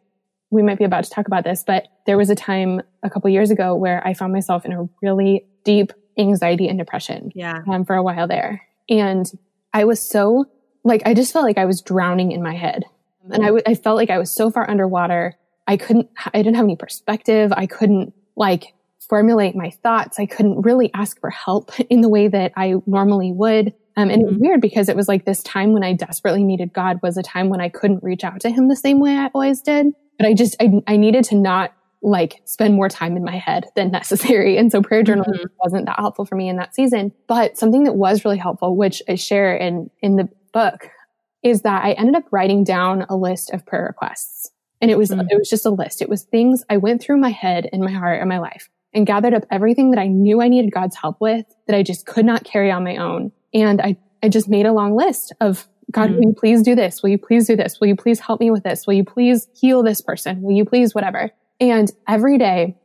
we 0.51 0.63
might 0.63 0.79
be 0.79 0.85
about 0.85 1.05
to 1.05 1.11
talk 1.11 1.27
about 1.27 1.45
this, 1.45 1.63
but 1.67 1.85
there 2.07 2.17
was 2.17 2.31
a 2.31 2.35
time 2.35 2.81
a 3.03 3.11
couple 3.11 3.29
years 3.31 3.51
ago 3.51 3.75
where 3.75 4.05
I 4.07 4.15
found 4.15 4.33
myself 4.33 4.65
in 4.65 4.73
a 4.73 4.89
really 5.03 5.47
deep 5.65 5.93
anxiety 6.19 6.67
and 6.69 6.79
depression. 6.79 7.31
Yeah. 7.35 7.63
Um, 7.69 7.85
for 7.85 7.95
a 7.95 8.03
while 8.03 8.27
there. 8.27 8.63
And 8.89 9.31
I 9.75 9.85
was 9.85 10.01
so 10.01 10.47
like, 10.83 11.03
I 11.05 11.15
just 11.15 11.33
felt 11.33 11.45
like 11.45 11.59
I 11.59 11.67
was 11.67 11.83
drowning 11.83 12.33
in 12.33 12.43
my 12.43 12.55
head. 12.55 12.85
And 13.31 13.43
I, 13.43 13.47
w- 13.47 13.63
I 13.67 13.75
felt 13.75 13.97
like 13.97 14.09
I 14.09 14.19
was 14.19 14.35
so 14.35 14.51
far 14.51 14.69
underwater. 14.71 15.35
I 15.67 15.77
couldn't, 15.77 16.09
I 16.33 16.39
didn't 16.39 16.55
have 16.55 16.65
any 16.65 16.77
perspective. 16.77 17.53
I 17.53 17.67
couldn't 17.67 18.15
like 18.37 18.73
formulate 19.01 19.57
my 19.57 19.71
thoughts. 19.71 20.19
I 20.19 20.27
couldn't 20.27 20.63
really 20.63 20.91
ask 20.95 21.21
for 21.21 21.31
help 21.31 21.79
in 21.91 22.01
the 22.01 22.09
way 22.09 22.29
that 22.29 22.53
I 22.57 22.77
normally 22.87 23.33
would. 23.33 23.75
Um, 23.97 24.11
and 24.11 24.21
it 24.21 24.27
was 24.27 24.35
mm-hmm. 24.35 24.45
weird 24.45 24.61
because 24.61 24.89
it 24.89 24.97
was 24.97 25.09
like 25.09 25.25
this 25.25 25.43
time 25.43 25.73
when 25.73 25.83
I 25.83 25.95
desperately 25.95 26.45
needed 26.45 26.73
God 26.73 27.01
was 27.03 27.17
a 27.17 27.23
time 27.23 27.49
when 27.49 27.61
I 27.61 27.69
couldn't 27.69 28.03
reach 28.03 28.25
out 28.25 28.41
to 28.41 28.51
him 28.51 28.69
the 28.69 28.77
same 28.77 29.01
way 29.01 29.17
I 29.17 29.31
always 29.35 29.63
did. 29.63 29.95
But 30.19 30.27
I 30.27 30.35
just, 30.35 30.55
I, 30.61 30.83
I 30.87 30.97
needed 30.97 31.25
to 31.27 31.35
not 31.35 31.73
like 32.03 32.41
spend 32.45 32.75
more 32.75 32.89
time 32.89 33.17
in 33.17 33.25
my 33.25 33.37
head 33.37 33.67
than 33.75 33.91
necessary. 33.93 34.59
And 34.59 34.71
so 34.71 34.83
prayer 34.83 35.03
journaling 35.03 35.29
mm-hmm. 35.29 35.55
wasn't 35.63 35.87
that 35.87 35.99
helpful 35.99 36.27
for 36.27 36.37
me 36.37 36.49
in 36.49 36.57
that 36.57 36.75
season. 36.75 37.13
But 37.27 37.57
something 37.57 37.85
that 37.85 37.95
was 37.95 38.25
really 38.25 38.39
helpful, 38.39 38.77
which 38.77 39.03
I 39.09 39.15
share 39.15 39.57
in, 39.57 39.91
in 40.01 40.17
the 40.17 40.29
book 40.53 40.91
is 41.43 41.63
that 41.63 41.85
I 41.85 41.93
ended 41.93 42.17
up 42.17 42.25
writing 42.31 42.65
down 42.65 43.07
a 43.09 43.17
list 43.17 43.51
of 43.51 43.65
prayer 43.65 43.85
requests. 43.85 44.51
And 44.81 44.91
it 44.91 44.99
was, 44.99 45.11
mm-hmm. 45.11 45.27
it 45.31 45.39
was 45.39 45.49
just 45.49 45.65
a 45.65 45.71
list. 45.71 46.03
It 46.03 46.09
was 46.09 46.25
things 46.25 46.65
I 46.69 46.77
went 46.77 47.01
through 47.01 47.17
my 47.17 47.31
head 47.31 47.69
and 47.73 47.83
my 47.83 47.93
heart 47.93 48.21
and 48.21 48.29
my 48.29 48.39
life 48.39 48.69
and 48.93 49.07
gathered 49.07 49.35
up 49.35 49.45
everything 49.51 49.91
that 49.91 50.01
I 50.01 50.07
knew 50.07 50.41
I 50.41 50.49
needed 50.49 50.73
God's 50.73 50.97
help 50.97 51.21
with 51.21 51.47
that 51.67 51.77
I 51.77 51.83
just 51.83 52.07
could 52.07 52.25
not 52.25 52.45
carry 52.45 52.71
on 52.71 52.85
my 52.85 52.97
own. 52.97 53.33
And 53.57 53.81
I, 53.81 53.97
I 54.23 54.29
just 54.29 54.49
made 54.49 54.67
a 54.67 54.73
long 54.73 54.95
list 54.95 55.33
of 55.41 55.67
God, 55.91 56.11
mm-hmm. 56.11 56.17
will 56.17 56.23
you 56.25 56.35
please 56.39 56.63
do 56.63 56.75
this? 56.75 57.03
Will 57.03 57.11
you 57.11 57.19
please 57.19 57.47
do 57.47 57.57
this? 57.57 57.81
Will 57.81 57.89
you 57.89 57.97
please 57.97 58.21
help 58.21 58.39
me 58.39 58.51
with 58.51 58.65
this? 58.65 58.87
Will 58.87 58.95
you 58.95 59.05
please 59.05 59.49
heal 59.59 59.83
this 59.83 60.03
person? 60.03 60.43
Will 60.43 60.55
you 60.55 60.65
please 60.65 60.95
whatever? 60.95 61.31
And 61.59 61.91
every 62.07 62.37
day 62.37 62.77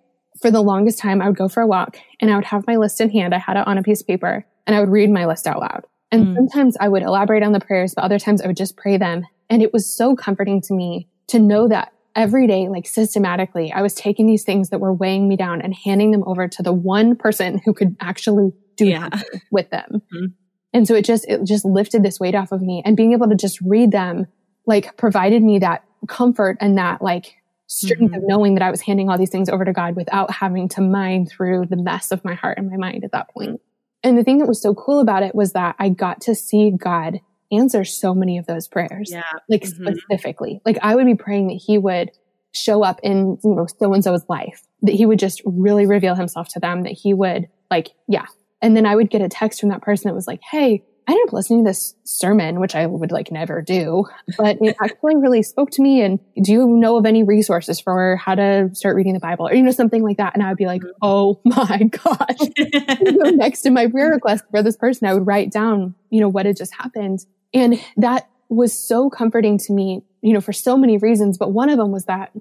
for 0.41 0.49
the 0.49 0.61
longest 0.61 0.97
time, 0.99 1.22
I 1.22 1.28
would 1.28 1.38
go 1.38 1.49
for 1.49 1.61
a 1.61 1.67
walk 1.67 1.97
and 2.22 2.32
I 2.32 2.36
would 2.36 2.45
have 2.45 2.65
my 2.67 2.78
list 2.78 3.01
in 3.01 3.09
hand. 3.09 3.36
I 3.36 3.39
had 3.39 3.57
it 3.57 3.67
on 3.67 3.78
a 3.78 3.84
piece 3.84 4.01
of 4.01 4.07
paper 4.07 4.45
and 4.65 4.76
I 4.76 4.80
would 4.80 4.89
read 4.89 5.09
my 5.09 5.26
list 5.26 5.45
out 5.45 5.59
loud. 5.59 5.84
And 6.09 6.28
mm. 6.28 6.36
sometimes 6.36 6.78
I 6.80 6.88
would 6.88 7.03
elaborate 7.03 7.43
on 7.43 7.51
the 7.51 7.59
prayers, 7.59 7.93
but 7.93 8.05
other 8.05 8.19
times 8.19 8.41
I 8.41 8.47
would 8.47 8.57
just 8.57 8.78
pray 8.78 8.97
them. 8.97 9.26
And 9.49 9.61
it 9.61 9.74
was 9.74 9.93
so 9.93 10.15
comforting 10.15 10.61
to 10.61 10.74
me 10.74 11.09
to 11.28 11.39
know 11.39 11.67
that 11.67 11.91
every 12.15 12.47
day, 12.47 12.69
like 12.69 12.86
systematically, 12.86 13.74
I 13.74 13.82
was 13.82 13.93
taking 13.93 14.26
these 14.26 14.43
things 14.43 14.69
that 14.69 14.80
were 14.80 14.93
weighing 14.93 15.28
me 15.28 15.36
down 15.36 15.61
and 15.61 15.74
handing 15.74 16.11
them 16.11 16.24
over 16.26 16.47
to 16.47 16.63
the 16.63 16.74
one 16.74 17.15
person 17.15 17.61
who 17.65 17.74
could 17.74 17.95
actually 17.99 18.51
do 18.78 18.88
yeah. 18.88 19.09
with 19.51 19.69
them. 19.69 20.01
Mm-hmm. 20.13 20.26
And 20.74 20.88
so 20.88 20.95
it 20.95 21.05
just, 21.05 21.28
it 21.28 21.43
just 21.43 21.65
lifted 21.65 22.03
this 22.03 22.19
weight 22.19 22.36
off 22.36 22.51
of 22.51 22.61
me 22.61 22.82
and 22.86 22.95
being 22.95 23.13
able 23.13 23.30
to 23.30 23.36
just 23.36 23.59
read 23.61 23.91
them, 23.91 24.28
like 24.65 24.95
provided 24.97 25.43
me 25.43 25.59
that 25.59 25.84
comfort 26.07 26.57
and 26.61 26.78
that 26.78 27.01
like 27.01 27.36
strength 27.67 28.01
mm-hmm. 28.01 28.13
of 28.15 28.24
knowing 28.26 28.55
that 28.55 28.63
I 28.63 28.72
was 28.72 28.82
handing 28.82 29.09
all 29.09 29.17
these 29.17 29.30
things 29.30 29.49
over 29.49 29.65
to 29.65 29.74
God 29.74 29.95
without 29.95 30.32
having 30.32 30.69
to 30.69 30.82
mine 30.82 31.26
through 31.26 31.67
the 31.69 31.78
mess 31.78 32.11
of 32.11 32.24
my 32.24 32.34
heart 32.34 32.57
and 32.57 32.69
my 32.69 32.78
mind 32.78 33.03
at 33.03 33.11
that 33.11 33.30
point. 33.30 33.61
And 34.03 34.17
the 34.17 34.24
thing 34.24 34.39
that 34.39 34.47
was 34.47 34.61
so 34.61 34.74
cool 34.74 34.99
about 34.99 35.24
it 35.24 35.36
was 35.36 35.53
that 35.53 35.76
I 35.80 35.89
got 35.89 36.22
to 36.22 36.36
see 36.36 36.72
God 36.72 37.19
answer 37.51 37.84
so 37.84 38.13
many 38.13 38.38
of 38.38 38.45
those 38.45 38.67
prayers. 38.67 39.11
Yeah. 39.11 39.24
Like 39.49 39.63
mm-hmm. 39.63 39.88
specifically, 39.88 40.61
like 40.65 40.80
I 40.82 40.95
would 40.95 41.05
be 41.05 41.15
praying 41.15 41.47
that 41.47 41.61
he 41.65 41.78
would 41.78 42.11
show 42.53 42.84
up 42.84 42.99
in, 43.03 43.38
you 43.43 43.55
know, 43.55 43.67
so 43.67 43.93
and 43.93 44.03
so's 44.03 44.26
life, 44.28 44.63
that 44.82 44.93
he 44.93 45.05
would 45.05 45.19
just 45.19 45.41
really 45.45 45.86
reveal 45.86 46.15
himself 46.15 46.49
to 46.49 46.59
them, 46.59 46.84
that 46.84 46.93
he 46.93 47.13
would 47.13 47.47
like, 47.69 47.89
yeah. 48.07 48.26
And 48.62 48.76
then 48.76 48.86
I 48.86 48.95
would 48.95 49.09
get 49.09 49.22
a 49.22 49.30
text 49.30 49.59
from 49.59 49.70
that 49.70 49.82
person 49.82 50.09
that 50.09 50.16
was 50.16 50.28
like, 50.28 50.41
Hey, 50.49 50.84
I 51.07 51.14
ended 51.14 51.28
up 51.28 51.34
listening 51.34 51.66
to 51.66 51.70
this 51.70 51.95
sermon, 52.03 52.59
which 52.59 52.76
I 52.76 52.86
would 52.86 53.12
like 53.12 53.32
never 53.32 53.62
do, 53.62 54.05
but 54.38 54.57
it 54.62 54.78
actually 54.82 55.16
really 55.16 55.41
spoke 55.41 55.72
to 55.72 55.82
me. 55.82 56.01
And 56.01 56.20
do 56.41 56.51
you 56.51 56.68
know 56.68 56.95
of 56.95 57.05
any 57.05 57.24
resources 57.24 57.80
for 57.80 58.16
how 58.18 58.36
to 58.36 58.70
start 58.74 58.95
reading 58.95 59.14
the 59.14 59.20
Bible 59.20 59.47
or, 59.47 59.53
you 59.53 59.64
know, 59.64 59.72
something 59.72 60.03
like 60.03 60.18
that? 60.18 60.36
And 60.36 60.43
I 60.43 60.49
would 60.49 60.57
be 60.57 60.68
like, 60.68 60.82
mm-hmm. 60.82 60.91
Oh 61.01 61.41
my 61.43 61.84
gosh. 61.91 62.49
next 63.36 63.62
to 63.64 63.72
my 63.72 63.88
prayer 63.88 64.12
request 64.12 64.43
for 64.51 64.62
this 64.62 64.78
person, 64.78 65.07
I 65.07 65.14
would 65.14 65.26
write 65.26 65.51
down, 65.51 65.95
you 66.12 66.22
know, 66.22 66.30
what 66.30 66.45
had 66.45 66.55
just 66.55 66.74
happened. 66.74 67.26
And 67.53 67.84
that 67.97 68.30
was 68.49 68.72
so 68.72 69.09
comforting 69.09 69.57
to 69.57 69.74
me, 69.74 70.03
you 70.22 70.34
know, 70.34 70.41
for 70.41 70.53
so 70.53 70.78
many 70.78 70.97
reasons. 70.97 71.38
But 71.38 71.51
one 71.51 71.70
of 71.70 71.78
them 71.78 71.91
was 71.91 72.05
that 72.05 72.32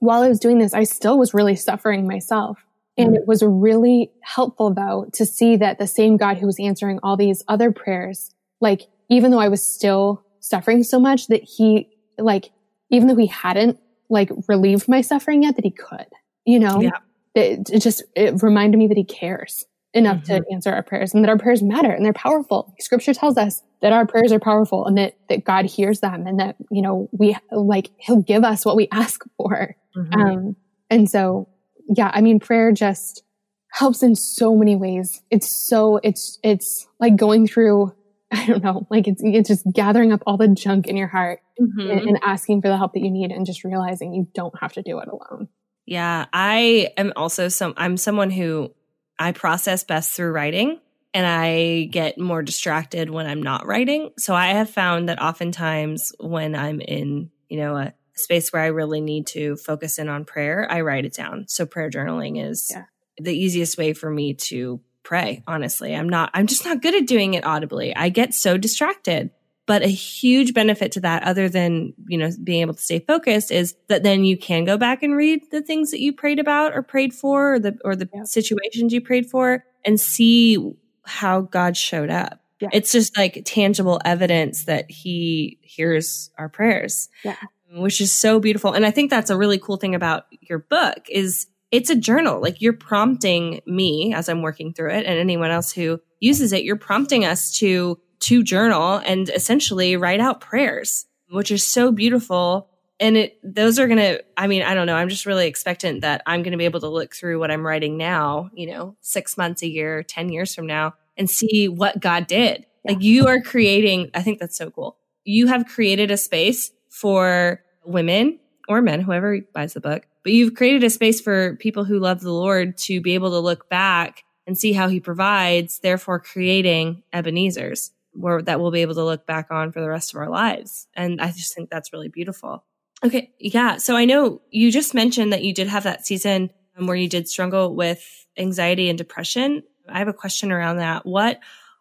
while 0.00 0.22
I 0.22 0.28
was 0.28 0.40
doing 0.40 0.58
this, 0.58 0.74
I 0.74 0.84
still 0.84 1.18
was 1.18 1.34
really 1.34 1.56
suffering 1.56 2.06
myself. 2.06 2.58
And 2.98 3.16
it 3.16 3.26
was 3.26 3.42
really 3.42 4.10
helpful 4.22 4.74
though 4.74 5.06
to 5.12 5.24
see 5.24 5.56
that 5.56 5.78
the 5.78 5.86
same 5.86 6.16
God 6.16 6.38
who 6.38 6.46
was 6.46 6.58
answering 6.58 6.98
all 7.02 7.16
these 7.16 7.44
other 7.48 7.70
prayers, 7.70 8.34
like 8.60 8.82
even 9.08 9.30
though 9.30 9.38
I 9.38 9.48
was 9.48 9.62
still 9.62 10.24
suffering 10.40 10.82
so 10.82 10.98
much 10.98 11.28
that 11.28 11.42
he, 11.42 11.88
like, 12.18 12.50
even 12.90 13.08
though 13.08 13.16
he 13.16 13.26
hadn't 13.26 13.78
like 14.10 14.30
relieved 14.48 14.88
my 14.88 15.00
suffering 15.00 15.42
yet, 15.42 15.56
that 15.56 15.64
he 15.64 15.70
could, 15.70 16.06
you 16.44 16.58
know, 16.58 16.80
yeah. 16.80 16.90
it, 17.34 17.70
it 17.70 17.80
just, 17.80 18.02
it 18.16 18.42
reminded 18.42 18.78
me 18.78 18.88
that 18.88 18.96
he 18.96 19.04
cares 19.04 19.66
enough 19.94 20.22
mm-hmm. 20.24 20.42
to 20.42 20.52
answer 20.52 20.72
our 20.72 20.82
prayers 20.82 21.14
and 21.14 21.24
that 21.24 21.28
our 21.28 21.38
prayers 21.38 21.62
matter 21.62 21.90
and 21.90 22.04
they're 22.04 22.12
powerful. 22.12 22.74
Scripture 22.78 23.14
tells 23.14 23.38
us 23.38 23.62
that 23.80 23.92
our 23.92 24.06
prayers 24.06 24.32
are 24.32 24.40
powerful 24.40 24.86
and 24.86 24.98
that, 24.98 25.16
that 25.28 25.44
God 25.44 25.64
hears 25.64 26.00
them 26.00 26.26
and 26.26 26.40
that, 26.40 26.56
you 26.70 26.82
know, 26.82 27.08
we 27.12 27.36
like, 27.52 27.90
he'll 27.98 28.22
give 28.22 28.44
us 28.44 28.64
what 28.64 28.76
we 28.76 28.88
ask 28.92 29.24
for. 29.36 29.76
Mm-hmm. 29.96 30.20
Um, 30.20 30.56
and 30.90 31.08
so 31.08 31.48
yeah, 31.88 32.10
I 32.12 32.20
mean, 32.20 32.40
prayer 32.40 32.72
just 32.72 33.22
helps 33.70 34.02
in 34.02 34.14
so 34.14 34.56
many 34.56 34.76
ways. 34.76 35.22
It's 35.30 35.50
so, 35.50 36.00
it's, 36.02 36.38
it's 36.42 36.86
like 37.00 37.16
going 37.16 37.46
through, 37.46 37.94
I 38.30 38.46
don't 38.46 38.62
know, 38.62 38.86
like 38.90 39.08
it's, 39.08 39.22
it's 39.24 39.48
just 39.48 39.66
gathering 39.72 40.12
up 40.12 40.22
all 40.26 40.36
the 40.36 40.48
junk 40.48 40.86
in 40.86 40.96
your 40.96 41.08
heart 41.08 41.40
mm-hmm. 41.60 41.90
and, 41.90 42.00
and 42.00 42.20
asking 42.22 42.62
for 42.62 42.68
the 42.68 42.76
help 42.76 42.92
that 42.92 43.00
you 43.00 43.10
need 43.10 43.30
and 43.30 43.46
just 43.46 43.64
realizing 43.64 44.12
you 44.12 44.28
don't 44.34 44.58
have 44.60 44.72
to 44.74 44.82
do 44.82 44.98
it 44.98 45.08
alone. 45.08 45.48
Yeah. 45.86 46.26
I 46.32 46.92
am 46.98 47.12
also 47.16 47.48
some, 47.48 47.72
I'm 47.76 47.96
someone 47.96 48.30
who 48.30 48.74
I 49.18 49.32
process 49.32 49.84
best 49.84 50.14
through 50.14 50.32
writing 50.32 50.80
and 51.14 51.26
I 51.26 51.88
get 51.90 52.18
more 52.18 52.42
distracted 52.42 53.08
when 53.08 53.26
I'm 53.26 53.42
not 53.42 53.66
writing. 53.66 54.10
So 54.18 54.34
I 54.34 54.48
have 54.48 54.68
found 54.68 55.08
that 55.08 55.20
oftentimes 55.20 56.12
when 56.20 56.54
I'm 56.54 56.80
in, 56.80 57.30
you 57.48 57.58
know, 57.58 57.76
a 57.76 57.94
space 58.18 58.52
where 58.52 58.62
I 58.62 58.66
really 58.66 59.00
need 59.00 59.26
to 59.28 59.56
focus 59.56 59.98
in 59.98 60.08
on 60.08 60.24
prayer, 60.24 60.66
I 60.70 60.80
write 60.80 61.04
it 61.04 61.14
down. 61.14 61.46
So 61.48 61.66
prayer 61.66 61.90
journaling 61.90 62.42
is 62.42 62.70
yeah. 62.70 62.84
the 63.18 63.36
easiest 63.36 63.78
way 63.78 63.92
for 63.92 64.10
me 64.10 64.34
to 64.34 64.80
pray, 65.02 65.42
honestly. 65.46 65.94
I'm 65.94 66.08
not, 66.08 66.30
I'm 66.34 66.46
just 66.46 66.64
not 66.66 66.82
good 66.82 66.94
at 66.94 67.06
doing 67.06 67.34
it 67.34 67.44
audibly. 67.44 67.96
I 67.96 68.10
get 68.10 68.34
so 68.34 68.58
distracted. 68.58 69.30
But 69.64 69.82
a 69.82 69.88
huge 69.88 70.54
benefit 70.54 70.92
to 70.92 71.00
that, 71.00 71.24
other 71.24 71.50
than, 71.50 71.92
you 72.06 72.16
know, 72.16 72.30
being 72.42 72.62
able 72.62 72.72
to 72.72 72.80
stay 72.80 73.00
focused 73.00 73.52
is 73.52 73.76
that 73.88 74.02
then 74.02 74.24
you 74.24 74.38
can 74.38 74.64
go 74.64 74.78
back 74.78 75.02
and 75.02 75.14
read 75.14 75.50
the 75.50 75.60
things 75.60 75.90
that 75.90 76.00
you 76.00 76.14
prayed 76.14 76.38
about 76.38 76.74
or 76.74 76.82
prayed 76.82 77.12
for 77.12 77.54
or 77.54 77.58
the, 77.58 77.78
or 77.84 77.94
the 77.94 78.08
yeah. 78.14 78.24
situations 78.24 78.94
you 78.94 79.02
prayed 79.02 79.30
for 79.30 79.62
and 79.84 80.00
see 80.00 80.72
how 81.04 81.42
God 81.42 81.76
showed 81.76 82.08
up. 82.08 82.40
Yeah. 82.60 82.70
It's 82.72 82.92
just 82.92 83.14
like 83.14 83.42
tangible 83.44 84.00
evidence 84.06 84.64
that 84.64 84.90
he 84.90 85.58
hears 85.60 86.30
our 86.38 86.48
prayers. 86.48 87.10
Yeah 87.22 87.36
which 87.72 88.00
is 88.00 88.12
so 88.12 88.40
beautiful. 88.40 88.72
And 88.72 88.86
I 88.86 88.90
think 88.90 89.10
that's 89.10 89.30
a 89.30 89.36
really 89.36 89.58
cool 89.58 89.76
thing 89.76 89.94
about 89.94 90.26
your 90.40 90.58
book 90.58 91.06
is 91.08 91.46
it's 91.70 91.90
a 91.90 91.96
journal. 91.96 92.40
Like 92.40 92.62
you're 92.62 92.72
prompting 92.72 93.60
me 93.66 94.14
as 94.14 94.28
I'm 94.28 94.42
working 94.42 94.72
through 94.72 94.90
it 94.92 95.04
and 95.06 95.18
anyone 95.18 95.50
else 95.50 95.72
who 95.72 96.00
uses 96.20 96.52
it, 96.52 96.64
you're 96.64 96.76
prompting 96.76 97.24
us 97.24 97.56
to 97.58 97.98
to 98.20 98.42
journal 98.42 99.00
and 99.04 99.28
essentially 99.28 99.96
write 99.96 100.20
out 100.20 100.40
prayers, 100.40 101.06
which 101.30 101.50
is 101.50 101.64
so 101.64 101.92
beautiful. 101.92 102.68
And 102.98 103.16
it 103.16 103.38
those 103.44 103.78
are 103.78 103.86
going 103.86 103.98
to 103.98 104.24
I 104.36 104.46
mean, 104.46 104.62
I 104.62 104.74
don't 104.74 104.86
know, 104.86 104.96
I'm 104.96 105.08
just 105.08 105.26
really 105.26 105.46
expectant 105.46 106.00
that 106.00 106.22
I'm 106.26 106.42
going 106.42 106.52
to 106.52 106.58
be 106.58 106.64
able 106.64 106.80
to 106.80 106.88
look 106.88 107.14
through 107.14 107.38
what 107.38 107.50
I'm 107.50 107.66
writing 107.66 107.96
now, 107.96 108.50
you 108.54 108.70
know, 108.70 108.96
6 109.02 109.36
months 109.36 109.62
a 109.62 109.68
year, 109.68 110.02
10 110.02 110.30
years 110.30 110.54
from 110.54 110.66
now 110.66 110.94
and 111.16 111.28
see 111.28 111.68
what 111.68 112.00
God 112.00 112.26
did. 112.26 112.64
Like 112.84 113.02
you 113.02 113.26
are 113.26 113.40
creating, 113.40 114.10
I 114.14 114.22
think 114.22 114.38
that's 114.38 114.56
so 114.56 114.70
cool. 114.70 114.96
You 115.24 115.48
have 115.48 115.66
created 115.66 116.10
a 116.10 116.16
space 116.16 116.70
for 117.00 117.62
women 117.84 118.38
or 118.68 118.82
men, 118.82 119.00
whoever 119.00 119.40
buys 119.54 119.72
the 119.74 119.80
book, 119.80 120.06
but 120.24 120.32
you've 120.32 120.54
created 120.54 120.84
a 120.84 120.90
space 120.90 121.20
for 121.20 121.56
people 121.56 121.84
who 121.84 121.98
love 121.98 122.20
the 122.20 122.32
Lord 122.32 122.76
to 122.78 123.00
be 123.00 123.14
able 123.14 123.30
to 123.30 123.38
look 123.38 123.68
back 123.68 124.24
and 124.46 124.58
see 124.58 124.72
how 124.72 124.88
he 124.88 125.00
provides, 125.00 125.78
therefore 125.80 126.18
creating 126.18 127.02
Ebenezer's. 127.12 127.92
where 128.12 128.42
that 128.42 128.60
we'll 128.60 128.70
be 128.70 128.82
able 128.82 128.94
to 128.94 129.04
look 129.04 129.26
back 129.26 129.50
on 129.50 129.70
for 129.70 129.80
the 129.80 129.88
rest 129.88 130.12
of 130.12 130.20
our 130.20 130.28
lives. 130.28 130.88
And 130.94 131.20
I 131.20 131.28
just 131.30 131.54
think 131.54 131.70
that's 131.70 131.92
really 131.92 132.08
beautiful. 132.08 132.64
Okay. 133.04 133.30
Yeah. 133.38 133.76
So 133.76 133.94
I 133.94 134.04
know 134.06 134.40
you 134.50 134.72
just 134.72 134.92
mentioned 134.94 135.32
that 135.32 135.44
you 135.44 135.54
did 135.54 135.68
have 135.68 135.84
that 135.84 136.04
season 136.04 136.50
um, 136.76 136.86
where 136.86 136.96
you 136.96 137.08
did 137.08 137.28
struggle 137.28 137.74
with 137.74 138.26
anxiety 138.36 138.88
and 138.88 138.98
depression. 138.98 139.62
I 139.88 139.98
have 139.98 140.08
a 140.08 140.12
question 140.12 140.50
around 140.50 140.78
that. 140.78 141.06
What 141.06 141.38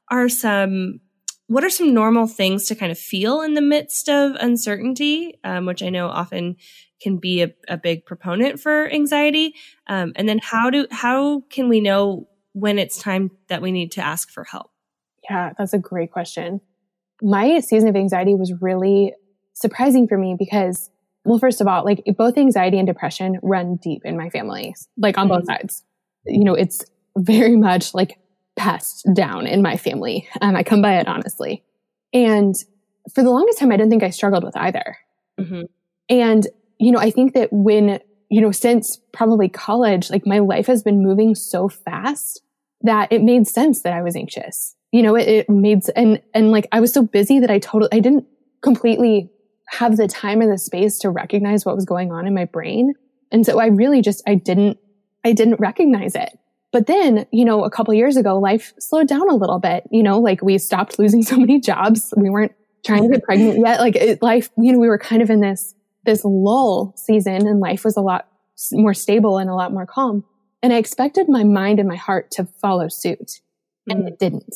are 0.10 0.30
some 0.30 1.00
what 1.48 1.64
are 1.64 1.70
some 1.70 1.94
normal 1.94 2.28
things 2.28 2.66
to 2.66 2.76
kind 2.76 2.92
of 2.92 3.00
feel 3.00 3.42
in 3.42 3.54
the 3.54 3.62
midst 3.62 4.10
of 4.10 4.36
uncertainty, 4.36 5.40
um, 5.44 5.66
which 5.66 5.82
I 5.82 5.90
know 5.90 6.08
often 6.08 6.58
can 7.02 7.18
be 7.18 7.42
a, 7.42 7.54
a 7.68 7.78
big 7.78 8.06
proponent 8.06 8.60
for 8.60 8.90
anxiety? 8.90 9.56
Um, 9.88 10.14
and 10.16 10.28
then 10.28 10.40
how 10.40 10.70
do 10.70 10.88
how 10.92 11.42
can 11.50 11.70
we 11.70 11.80
know 11.80 12.28
when 12.54 12.78
it's 12.78 13.02
time 13.02 13.32
that 13.48 13.62
we 13.62 13.72
need 13.72 13.92
to 13.94 14.02
ask 14.02 14.30
for 14.30 14.44
help? 14.44 14.72
Yeah, 15.30 15.54
that's 15.58 15.74
a 15.74 15.80
great 15.80 16.12
question. 16.12 16.60
My 17.22 17.60
season 17.60 17.90
of 17.90 17.96
anxiety 17.96 18.36
was 18.36 18.54
really 18.62 19.14
surprising 19.54 20.08
for 20.08 20.18
me 20.18 20.36
because, 20.38 20.90
well, 21.24 21.40
first 21.40 21.62
of 21.62 21.68
all, 21.68 21.84
like 21.84 22.04
both 22.18 22.38
anxiety 22.38 22.78
and 22.78 22.88
depression 22.88 23.40
run 23.42 23.78
deep 23.78 24.02
in 24.06 24.18
my 24.18 24.30
family, 24.30 24.76
like 24.98 25.18
on 25.18 25.28
mm-hmm. 25.28 25.38
both 25.38 25.46
sides. 25.46 25.84
You 26.26 26.44
know, 26.44 26.54
it's 26.54 26.84
very 27.16 27.56
much 27.56 27.94
like 27.94 28.20
passed 28.58 29.08
down 29.14 29.48
in 29.48 29.62
my 29.62 29.78
family. 29.78 30.28
Um, 30.42 30.56
I 30.56 30.64
come 30.64 30.82
by 30.82 30.98
it 31.00 31.08
honestly. 31.08 31.64
And 32.14 32.56
for 33.14 33.24
the 33.24 33.30
longest 33.30 33.60
time, 33.60 33.72
I 33.72 33.78
didn't 33.78 33.92
think 33.92 34.04
I 34.04 34.10
struggled 34.10 34.44
with 34.44 34.58
either. 34.58 34.98
Mm-hmm. 35.40 35.62
And, 36.10 36.48
you 36.80 36.92
know, 36.92 37.00
I 37.00 37.12
think 37.12 37.34
that 37.36 37.50
when, 37.52 38.00
you 38.30 38.42
know, 38.42 38.52
since 38.52 39.00
probably 39.14 39.48
college, 39.48 40.10
like 40.10 40.26
my 40.26 40.40
life 40.40 40.68
has 40.68 40.84
been 40.84 41.04
moving 41.04 41.36
so 41.36 41.70
fast 41.70 42.42
that 42.82 43.12
it 43.12 43.24
made 43.24 43.48
sense 43.48 43.84
that 43.84 43.94
I 43.94 44.02
was 44.02 44.16
anxious. 44.16 44.76
You 44.92 45.04
know, 45.04 45.16
it, 45.16 45.28
it 45.28 45.50
made, 45.50 45.82
and, 45.96 46.22
and 46.34 46.52
like 46.52 46.68
I 46.72 46.80
was 46.80 46.92
so 46.94 47.02
busy 47.02 47.40
that 47.40 47.52
I 47.52 47.60
totally, 47.60 47.90
I 47.92 48.00
didn't 48.00 48.26
completely 48.62 49.30
have 49.70 49.98
the 49.98 50.08
time 50.08 50.42
and 50.42 50.52
the 50.52 50.58
space 50.58 50.98
to 51.00 51.10
recognize 51.10 51.66
what 51.66 51.76
was 51.76 51.86
going 51.86 52.12
on 52.12 52.26
in 52.26 52.34
my 52.34 52.46
brain. 52.46 52.94
And 53.32 53.46
so 53.46 53.60
I 53.60 53.68
really 53.68 54.02
just, 54.02 54.24
I 54.28 54.36
didn't, 54.36 54.78
I 55.26 55.34
didn't 55.34 55.60
recognize 55.60 56.16
it. 56.16 56.38
But 56.72 56.88
then, 56.88 57.26
you 57.32 57.46
know, 57.46 57.64
a 57.64 57.70
couple 57.70 57.94
years 57.94 58.18
ago, 58.18 58.38
life 58.38 58.74
slowed 58.80 59.08
down 59.08 59.30
a 59.30 59.36
little 59.36 59.60
bit. 59.60 59.86
You 59.92 60.04
know, 60.04 60.20
like 60.20 60.42
we 60.42 60.58
stopped 60.58 61.00
losing 61.00 61.24
so 61.24 61.38
many 61.38 61.60
jobs. 61.60 62.14
We 62.16 62.30
weren't 62.30 62.54
trying 62.86 63.04
to 63.04 63.10
get 63.10 63.24
pregnant 63.24 63.60
yet. 63.66 63.80
Like 63.80 63.96
it, 63.96 64.22
life, 64.22 64.50
you 64.58 64.74
know, 64.74 64.80
we 64.80 64.88
were 64.88 64.98
kind 64.98 65.22
of 65.22 65.30
in 65.30 65.42
this, 65.42 65.76
this 66.06 66.24
lull 66.24 66.94
season 66.96 67.48
and 67.48 67.60
life 67.60 67.84
was 67.84 67.98
a 67.98 68.02
lot 68.02 68.28
more 68.72 68.94
stable 68.94 69.38
and 69.38 69.50
a 69.50 69.56
lot 69.56 69.72
more 69.72 69.86
calm. 69.86 70.24
And 70.64 70.74
I 70.74 70.78
expected 70.78 71.30
my 71.30 71.44
mind 71.44 71.80
and 71.80 71.88
my 71.88 71.96
heart 71.96 72.32
to 72.32 72.46
follow 72.46 72.88
suit 72.88 73.42
and 73.88 74.04
mm. 74.04 74.08
it 74.08 74.20
didn't. 74.20 74.56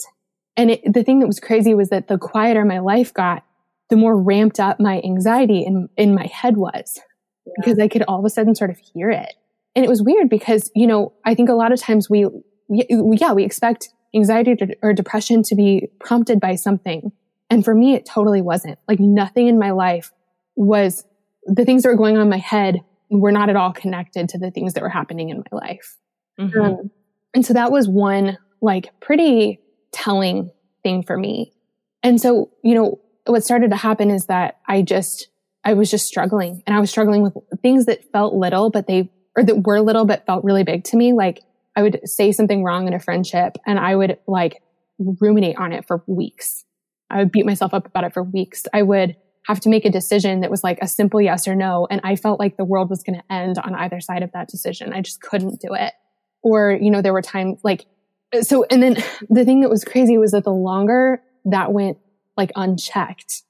And 0.58 0.72
it, 0.72 0.94
the 0.94 1.04
thing 1.04 1.20
that 1.20 1.28
was 1.28 1.40
crazy 1.40 1.74
was 1.74 1.90
that 1.90 2.08
the 2.08 2.18
quieter 2.18 2.66
my 2.66 2.80
life 2.80 3.14
got, 3.14 3.44
the 3.90 3.96
more 3.96 4.20
ramped 4.20 4.60
up 4.60 4.80
my 4.80 5.02
anxiety 5.04 5.64
in, 5.64 5.90
in 5.98 6.16
my 6.16 6.26
head 6.28 6.58
was 6.58 7.00
yeah. 7.46 7.54
because 7.58 7.80
I 7.80 7.88
could 7.88 8.04
all 8.04 8.20
of 8.20 8.26
a 8.26 8.30
sudden 8.30 8.56
sort 8.56 8.70
of 8.70 8.78
hear 8.78 9.10
it. 9.10 9.34
And 9.76 9.86
it 9.86 9.90
was 9.90 10.02
weird 10.02 10.30
because, 10.30 10.70
you 10.76 10.88
know, 10.88 11.14
I 11.24 11.36
think 11.36 11.50
a 11.50 11.54
lot 11.54 11.72
of 11.72 11.80
times 11.80 12.10
we, 12.10 12.28
yeah, 12.70 13.34
we 13.34 13.44
expect 13.44 13.90
anxiety 14.14 14.58
or 14.82 14.94
depression 14.94 15.44
to 15.44 15.56
be 15.56 15.88
prompted 16.00 16.40
by 16.40 16.56
something. 16.56 17.12
And 17.50 17.64
for 17.64 17.74
me, 17.74 17.94
it 17.94 18.06
totally 18.06 18.42
wasn't. 18.42 18.80
Like 18.88 19.00
nothing 19.00 19.48
in 19.48 19.58
my 19.58 19.72
life 19.72 20.12
was 20.56 21.06
the 21.46 21.66
things 21.66 21.84
that 21.84 21.90
were 21.90 21.96
going 21.96 22.18
on 22.18 22.24
in 22.24 22.30
my 22.30 22.38
head 22.38 22.82
were 23.10 23.32
not 23.32 23.50
at 23.50 23.56
all 23.56 23.74
connected 23.74 24.30
to 24.30 24.38
the 24.38 24.52
things 24.52 24.74
that 24.74 24.84
were 24.84 24.90
happening 24.90 25.30
in 25.30 25.44
my 25.52 25.58
life. 25.58 25.98
Mm-hmm. 26.40 26.62
Um, 26.62 26.92
and 27.34 27.46
so 27.46 27.54
that 27.54 27.72
was 27.72 27.88
one 27.88 28.38
like 28.62 29.00
pretty 29.00 29.60
telling 29.92 30.52
thing 30.84 31.04
for 31.04 31.18
me. 31.18 31.54
And 32.04 32.20
so, 32.20 32.52
you 32.64 32.76
know, 32.76 33.00
what 33.26 33.44
started 33.44 33.72
to 33.72 33.78
happen 33.78 34.10
is 34.10 34.26
that 34.28 34.60
I 34.68 34.82
just, 34.82 35.28
I 35.64 35.74
was 35.74 35.92
just 35.92 36.08
struggling 36.08 36.64
and 36.66 36.76
I 36.76 36.80
was 36.80 36.90
struggling 36.90 37.22
with 37.22 37.34
things 37.62 37.86
that 37.86 38.10
felt 38.12 38.34
little, 38.34 38.70
but 38.70 38.88
they 38.88 39.12
or 39.36 39.44
that 39.44 39.66
were 39.66 39.82
little 39.82 40.06
but 40.06 40.26
felt 40.26 40.44
really 40.44 40.64
big 40.64 40.84
to 40.86 40.98
me. 40.98 41.14
Like 41.14 41.42
I 41.76 41.84
would 41.84 42.02
say 42.06 42.32
something 42.32 42.64
wrong 42.64 42.88
in 42.88 42.94
a 42.94 43.00
friendship 43.00 43.58
and 43.66 43.80
I 43.80 43.96
would 43.96 44.18
like 44.28 44.62
ruminate 45.00 45.58
on 45.58 45.72
it 45.72 45.86
for 45.88 46.04
weeks. 46.08 46.66
I 47.10 47.20
would 47.20 47.32
beat 47.32 47.46
myself 47.46 47.74
up 47.74 47.86
about 47.86 48.04
it 48.04 48.14
for 48.14 48.24
weeks. 48.24 48.66
I 48.74 48.82
would 48.82 49.16
have 49.48 49.60
to 49.62 49.70
make 49.70 49.86
a 49.86 49.90
decision 49.90 50.42
that 50.42 50.52
was 50.52 50.64
like 50.64 50.80
a 50.82 50.88
simple 50.88 51.20
yes 51.20 51.48
or 51.48 51.56
no. 51.56 51.88
And 51.90 52.00
I 52.04 52.16
felt 52.16 52.40
like 52.40 52.58
the 52.58 52.66
world 52.66 52.90
was 52.90 53.04
going 53.04 53.20
to 53.20 53.34
end 53.34 53.58
on 53.58 53.74
either 53.76 54.00
side 54.00 54.24
of 54.24 54.32
that 54.34 54.48
decision. 54.48 54.94
I 54.94 55.02
just 55.02 55.22
couldn't 55.22 55.60
do 55.60 55.74
it. 55.74 55.94
Or, 56.44 56.72
you 56.72 56.92
know, 56.92 57.02
there 57.02 57.14
were 57.14 57.22
times 57.22 57.60
like, 57.64 57.86
so, 58.42 58.66
and 58.70 58.82
then 58.82 58.98
the 59.30 59.46
thing 59.46 59.62
that 59.62 59.70
was 59.70 59.84
crazy 59.84 60.18
was 60.18 60.32
that 60.32 60.44
the 60.44 60.54
longer 60.54 61.22
that 61.46 61.72
went 61.74 61.98
like 62.38 62.52
unchecked. 62.56 63.44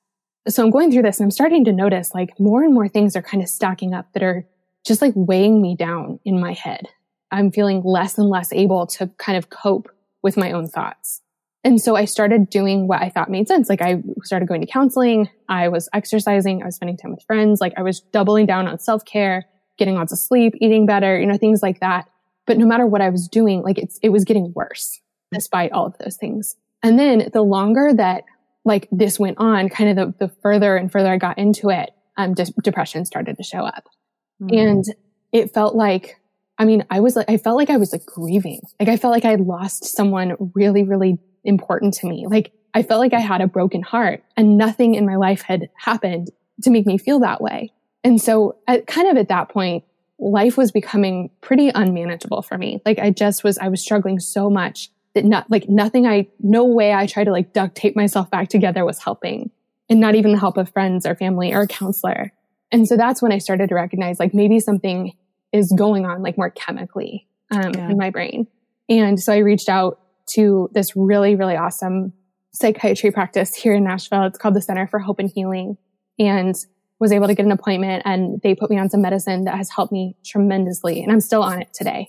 So 0.47 0.63
I'm 0.63 0.71
going 0.71 0.91
through 0.91 1.03
this 1.03 1.19
and 1.19 1.25
I'm 1.25 1.31
starting 1.31 1.65
to 1.65 1.73
notice 1.73 2.13
like 2.15 2.39
more 2.39 2.63
and 2.63 2.73
more 2.73 2.87
things 2.87 3.15
are 3.15 3.21
kind 3.21 3.43
of 3.43 3.49
stacking 3.49 3.93
up 3.93 4.11
that 4.13 4.23
are 4.23 4.47
just 4.85 5.01
like 5.01 5.13
weighing 5.15 5.61
me 5.61 5.75
down 5.75 6.19
in 6.25 6.39
my 6.39 6.53
head. 6.53 6.87
I'm 7.31 7.51
feeling 7.51 7.81
less 7.83 8.17
and 8.17 8.29
less 8.29 8.51
able 8.51 8.87
to 8.87 9.07
kind 9.17 9.37
of 9.37 9.49
cope 9.49 9.89
with 10.21 10.37
my 10.37 10.51
own 10.51 10.67
thoughts. 10.67 11.21
And 11.63 11.79
so 11.79 11.95
I 11.95 12.05
started 12.05 12.49
doing 12.49 12.87
what 12.87 13.01
I 13.01 13.09
thought 13.09 13.29
made 13.29 13.47
sense. 13.47 13.69
Like 13.69 13.81
I 13.81 14.01
started 14.23 14.47
going 14.47 14.61
to 14.61 14.67
counseling. 14.67 15.29
I 15.47 15.67
was 15.67 15.87
exercising. 15.93 16.61
I 16.61 16.65
was 16.65 16.75
spending 16.75 16.97
time 16.97 17.11
with 17.11 17.23
friends. 17.23 17.61
Like 17.61 17.73
I 17.77 17.83
was 17.83 17.99
doubling 17.99 18.47
down 18.47 18.67
on 18.67 18.79
self 18.79 19.05
care, 19.05 19.45
getting 19.77 19.95
lots 19.95 20.11
of 20.11 20.19
sleep, 20.19 20.55
eating 20.59 20.85
better, 20.85 21.19
you 21.19 21.27
know, 21.27 21.37
things 21.37 21.61
like 21.61 21.79
that. 21.79 22.09
But 22.47 22.57
no 22.57 22.65
matter 22.65 22.87
what 22.87 23.01
I 23.01 23.09
was 23.09 23.27
doing, 23.27 23.61
like 23.61 23.77
it's, 23.77 23.99
it 24.01 24.09
was 24.09 24.25
getting 24.25 24.51
worse 24.55 24.99
despite 25.31 25.71
all 25.71 25.85
of 25.85 25.97
those 25.99 26.17
things. 26.17 26.55
And 26.83 26.97
then 26.97 27.29
the 27.31 27.43
longer 27.43 27.93
that 27.93 28.25
like 28.65 28.87
this 28.91 29.19
went 29.19 29.37
on, 29.37 29.69
kind 29.69 29.97
of 29.97 30.17
the, 30.17 30.27
the 30.27 30.33
further 30.41 30.75
and 30.75 30.91
further 30.91 31.09
I 31.09 31.17
got 31.17 31.37
into 31.37 31.69
it, 31.69 31.91
um, 32.17 32.33
de- 32.33 32.53
depression 32.63 33.05
started 33.05 33.37
to 33.37 33.43
show 33.43 33.59
up. 33.59 33.87
Mm-hmm. 34.41 34.57
And 34.57 34.85
it 35.31 35.53
felt 35.53 35.75
like, 35.75 36.19
I 36.57 36.65
mean, 36.65 36.85
I 36.89 36.99
was 36.99 37.15
like, 37.15 37.29
I 37.29 37.37
felt 37.37 37.57
like 37.57 37.69
I 37.69 37.77
was 37.77 37.91
like 37.91 38.05
grieving. 38.05 38.61
Like 38.79 38.89
I 38.89 38.97
felt 38.97 39.11
like 39.11 39.25
I 39.25 39.31
had 39.31 39.41
lost 39.41 39.85
someone 39.85 40.35
really, 40.53 40.83
really 40.83 41.19
important 41.43 41.93
to 41.95 42.07
me. 42.07 42.27
Like 42.27 42.51
I 42.73 42.83
felt 42.83 42.99
like 42.99 43.13
I 43.13 43.19
had 43.19 43.41
a 43.41 43.47
broken 43.47 43.81
heart 43.81 44.23
and 44.37 44.57
nothing 44.57 44.95
in 44.95 45.05
my 45.05 45.15
life 45.15 45.41
had 45.41 45.69
happened 45.75 46.29
to 46.63 46.69
make 46.69 46.85
me 46.85 46.97
feel 46.97 47.19
that 47.19 47.41
way. 47.41 47.71
And 48.03 48.21
so 48.21 48.57
at, 48.67 48.87
kind 48.87 49.07
of 49.07 49.17
at 49.17 49.29
that 49.29 49.49
point, 49.49 49.83
life 50.19 50.57
was 50.57 50.71
becoming 50.71 51.29
pretty 51.41 51.69
unmanageable 51.73 52.41
for 52.41 52.57
me. 52.57 52.81
Like 52.85 52.99
I 52.99 53.09
just 53.09 53.43
was, 53.43 53.57
I 53.57 53.69
was 53.69 53.81
struggling 53.81 54.19
so 54.19 54.49
much 54.49 54.89
that 55.13 55.25
not 55.25 55.49
like 55.49 55.67
nothing 55.67 56.07
I, 56.07 56.27
no 56.39 56.63
way 56.63 56.93
I 56.93 57.07
tried 57.07 57.25
to 57.25 57.31
like 57.31 57.53
duct 57.53 57.75
tape 57.75 57.95
myself 57.95 58.29
back 58.29 58.49
together 58.49 58.85
was 58.85 58.99
helping 58.99 59.51
and 59.89 59.99
not 59.99 60.15
even 60.15 60.31
the 60.31 60.39
help 60.39 60.57
of 60.57 60.69
friends 60.69 61.05
or 61.05 61.15
family 61.15 61.53
or 61.53 61.61
a 61.61 61.67
counselor. 61.67 62.31
And 62.71 62.87
so 62.87 62.95
that's 62.95 63.21
when 63.21 63.31
I 63.31 63.37
started 63.37 63.69
to 63.69 63.75
recognize 63.75 64.19
like 64.19 64.33
maybe 64.33 64.59
something 64.59 65.13
is 65.51 65.73
going 65.77 66.05
on 66.05 66.21
like 66.21 66.37
more 66.37 66.49
chemically 66.49 67.27
um, 67.51 67.71
yeah. 67.73 67.89
in 67.89 67.97
my 67.97 68.09
brain. 68.09 68.47
And 68.89 69.19
so 69.19 69.33
I 69.33 69.37
reached 69.37 69.69
out 69.69 69.99
to 70.33 70.69
this 70.73 70.95
really, 70.95 71.35
really 71.35 71.55
awesome 71.55 72.13
psychiatry 72.53 73.11
practice 73.11 73.55
here 73.55 73.73
in 73.73 73.83
Nashville. 73.83 74.23
It's 74.23 74.37
called 74.37 74.55
the 74.55 74.61
Center 74.61 74.87
for 74.87 74.99
Hope 74.99 75.19
and 75.19 75.29
Healing 75.29 75.77
and 76.19 76.55
was 76.99 77.11
able 77.11 77.27
to 77.27 77.35
get 77.35 77.45
an 77.45 77.51
appointment 77.51 78.03
and 78.05 78.39
they 78.41 78.53
put 78.53 78.69
me 78.69 78.77
on 78.77 78.89
some 78.89 79.01
medicine 79.01 79.45
that 79.45 79.55
has 79.55 79.69
helped 79.69 79.91
me 79.91 80.15
tremendously. 80.25 81.01
And 81.01 81.11
I'm 81.11 81.19
still 81.19 81.43
on 81.43 81.61
it 81.61 81.73
today 81.73 82.07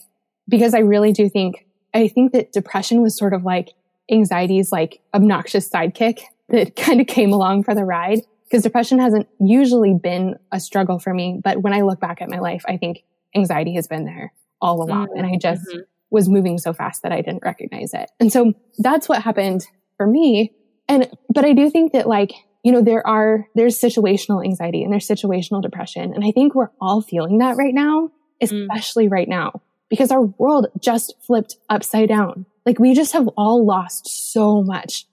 because 0.48 0.74
I 0.74 0.80
really 0.80 1.12
do 1.12 1.28
think, 1.28 1.66
I 1.94 2.08
think 2.08 2.32
that 2.32 2.52
depression 2.52 3.02
was 3.02 3.16
sort 3.16 3.32
of 3.32 3.42
like 3.42 3.70
anxiety's 4.10 4.70
like 4.70 5.00
obnoxious 5.14 5.68
sidekick 5.68 6.20
that 6.48 6.76
kind 6.76 7.00
of 7.00 7.06
came 7.06 7.32
along 7.32 7.64
for 7.64 7.74
the 7.74 7.84
ride 7.84 8.20
because 8.52 8.62
depression 8.62 8.98
hasn't 8.98 9.26
usually 9.40 9.94
been 9.94 10.38
a 10.52 10.60
struggle 10.60 10.98
for 10.98 11.14
me. 11.14 11.40
But 11.42 11.62
when 11.62 11.72
I 11.72 11.80
look 11.80 12.00
back 12.00 12.20
at 12.20 12.28
my 12.28 12.38
life, 12.38 12.62
I 12.68 12.76
think 12.76 13.02
anxiety 13.34 13.74
has 13.76 13.88
been 13.88 14.04
there 14.04 14.34
all 14.60 14.82
along. 14.82 15.08
Mm-hmm. 15.08 15.18
And 15.18 15.26
I 15.26 15.38
just 15.38 15.66
mm-hmm. 15.66 15.80
was 16.10 16.28
moving 16.28 16.58
so 16.58 16.74
fast 16.74 17.02
that 17.02 17.12
I 17.12 17.22
didn't 17.22 17.42
recognize 17.42 17.94
it. 17.94 18.10
And 18.20 18.30
so 18.30 18.52
that's 18.76 19.08
what 19.08 19.22
happened 19.22 19.66
for 19.96 20.06
me. 20.06 20.52
And, 20.86 21.08
but 21.32 21.46
I 21.46 21.54
do 21.54 21.70
think 21.70 21.94
that 21.94 22.06
like, 22.06 22.32
you 22.62 22.72
know, 22.72 22.82
there 22.82 23.04
are, 23.06 23.46
there's 23.54 23.80
situational 23.80 24.44
anxiety 24.44 24.84
and 24.84 24.92
there's 24.92 25.08
situational 25.08 25.62
depression. 25.62 26.12
And 26.12 26.22
I 26.22 26.30
think 26.30 26.54
we're 26.54 26.70
all 26.78 27.00
feeling 27.00 27.38
that 27.38 27.56
right 27.56 27.72
now, 27.72 28.10
mm. 28.42 28.64
especially 28.68 29.06
mm. 29.08 29.12
right 29.12 29.28
now, 29.28 29.62
because 29.88 30.10
our 30.10 30.24
world 30.24 30.66
just 30.78 31.14
flipped 31.26 31.56
upside 31.70 32.10
down. 32.10 32.44
Like 32.66 32.78
we 32.78 32.92
just 32.92 33.14
have 33.14 33.28
all 33.28 33.64
lost 33.64 34.30
so 34.30 34.62
much 34.62 35.06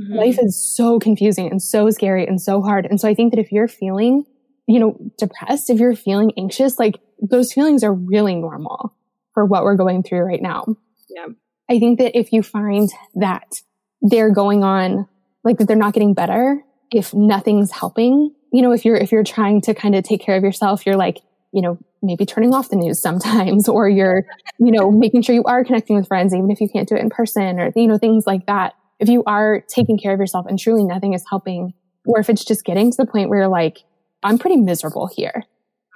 Mm-hmm. 0.00 0.14
Life 0.14 0.38
is 0.40 0.74
so 0.76 0.98
confusing 0.98 1.50
and 1.50 1.62
so 1.62 1.90
scary 1.90 2.26
and 2.26 2.40
so 2.40 2.62
hard. 2.62 2.86
And 2.86 3.00
so 3.00 3.08
I 3.08 3.14
think 3.14 3.32
that 3.32 3.40
if 3.40 3.52
you're 3.52 3.68
feeling, 3.68 4.24
you 4.66 4.80
know, 4.80 4.96
depressed, 5.18 5.70
if 5.70 5.78
you're 5.78 5.94
feeling 5.94 6.32
anxious, 6.38 6.78
like 6.78 7.00
those 7.20 7.52
feelings 7.52 7.84
are 7.84 7.92
really 7.92 8.34
normal 8.34 8.94
for 9.34 9.44
what 9.44 9.64
we're 9.64 9.76
going 9.76 10.02
through 10.02 10.20
right 10.20 10.42
now. 10.42 10.64
Yeah. 11.08 11.26
I 11.70 11.78
think 11.78 11.98
that 11.98 12.18
if 12.18 12.32
you 12.32 12.42
find 12.42 12.90
that 13.14 13.62
they're 14.00 14.32
going 14.32 14.64
on, 14.64 15.08
like 15.44 15.58
that 15.58 15.68
they're 15.68 15.76
not 15.76 15.94
getting 15.94 16.14
better, 16.14 16.62
if 16.90 17.14
nothing's 17.14 17.70
helping, 17.70 18.34
you 18.52 18.62
know, 18.62 18.72
if 18.72 18.84
you're, 18.84 18.96
if 18.96 19.12
you're 19.12 19.24
trying 19.24 19.60
to 19.62 19.74
kind 19.74 19.94
of 19.94 20.04
take 20.04 20.20
care 20.20 20.36
of 20.36 20.42
yourself, 20.42 20.84
you're 20.84 20.96
like, 20.96 21.20
you 21.52 21.62
know, 21.62 21.78
maybe 22.02 22.26
turning 22.26 22.52
off 22.52 22.68
the 22.70 22.76
news 22.76 23.00
sometimes, 23.00 23.68
or 23.68 23.88
you're, 23.88 24.24
you 24.58 24.72
know, 24.72 24.90
making 24.90 25.22
sure 25.22 25.34
you 25.34 25.44
are 25.44 25.64
connecting 25.64 25.96
with 25.96 26.08
friends, 26.08 26.34
even 26.34 26.50
if 26.50 26.60
you 26.60 26.68
can't 26.68 26.88
do 26.88 26.94
it 26.94 27.00
in 27.00 27.10
person 27.10 27.58
or, 27.58 27.72
you 27.76 27.86
know, 27.86 27.98
things 27.98 28.26
like 28.26 28.46
that 28.46 28.74
if 29.02 29.08
you 29.08 29.24
are 29.26 29.62
taking 29.68 29.98
care 29.98 30.14
of 30.14 30.20
yourself 30.20 30.46
and 30.48 30.58
truly 30.58 30.84
nothing 30.84 31.12
is 31.12 31.24
helping, 31.28 31.74
or 32.06 32.20
if 32.20 32.30
it's 32.30 32.44
just 32.44 32.64
getting 32.64 32.92
to 32.92 32.96
the 32.96 33.06
point 33.06 33.28
where 33.28 33.40
you're 33.40 33.48
like, 33.48 33.78
I'm 34.22 34.38
pretty 34.38 34.56
miserable 34.56 35.08
here, 35.08 35.42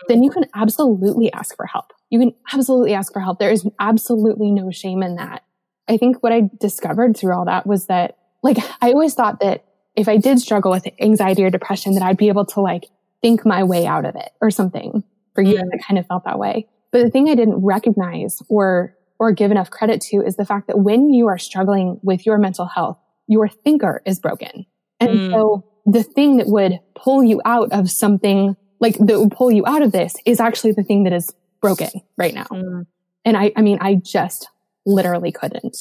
then 0.09 0.25
you 0.25 0.31
can 0.31 0.45
absolutely 0.55 1.33
ask 1.33 1.55
for 1.55 1.67
help. 1.67 1.93
You 2.11 2.19
can 2.19 2.35
absolutely 2.53 2.95
ask 2.95 3.13
for 3.13 3.21
help. 3.21 3.39
There 3.39 3.53
is 3.53 3.65
absolutely 3.79 4.51
no 4.51 4.73
shame 4.73 5.05
in 5.05 5.15
that. 5.17 5.45
I 5.89 5.97
think 5.97 6.21
what 6.21 6.33
I 6.33 6.51
discovered 6.61 7.17
through 7.17 7.35
all 7.35 7.45
that 7.45 7.65
was 7.65 7.87
that, 7.87 8.19
like, 8.43 8.59
I 8.83 8.91
always 8.91 9.15
thought 9.15 9.39
that 9.39 9.65
if 9.95 10.09
I 10.09 10.17
did 10.17 10.41
struggle 10.41 10.73
with 10.73 10.89
anxiety 11.01 11.45
or 11.45 11.51
depression, 11.51 11.95
that 11.95 12.03
I'd 12.03 12.17
be 12.17 12.29
able 12.29 12.47
to 12.47 12.61
like 12.61 12.87
think 13.23 13.47
my 13.47 13.63
way 13.63 13.87
out 13.87 14.05
of 14.05 14.17
it 14.17 14.31
or 14.41 14.51
something. 14.51 15.05
For 15.37 15.43
years, 15.43 15.63
mm. 15.63 15.71
I 15.75 15.79
kind 15.87 15.99
of 15.99 16.07
felt 16.07 16.25
that 16.25 16.41
way. 16.41 16.67
But 16.91 17.05
the 17.05 17.11
thing 17.11 17.29
I 17.29 17.37
didn't 17.37 17.65
recognize 17.65 18.43
or 18.49 18.96
or 19.19 19.33
give 19.33 19.51
enough 19.51 19.71
credit 19.71 20.01
to 20.01 20.19
is 20.19 20.37
the 20.37 20.45
fact 20.45 20.67
that 20.67 20.79
when 20.79 21.11
you 21.11 21.29
are 21.29 21.39
struggling 21.39 21.99
with 22.03 22.27
your 22.27 22.39
mental 22.39 22.67
health, 22.67 22.99
your 23.27 23.49
thinker 23.49 24.03
is 24.05 24.19
broken. 24.19 24.67
And 25.01 25.11
mm. 25.11 25.31
so 25.31 25.65
the 25.85 26.03
thing 26.03 26.39
that 26.39 26.49
would 26.49 26.81
pull 26.95 27.23
you 27.23 27.41
out 27.45 27.73
of 27.73 27.91
something 27.91 28.57
like 28.81 28.97
that 28.99 29.19
would 29.19 29.31
pull 29.31 29.51
you 29.51 29.65
out 29.67 29.83
of 29.83 29.93
this 29.93 30.15
is 30.25 30.41
actually 30.41 30.73
the 30.73 30.83
thing 30.83 31.05
that 31.05 31.13
is 31.13 31.33
broken 31.61 31.89
right 32.19 32.35
now. 32.35 32.45
Mm. 32.45 32.87
And 33.25 33.37
I, 33.37 33.53
I 33.57 33.63
mean, 33.63 33.79
I 33.81 33.95
just 33.95 34.49
literally 34.85 35.33
couldn't. 35.33 35.77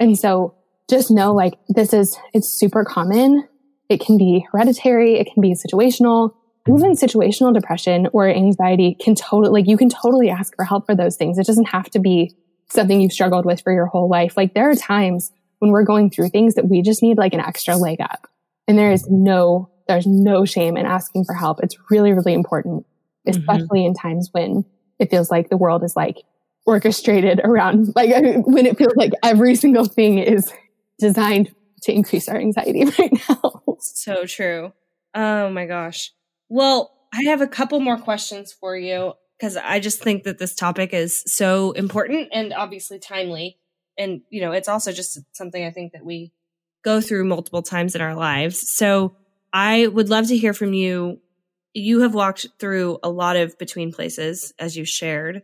And 0.00 0.18
so 0.18 0.54
just 0.88 1.10
know 1.10 1.32
like 1.34 1.54
this 1.68 1.92
is, 1.92 2.16
it's 2.32 2.48
super 2.48 2.84
common. 2.84 3.46
It 3.88 4.00
can 4.00 4.16
be 4.18 4.46
hereditary. 4.50 5.18
It 5.18 5.28
can 5.32 5.40
be 5.40 5.54
situational. 5.54 6.34
Even 6.66 6.92
situational 6.92 7.54
depression 7.54 8.08
or 8.12 8.28
anxiety 8.28 8.96
can 9.00 9.14
totally, 9.14 9.60
like 9.62 9.68
you 9.68 9.76
can 9.76 9.88
totally 9.88 10.28
ask 10.28 10.54
for 10.56 10.64
help 10.64 10.86
for 10.86 10.94
those 10.94 11.16
things. 11.16 11.38
It 11.38 11.46
doesn't 11.46 11.68
have 11.68 11.88
to 11.90 11.98
be 11.98 12.34
something 12.70 13.00
you've 13.00 13.12
struggled 13.12 13.44
with 13.44 13.60
for 13.62 13.72
your 13.72 13.86
whole 13.86 14.08
life. 14.08 14.36
Like 14.36 14.54
there 14.54 14.70
are 14.70 14.74
times 14.74 15.32
when 15.58 15.70
we're 15.70 15.84
going 15.84 16.10
through 16.10 16.28
things 16.30 16.54
that 16.54 16.68
we 16.68 16.82
just 16.82 17.02
need 17.02 17.18
like 17.18 17.34
an 17.34 17.40
extra 17.40 17.76
leg 17.76 18.00
up. 18.00 18.28
And 18.66 18.78
there 18.78 18.92
is 18.92 19.06
no, 19.08 19.70
there's 19.86 20.06
no 20.06 20.44
shame 20.44 20.76
in 20.76 20.86
asking 20.86 21.24
for 21.24 21.34
help. 21.34 21.60
It's 21.62 21.76
really, 21.90 22.12
really 22.12 22.34
important, 22.34 22.86
mm-hmm. 23.26 23.30
especially 23.38 23.80
mm-hmm. 23.80 23.88
in 23.88 23.94
times 23.94 24.28
when 24.32 24.64
it 24.98 25.10
feels 25.10 25.30
like 25.30 25.48
the 25.48 25.56
world 25.56 25.82
is 25.82 25.96
like 25.96 26.18
orchestrated 26.66 27.40
around, 27.42 27.88
like 27.96 28.10
when 28.46 28.66
it 28.66 28.76
feels 28.76 28.94
like 28.96 29.12
every 29.22 29.54
single 29.54 29.86
thing 29.86 30.18
is 30.18 30.52
designed 30.98 31.54
to 31.82 31.92
increase 31.92 32.28
our 32.28 32.36
anxiety 32.36 32.84
right 32.98 33.12
now. 33.28 33.62
So 33.80 34.26
true. 34.26 34.72
Oh 35.14 35.48
my 35.50 35.66
gosh. 35.66 36.12
Well, 36.48 36.92
I 37.12 37.22
have 37.24 37.40
a 37.40 37.46
couple 37.46 37.80
more 37.80 37.96
questions 37.96 38.52
for 38.52 38.76
you 38.76 39.14
because 39.38 39.56
I 39.56 39.78
just 39.78 40.02
think 40.02 40.24
that 40.24 40.38
this 40.38 40.54
topic 40.54 40.92
is 40.92 41.22
so 41.26 41.72
important 41.72 42.28
and 42.32 42.52
obviously 42.52 42.98
timely. 42.98 43.58
And, 43.96 44.22
you 44.30 44.40
know, 44.40 44.52
it's 44.52 44.68
also 44.68 44.92
just 44.92 45.18
something 45.32 45.64
I 45.64 45.70
think 45.70 45.92
that 45.92 46.04
we 46.04 46.32
go 46.84 47.00
through 47.00 47.24
multiple 47.24 47.62
times 47.62 47.94
in 47.94 48.00
our 48.00 48.14
lives. 48.14 48.60
So 48.74 49.14
I 49.52 49.86
would 49.86 50.08
love 50.08 50.28
to 50.28 50.36
hear 50.36 50.54
from 50.54 50.72
you. 50.72 51.20
You 51.74 52.00
have 52.00 52.14
walked 52.14 52.46
through 52.58 52.98
a 53.02 53.10
lot 53.10 53.36
of 53.36 53.58
between 53.58 53.92
places, 53.92 54.52
as 54.58 54.76
you've 54.76 54.88
shared. 54.88 55.42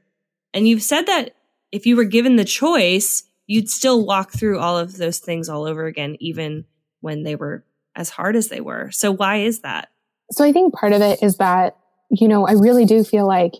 And 0.52 0.66
you've 0.66 0.82
said 0.82 1.06
that 1.06 1.34
if 1.70 1.86
you 1.86 1.96
were 1.96 2.04
given 2.04 2.36
the 2.36 2.44
choice, 2.44 3.24
you'd 3.46 3.68
still 3.68 4.04
walk 4.04 4.32
through 4.32 4.58
all 4.58 4.78
of 4.78 4.96
those 4.96 5.18
things 5.18 5.48
all 5.48 5.64
over 5.64 5.86
again, 5.86 6.16
even 6.20 6.64
when 7.00 7.22
they 7.22 7.36
were 7.36 7.64
as 7.94 8.10
hard 8.10 8.36
as 8.36 8.48
they 8.48 8.60
were. 8.60 8.90
So 8.90 9.12
why 9.12 9.38
is 9.38 9.60
that? 9.60 9.90
So 10.30 10.44
I 10.44 10.52
think 10.52 10.74
part 10.74 10.92
of 10.92 11.02
it 11.02 11.22
is 11.22 11.36
that, 11.36 11.76
you 12.10 12.28
know, 12.28 12.46
I 12.46 12.52
really 12.52 12.84
do 12.84 13.04
feel 13.04 13.26
like 13.26 13.54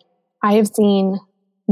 I 0.45 0.55
have 0.55 0.69
seen 0.69 1.19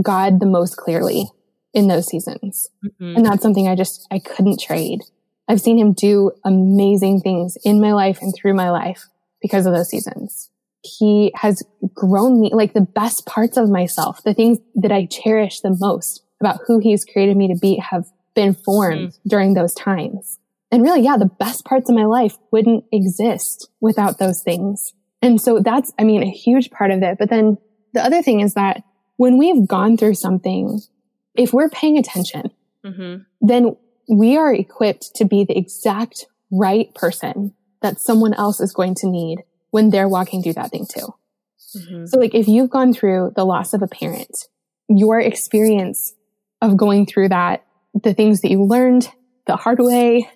God 0.03 0.41
the 0.41 0.47
most 0.47 0.79
clearly 0.79 1.27
in 1.75 1.89
those 1.89 2.07
seasons. 2.07 2.71
Mm-hmm. 2.85 3.17
And 3.17 3.27
that's 3.27 3.43
something 3.43 3.69
I 3.69 3.77
just, 3.77 4.07
I 4.11 4.19
couldn't 4.19 4.61
trade. 4.61 5.03
I've 5.47 5.61
seen 5.61 5.79
him 5.79 5.93
do 5.93 6.33
amazing 6.43 7.21
things 7.21 7.59
in 7.65 7.83
my 7.83 7.93
life 7.93 8.19
and 8.23 8.35
through 8.35 8.55
my 8.55 8.71
life 8.71 9.05
because 9.43 9.67
of 9.67 9.75
those 9.75 9.91
seasons. 9.91 10.49
He 10.83 11.33
has 11.37 11.63
grown 11.93 12.41
me 12.41 12.51
like 12.55 12.73
the 12.73 12.81
best 12.81 13.27
parts 13.27 13.59
of 13.59 13.69
myself, 13.69 14.23
the 14.25 14.35
things 14.35 14.59
that 14.77 14.91
I 14.91 15.05
cherish 15.05 15.61
the 15.61 15.77
most 15.79 16.25
about 16.41 16.61
who 16.67 16.79
he's 16.79 17.05
created 17.05 17.37
me 17.37 17.53
to 17.53 17.61
be 17.61 17.77
have 17.77 18.07
been 18.35 18.55
formed 18.55 19.11
mm. 19.11 19.19
during 19.27 19.53
those 19.53 19.75
times. 19.75 20.39
And 20.71 20.83
really, 20.83 21.03
yeah, 21.03 21.19
the 21.19 21.27
best 21.27 21.67
parts 21.67 21.91
of 21.91 21.95
my 21.95 22.07
life 22.07 22.39
wouldn't 22.51 22.85
exist 22.91 23.69
without 23.83 24.19
those 24.19 24.43
things. 24.43 24.95
And 25.21 25.41
so 25.41 25.61
that's, 25.61 25.93
I 25.99 26.05
mean, 26.05 26.23
a 26.23 26.31
huge 26.31 26.71
part 26.71 26.91
of 26.91 27.03
it. 27.03 27.19
But 27.19 27.29
then 27.29 27.59
the 27.93 28.05
other 28.05 28.23
thing 28.23 28.41
is 28.41 28.55
that 28.55 28.83
when 29.17 29.39
we've 29.39 29.67
gone 29.67 29.97
through 29.97 30.15
something, 30.15 30.81
if 31.35 31.53
we're 31.53 31.69
paying 31.69 31.99
attention, 31.99 32.51
mm-hmm. 32.85 33.23
then 33.41 33.77
we 34.09 34.37
are 34.37 34.53
equipped 34.53 35.15
to 35.17 35.25
be 35.25 35.45
the 35.45 35.57
exact 35.57 36.27
right 36.51 36.95
person 36.95 37.55
that 37.81 38.01
someone 38.01 38.35
else 38.35 38.61
is 38.61 38.73
going 38.73 38.95
to 38.97 39.09
need 39.09 39.43
when 39.71 39.91
they're 39.91 40.09
walking 40.09 40.43
through 40.43 40.55
that 40.55 40.71
thing 40.71 40.87
too. 40.87 41.15
Mm-hmm. 41.77 42.07
So 42.07 42.19
like 42.19 42.35
if 42.35 42.49
you've 42.49 42.71
gone 42.71 42.93
through 42.93 43.33
the 43.35 43.45
loss 43.45 43.73
of 43.75 43.83
a 43.83 43.89
parent, 43.89 44.37
your 44.89 45.19
experience 45.21 46.13
of 46.61 46.77
going 46.77 47.07
through 47.07 47.31
that, 47.31 47.65
the 47.95 48.15
things 48.15 48.41
that 48.43 48.51
you 48.51 48.63
learned 48.63 49.09
the 49.47 49.57
hard 49.57 49.79
way, 49.81 50.29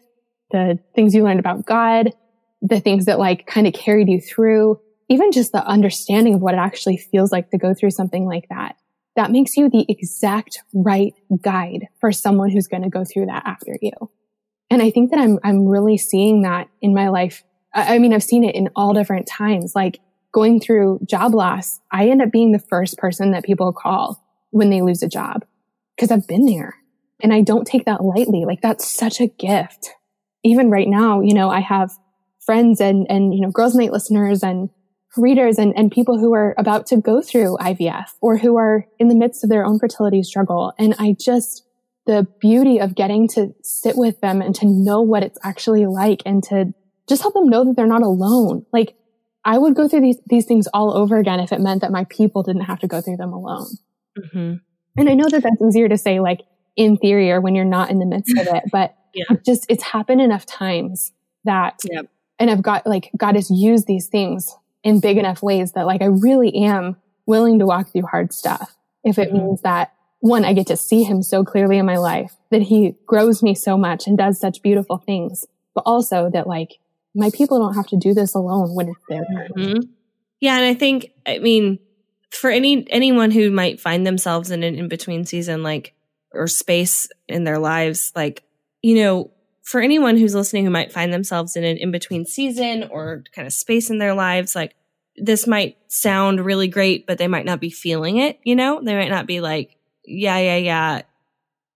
the 0.50 0.78
things 0.94 1.14
you 1.14 1.22
learned 1.22 1.40
about 1.40 1.66
God, 1.66 2.12
the 2.62 2.80
things 2.80 3.04
that 3.06 3.18
like 3.18 3.46
kind 3.46 3.66
of 3.66 3.72
carried 3.74 4.08
you 4.08 4.20
through, 4.20 4.80
even 5.08 5.32
just 5.32 5.52
the 5.52 5.64
understanding 5.64 6.34
of 6.34 6.40
what 6.40 6.54
it 6.54 6.58
actually 6.58 6.96
feels 6.96 7.32
like 7.32 7.50
to 7.50 7.58
go 7.58 7.74
through 7.74 7.90
something 7.90 8.26
like 8.26 8.48
that, 8.48 8.76
that 9.14 9.30
makes 9.30 9.56
you 9.56 9.70
the 9.70 9.86
exact 9.88 10.62
right 10.74 11.14
guide 11.40 11.86
for 12.00 12.12
someone 12.12 12.50
who's 12.50 12.66
going 12.66 12.82
to 12.82 12.90
go 12.90 13.04
through 13.04 13.26
that 13.26 13.42
after 13.46 13.76
you. 13.80 13.92
And 14.70 14.82
I 14.82 14.90
think 14.90 15.10
that 15.10 15.20
I'm, 15.20 15.38
I'm 15.44 15.66
really 15.66 15.96
seeing 15.96 16.42
that 16.42 16.68
in 16.82 16.92
my 16.94 17.08
life. 17.08 17.44
I, 17.72 17.94
I 17.94 17.98
mean, 17.98 18.12
I've 18.12 18.22
seen 18.22 18.44
it 18.44 18.54
in 18.54 18.68
all 18.74 18.92
different 18.92 19.26
times, 19.26 19.74
like 19.74 20.00
going 20.32 20.60
through 20.60 21.00
job 21.08 21.34
loss. 21.34 21.80
I 21.90 22.08
end 22.08 22.20
up 22.20 22.30
being 22.30 22.52
the 22.52 22.58
first 22.58 22.98
person 22.98 23.30
that 23.30 23.44
people 23.44 23.72
call 23.72 24.22
when 24.50 24.70
they 24.70 24.82
lose 24.82 25.02
a 25.02 25.08
job 25.08 25.44
because 25.96 26.10
I've 26.10 26.26
been 26.26 26.46
there 26.46 26.74
and 27.22 27.32
I 27.32 27.40
don't 27.40 27.66
take 27.66 27.84
that 27.86 28.04
lightly. 28.04 28.44
Like 28.44 28.60
that's 28.60 28.90
such 28.90 29.20
a 29.20 29.28
gift. 29.28 29.90
Even 30.44 30.70
right 30.70 30.88
now, 30.88 31.20
you 31.20 31.32
know, 31.32 31.48
I 31.48 31.60
have 31.60 31.92
friends 32.44 32.80
and, 32.80 33.06
and, 33.08 33.34
you 33.34 33.40
know, 33.40 33.50
girls 33.50 33.74
night 33.74 33.92
listeners 33.92 34.42
and 34.42 34.68
readers 35.16 35.58
and, 35.58 35.76
and 35.76 35.90
people 35.90 36.18
who 36.18 36.34
are 36.34 36.54
about 36.58 36.86
to 36.86 36.96
go 36.96 37.22
through 37.22 37.56
IVF 37.58 38.06
or 38.20 38.36
who 38.36 38.56
are 38.56 38.86
in 38.98 39.08
the 39.08 39.14
midst 39.14 39.42
of 39.44 39.50
their 39.50 39.64
own 39.64 39.78
fertility 39.78 40.22
struggle. 40.22 40.72
And 40.78 40.94
I 40.98 41.16
just, 41.18 41.64
the 42.06 42.26
beauty 42.40 42.78
of 42.78 42.94
getting 42.94 43.28
to 43.28 43.54
sit 43.62 43.96
with 43.96 44.20
them 44.20 44.40
and 44.40 44.54
to 44.56 44.66
know 44.66 45.02
what 45.02 45.22
it's 45.22 45.38
actually 45.42 45.86
like 45.86 46.22
and 46.26 46.42
to 46.44 46.72
just 47.08 47.22
help 47.22 47.34
them 47.34 47.48
know 47.48 47.64
that 47.64 47.76
they're 47.76 47.86
not 47.86 48.02
alone. 48.02 48.66
Like 48.72 48.94
I 49.44 49.58
would 49.58 49.74
go 49.74 49.88
through 49.88 50.02
these, 50.02 50.18
these 50.26 50.44
things 50.44 50.66
all 50.74 50.96
over 50.96 51.16
again 51.16 51.40
if 51.40 51.52
it 51.52 51.60
meant 51.60 51.80
that 51.80 51.92
my 51.92 52.04
people 52.04 52.42
didn't 52.42 52.62
have 52.62 52.80
to 52.80 52.86
go 52.86 53.00
through 53.00 53.16
them 53.16 53.32
alone. 53.32 53.68
Mm-hmm. 54.18 54.54
And 54.98 55.08
I 55.08 55.14
know 55.14 55.28
that 55.28 55.42
that's 55.42 55.62
easier 55.62 55.88
to 55.88 55.98
say 55.98 56.20
like 56.20 56.40
in 56.76 56.96
theory 56.96 57.30
or 57.30 57.40
when 57.40 57.54
you're 57.54 57.64
not 57.64 57.90
in 57.90 57.98
the 57.98 58.06
midst 58.06 58.36
of 58.36 58.46
it, 58.46 58.64
but 58.72 58.94
yeah. 59.14 59.36
just, 59.44 59.66
it's 59.68 59.82
happened 59.82 60.20
enough 60.20 60.46
times 60.46 61.12
that, 61.44 61.80
yep. 61.90 62.06
and 62.38 62.50
I've 62.50 62.62
got 62.62 62.86
like, 62.86 63.10
God 63.16 63.34
has 63.34 63.50
used 63.50 63.86
these 63.86 64.08
things 64.08 64.54
in 64.86 65.00
big 65.00 65.18
enough 65.18 65.42
ways 65.42 65.72
that 65.72 65.84
like 65.84 66.00
I 66.00 66.06
really 66.06 66.54
am 66.54 66.94
willing 67.26 67.58
to 67.58 67.66
walk 67.66 67.90
through 67.90 68.06
hard 68.06 68.32
stuff. 68.32 68.76
If 69.02 69.18
it 69.18 69.30
mm-hmm. 69.30 69.48
means 69.48 69.62
that 69.62 69.92
one, 70.20 70.44
I 70.44 70.52
get 70.52 70.68
to 70.68 70.76
see 70.76 71.02
him 71.02 71.24
so 71.24 71.42
clearly 71.44 71.76
in 71.76 71.84
my 71.84 71.96
life 71.96 72.32
that 72.52 72.62
he 72.62 72.94
grows 73.04 73.42
me 73.42 73.56
so 73.56 73.76
much 73.76 74.06
and 74.06 74.16
does 74.16 74.38
such 74.38 74.62
beautiful 74.62 74.98
things, 74.98 75.44
but 75.74 75.82
also 75.84 76.30
that 76.30 76.46
like 76.46 76.78
my 77.16 77.30
people 77.34 77.58
don't 77.58 77.74
have 77.74 77.88
to 77.88 77.96
do 77.96 78.14
this 78.14 78.36
alone 78.36 78.76
when 78.76 78.88
it's 78.88 79.00
their 79.08 79.24
time. 79.24 79.50
Mm-hmm. 79.56 79.90
Yeah. 80.40 80.56
And 80.56 80.66
I 80.66 80.74
think, 80.74 81.10
I 81.26 81.40
mean, 81.40 81.80
for 82.30 82.48
any, 82.48 82.86
anyone 82.88 83.32
who 83.32 83.50
might 83.50 83.80
find 83.80 84.06
themselves 84.06 84.52
in 84.52 84.62
an 84.62 84.76
in 84.76 84.86
between 84.86 85.24
season, 85.24 85.64
like, 85.64 85.94
or 86.32 86.46
space 86.46 87.08
in 87.26 87.42
their 87.42 87.58
lives, 87.58 88.12
like, 88.14 88.44
you 88.82 88.94
know, 88.96 89.32
for 89.66 89.80
anyone 89.80 90.16
who's 90.16 90.34
listening 90.34 90.64
who 90.64 90.70
might 90.70 90.92
find 90.92 91.12
themselves 91.12 91.56
in 91.56 91.64
an 91.64 91.76
in 91.76 91.90
between 91.90 92.24
season 92.24 92.84
or 92.88 93.24
kind 93.34 93.46
of 93.46 93.52
space 93.52 93.90
in 93.90 93.98
their 93.98 94.14
lives, 94.14 94.54
like 94.54 94.76
this 95.16 95.44
might 95.48 95.76
sound 95.88 96.44
really 96.44 96.68
great, 96.68 97.04
but 97.04 97.18
they 97.18 97.26
might 97.26 97.44
not 97.44 97.60
be 97.60 97.70
feeling 97.70 98.18
it, 98.18 98.38
you 98.44 98.54
know? 98.54 98.80
They 98.80 98.94
might 98.94 99.10
not 99.10 99.26
be 99.26 99.40
like, 99.40 99.76
yeah, 100.04 100.38
yeah, 100.38 100.56
yeah, 100.56 101.02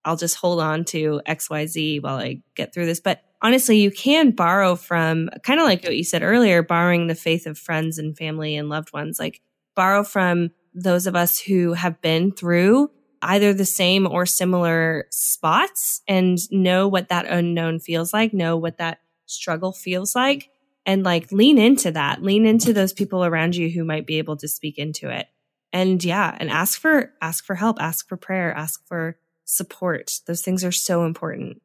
I'll 0.05 0.15
just 0.15 0.37
hold 0.37 0.61
on 0.61 0.85
to 0.85 1.21
XYZ 1.27 2.01
while 2.01 2.15
I 2.15 2.41
get 2.55 2.73
through 2.73 2.85
this. 2.85 3.01
But 3.01 3.23
honestly, 3.41 3.81
you 3.81 3.91
can 3.91 4.31
borrow 4.31 4.77
from 4.77 5.29
kind 5.43 5.59
of 5.59 5.65
like 5.65 5.83
what 5.83 5.97
you 5.97 6.05
said 6.05 6.23
earlier, 6.23 6.63
borrowing 6.63 7.07
the 7.07 7.15
faith 7.15 7.45
of 7.45 7.57
friends 7.57 7.97
and 7.97 8.17
family 8.17 8.55
and 8.55 8.69
loved 8.69 8.93
ones, 8.93 9.19
like 9.19 9.41
borrow 9.75 10.05
from 10.05 10.51
those 10.73 11.07
of 11.07 11.17
us 11.17 11.41
who 11.41 11.73
have 11.73 11.99
been 12.01 12.31
through 12.31 12.89
either 13.21 13.53
the 13.53 13.65
same 13.65 14.07
or 14.07 14.25
similar 14.25 15.05
spots 15.11 16.01
and 16.07 16.39
know 16.51 16.87
what 16.87 17.09
that 17.09 17.25
unknown 17.27 17.79
feels 17.79 18.13
like, 18.13 18.33
know 18.33 18.57
what 18.57 18.77
that 18.77 18.99
struggle 19.25 19.71
feels 19.71 20.15
like, 20.15 20.49
and 20.85 21.03
like 21.03 21.31
lean 21.31 21.57
into 21.57 21.91
that, 21.91 22.23
lean 22.23 22.45
into 22.45 22.73
those 22.73 22.93
people 22.93 23.23
around 23.23 23.55
you 23.55 23.69
who 23.69 23.83
might 23.83 24.07
be 24.07 24.17
able 24.17 24.37
to 24.37 24.47
speak 24.47 24.77
into 24.77 25.09
it. 25.09 25.27
And 25.71 26.03
yeah, 26.03 26.35
and 26.39 26.49
ask 26.49 26.79
for, 26.79 27.13
ask 27.21 27.45
for 27.45 27.55
help, 27.55 27.81
ask 27.81 28.07
for 28.09 28.17
prayer, 28.17 28.53
ask 28.53 28.85
for 28.87 29.17
support. 29.45 30.19
Those 30.27 30.41
things 30.41 30.63
are 30.63 30.71
so 30.71 31.05
important. 31.05 31.61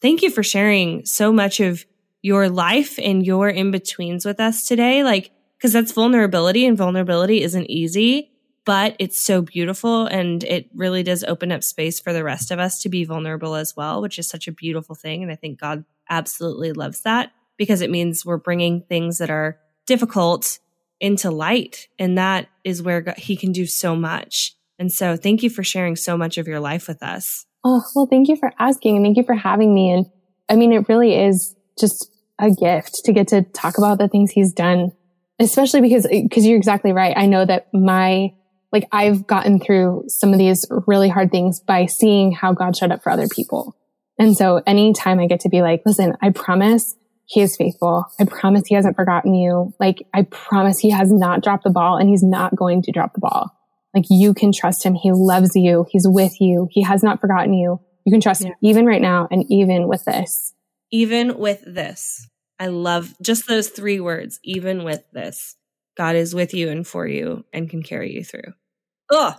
thank 0.00 0.22
you 0.22 0.30
for 0.30 0.42
sharing 0.42 1.04
so 1.04 1.32
much 1.32 1.60
of 1.60 1.84
your 2.22 2.48
life 2.48 2.98
and 2.98 3.24
your 3.24 3.48
in 3.48 3.70
betweens 3.70 4.24
with 4.24 4.40
us 4.40 4.66
today. 4.66 5.02
Like, 5.04 5.30
cause 5.60 5.72
that's 5.72 5.92
vulnerability 5.92 6.66
and 6.66 6.76
vulnerability 6.76 7.42
isn't 7.42 7.70
easy, 7.70 8.30
but 8.68 8.94
it's 8.98 9.18
so 9.18 9.40
beautiful. 9.40 10.04
And 10.04 10.44
it 10.44 10.68
really 10.74 11.02
does 11.02 11.24
open 11.24 11.52
up 11.52 11.64
space 11.64 12.00
for 12.00 12.12
the 12.12 12.22
rest 12.22 12.50
of 12.50 12.58
us 12.58 12.82
to 12.82 12.90
be 12.90 13.06
vulnerable 13.06 13.54
as 13.54 13.74
well, 13.74 14.02
which 14.02 14.18
is 14.18 14.28
such 14.28 14.46
a 14.46 14.52
beautiful 14.52 14.94
thing. 14.94 15.22
And 15.22 15.32
I 15.32 15.36
think 15.36 15.58
God 15.58 15.86
absolutely 16.10 16.72
loves 16.74 17.00
that 17.00 17.32
because 17.56 17.80
it 17.80 17.88
means 17.88 18.26
we're 18.26 18.36
bringing 18.36 18.82
things 18.82 19.16
that 19.18 19.30
are 19.30 19.58
difficult 19.86 20.58
into 21.00 21.30
light. 21.30 21.88
And 21.98 22.18
that 22.18 22.48
is 22.62 22.82
where 22.82 23.00
God, 23.00 23.16
he 23.16 23.38
can 23.38 23.52
do 23.52 23.64
so 23.64 23.96
much. 23.96 24.54
And 24.78 24.92
so 24.92 25.16
thank 25.16 25.42
you 25.42 25.48
for 25.48 25.64
sharing 25.64 25.96
so 25.96 26.18
much 26.18 26.36
of 26.36 26.46
your 26.46 26.60
life 26.60 26.88
with 26.88 27.02
us. 27.02 27.46
Oh, 27.64 27.82
well, 27.94 28.06
thank 28.06 28.28
you 28.28 28.36
for 28.36 28.52
asking 28.58 28.96
and 28.96 29.06
thank 29.06 29.16
you 29.16 29.24
for 29.24 29.34
having 29.34 29.74
me. 29.74 29.92
And 29.92 30.04
I 30.50 30.56
mean, 30.56 30.74
it 30.74 30.90
really 30.90 31.14
is 31.14 31.56
just 31.80 32.10
a 32.38 32.50
gift 32.50 33.00
to 33.06 33.14
get 33.14 33.28
to 33.28 33.44
talk 33.44 33.78
about 33.78 33.96
the 33.96 34.08
things 34.08 34.30
he's 34.30 34.52
done, 34.52 34.92
especially 35.38 35.80
because, 35.80 36.06
because 36.06 36.44
you're 36.44 36.58
exactly 36.58 36.92
right. 36.92 37.16
I 37.16 37.24
know 37.24 37.46
that 37.46 37.72
my, 37.72 38.34
like 38.72 38.86
I've 38.92 39.26
gotten 39.26 39.60
through 39.60 40.04
some 40.08 40.32
of 40.32 40.38
these 40.38 40.66
really 40.86 41.08
hard 41.08 41.30
things 41.30 41.60
by 41.60 41.86
seeing 41.86 42.32
how 42.32 42.52
God 42.52 42.76
showed 42.76 42.92
up 42.92 43.02
for 43.02 43.10
other 43.10 43.28
people. 43.28 43.76
And 44.18 44.36
so 44.36 44.60
anytime 44.66 45.20
I 45.20 45.26
get 45.26 45.40
to 45.40 45.48
be 45.48 45.62
like, 45.62 45.82
listen, 45.86 46.14
I 46.20 46.30
promise 46.30 46.96
he 47.26 47.40
is 47.40 47.56
faithful. 47.56 48.06
I 48.18 48.24
promise 48.24 48.66
he 48.66 48.74
hasn't 48.74 48.96
forgotten 48.96 49.34
you. 49.34 49.74
Like 49.78 50.06
I 50.14 50.22
promise 50.22 50.78
he 50.78 50.90
has 50.90 51.12
not 51.12 51.42
dropped 51.42 51.64
the 51.64 51.70
ball 51.70 51.96
and 51.96 52.08
he's 52.08 52.22
not 52.22 52.56
going 52.56 52.82
to 52.82 52.92
drop 52.92 53.12
the 53.12 53.20
ball. 53.20 53.50
Like 53.94 54.06
you 54.10 54.34
can 54.34 54.52
trust 54.52 54.84
him. 54.84 54.94
He 54.94 55.12
loves 55.12 55.54
you. 55.54 55.86
He's 55.90 56.06
with 56.06 56.40
you. 56.40 56.68
He 56.70 56.82
has 56.82 57.02
not 57.02 57.20
forgotten 57.20 57.52
you. 57.52 57.80
You 58.04 58.12
can 58.12 58.20
trust 58.20 58.42
yeah. 58.42 58.48
him 58.48 58.54
even 58.62 58.86
right 58.86 59.02
now 59.02 59.28
and 59.30 59.44
even 59.50 59.88
with 59.88 60.04
this. 60.04 60.54
Even 60.90 61.38
with 61.38 61.62
this. 61.66 62.26
I 62.58 62.68
love 62.68 63.14
just 63.22 63.46
those 63.46 63.68
three 63.68 64.00
words. 64.00 64.40
Even 64.42 64.82
with 64.82 65.04
this. 65.12 65.54
God 65.98 66.14
is 66.14 66.34
with 66.34 66.54
you 66.54 66.70
and 66.70 66.86
for 66.86 67.06
you 67.06 67.44
and 67.52 67.68
can 67.68 67.82
carry 67.82 68.14
you 68.14 68.24
through. 68.24 68.54
Oh, 69.10 69.34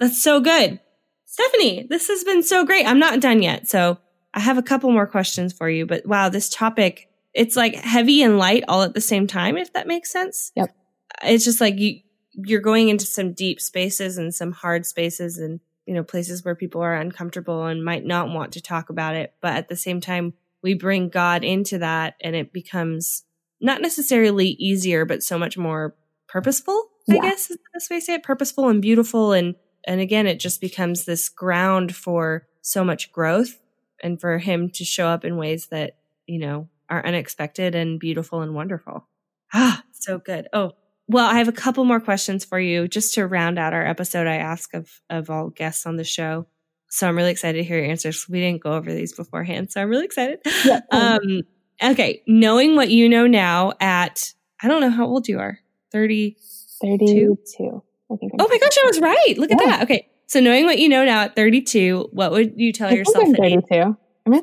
that's 0.00 0.20
so 0.20 0.40
good. 0.40 0.80
Stephanie, 1.24 1.86
this 1.88 2.08
has 2.08 2.24
been 2.24 2.42
so 2.42 2.64
great. 2.64 2.84
I'm 2.84 2.98
not 2.98 3.20
done 3.20 3.40
yet. 3.40 3.68
So 3.68 3.98
I 4.34 4.40
have 4.40 4.58
a 4.58 4.62
couple 4.62 4.90
more 4.90 5.06
questions 5.06 5.52
for 5.52 5.70
you, 5.70 5.86
but 5.86 6.04
wow, 6.04 6.28
this 6.28 6.48
topic, 6.48 7.08
it's 7.32 7.54
like 7.54 7.76
heavy 7.76 8.22
and 8.22 8.38
light 8.38 8.64
all 8.66 8.82
at 8.82 8.92
the 8.92 9.00
same 9.00 9.28
time, 9.28 9.56
if 9.56 9.72
that 9.72 9.86
makes 9.86 10.10
sense. 10.10 10.50
Yep. 10.56 10.74
It's 11.22 11.44
just 11.44 11.60
like 11.60 11.78
you, 11.78 12.00
you're 12.32 12.60
going 12.60 12.88
into 12.88 13.06
some 13.06 13.32
deep 13.32 13.60
spaces 13.60 14.18
and 14.18 14.34
some 14.34 14.50
hard 14.50 14.86
spaces 14.86 15.38
and, 15.38 15.60
you 15.86 15.94
know, 15.94 16.02
places 16.02 16.44
where 16.44 16.56
people 16.56 16.80
are 16.80 16.94
uncomfortable 16.94 17.66
and 17.66 17.84
might 17.84 18.04
not 18.04 18.28
want 18.28 18.52
to 18.54 18.60
talk 18.60 18.90
about 18.90 19.14
it. 19.14 19.32
But 19.40 19.54
at 19.54 19.68
the 19.68 19.76
same 19.76 20.00
time, 20.00 20.34
we 20.60 20.74
bring 20.74 21.08
God 21.08 21.44
into 21.44 21.78
that 21.78 22.16
and 22.20 22.34
it 22.34 22.52
becomes 22.52 23.22
not 23.60 23.80
necessarily 23.80 24.48
easier, 24.48 25.04
but 25.04 25.22
so 25.22 25.38
much 25.38 25.56
more 25.56 25.94
purposeful, 26.30 26.88
yeah. 27.06 27.16
I 27.16 27.30
guess 27.30 27.50
is 27.50 27.56
the 27.56 27.62
best 27.74 27.90
way 27.90 27.98
to 27.98 28.04
say 28.04 28.14
it. 28.14 28.22
Purposeful 28.22 28.68
and 28.68 28.80
beautiful. 28.80 29.32
And, 29.32 29.56
and 29.86 30.00
again, 30.00 30.26
it 30.26 30.38
just 30.38 30.60
becomes 30.60 31.04
this 31.04 31.28
ground 31.28 31.94
for 31.94 32.46
so 32.62 32.84
much 32.84 33.12
growth 33.12 33.58
and 34.02 34.20
for 34.20 34.38
him 34.38 34.70
to 34.70 34.84
show 34.84 35.08
up 35.08 35.24
in 35.24 35.36
ways 35.36 35.66
that, 35.70 35.96
you 36.26 36.38
know, 36.38 36.68
are 36.88 37.04
unexpected 37.04 37.74
and 37.74 38.00
beautiful 38.00 38.42
and 38.42 38.54
wonderful. 38.54 39.08
Ah, 39.52 39.82
so 39.92 40.18
good. 40.18 40.48
Oh, 40.52 40.72
well, 41.08 41.26
I 41.26 41.38
have 41.38 41.48
a 41.48 41.52
couple 41.52 41.84
more 41.84 42.00
questions 42.00 42.44
for 42.44 42.60
you 42.60 42.86
just 42.86 43.14
to 43.14 43.26
round 43.26 43.58
out 43.58 43.74
our 43.74 43.84
episode. 43.84 44.28
I 44.28 44.36
ask 44.36 44.72
of, 44.74 44.88
of 45.10 45.28
all 45.28 45.50
guests 45.50 45.84
on 45.84 45.96
the 45.96 46.04
show. 46.04 46.46
So 46.88 47.08
I'm 47.08 47.16
really 47.16 47.30
excited 47.30 47.58
to 47.58 47.64
hear 47.64 47.78
your 47.78 47.90
answers. 47.90 48.28
We 48.28 48.40
didn't 48.40 48.62
go 48.62 48.74
over 48.74 48.92
these 48.92 49.12
beforehand. 49.12 49.72
So 49.72 49.80
I'm 49.80 49.88
really 49.88 50.04
excited. 50.04 50.40
Yeah. 50.64 50.80
Um, 50.92 51.42
okay. 51.82 52.22
Knowing 52.26 52.76
what 52.76 52.90
you 52.90 53.08
know 53.08 53.26
now 53.26 53.72
at, 53.80 54.32
I 54.62 54.68
don't 54.68 54.80
know 54.80 54.90
how 54.90 55.06
old 55.06 55.28
you 55.28 55.38
are. 55.38 55.58
30. 55.92 56.36
32. 56.80 57.82
I 58.12 58.16
think. 58.16 58.32
I'm 58.32 58.40
oh 58.40 58.48
my 58.48 58.58
gosh, 58.58 58.76
I 58.82 58.86
was 58.86 59.00
right. 59.00 59.34
Look 59.38 59.50
yeah. 59.50 59.56
at 59.56 59.66
that. 59.66 59.82
Okay. 59.84 60.08
So 60.26 60.40
knowing 60.40 60.64
what 60.64 60.78
you 60.78 60.88
know 60.88 61.04
now 61.04 61.22
at 61.22 61.36
32, 61.36 62.10
what 62.12 62.30
would 62.30 62.54
you 62.56 62.72
tell 62.72 62.88
I 62.88 62.92
yourself 62.92 63.28
at 63.28 63.36
32? 63.36 63.96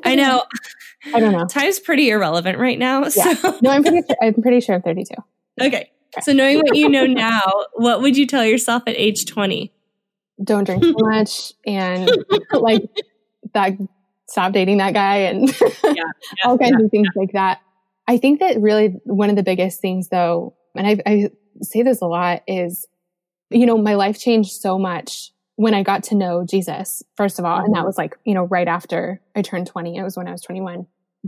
I 0.04 0.14
know. 0.14 0.44
I 1.14 1.20
don't 1.20 1.32
know. 1.32 1.46
Time's 1.46 1.78
pretty 1.78 2.10
irrelevant 2.10 2.58
right 2.58 2.78
now. 2.78 3.04
Yeah. 3.04 3.34
So. 3.34 3.58
No, 3.62 3.70
I'm 3.70 3.82
pretty 3.82 4.02
sure, 4.06 4.16
I'm 4.20 4.34
pretty 4.34 4.60
sure 4.60 4.74
I'm 4.74 4.82
32. 4.82 5.14
Okay. 5.60 5.90
So 6.20 6.32
knowing 6.32 6.58
what 6.58 6.76
you 6.76 6.88
know 6.88 7.04
now, 7.04 7.42
what 7.74 8.00
would 8.00 8.16
you 8.16 8.28
tell 8.28 8.44
yourself 8.44 8.84
at 8.86 8.94
age 8.96 9.26
20? 9.26 9.72
Don't 10.44 10.62
drink 10.62 10.84
too 10.84 10.94
much 10.96 11.52
and 11.66 12.08
like 12.52 12.82
that 13.54 13.72
stop 14.28 14.52
dating 14.52 14.76
that 14.76 14.94
guy 14.94 15.16
and 15.16 15.48
yeah, 15.48 15.68
yeah, 15.82 16.02
all 16.44 16.56
kinds 16.56 16.76
yeah, 16.78 16.84
of 16.84 16.90
things 16.92 17.08
like 17.16 17.32
that. 17.32 17.60
I 18.06 18.18
think 18.18 18.38
that 18.38 18.60
really 18.60 19.00
one 19.02 19.30
of 19.30 19.36
the 19.36 19.42
biggest 19.42 19.80
things 19.80 20.10
though, 20.10 20.54
and 20.74 20.86
I, 20.86 20.98
I 21.06 21.30
say 21.62 21.82
this 21.82 22.00
a 22.00 22.06
lot 22.06 22.42
is, 22.46 22.86
you 23.50 23.66
know, 23.66 23.78
my 23.78 23.94
life 23.94 24.18
changed 24.18 24.52
so 24.52 24.78
much 24.78 25.32
when 25.56 25.74
I 25.74 25.82
got 25.82 26.04
to 26.04 26.14
know 26.14 26.44
Jesus, 26.48 27.02
first 27.16 27.38
of 27.38 27.44
all. 27.44 27.58
And 27.58 27.74
that 27.74 27.78
mm-hmm. 27.78 27.86
was 27.86 27.98
like, 27.98 28.16
you 28.24 28.34
know, 28.34 28.44
right 28.44 28.68
after 28.68 29.20
I 29.34 29.42
turned 29.42 29.66
20. 29.66 29.96
It 29.96 30.02
was 30.04 30.16
when 30.16 30.28
I 30.28 30.32
was 30.32 30.42
21. 30.42 30.86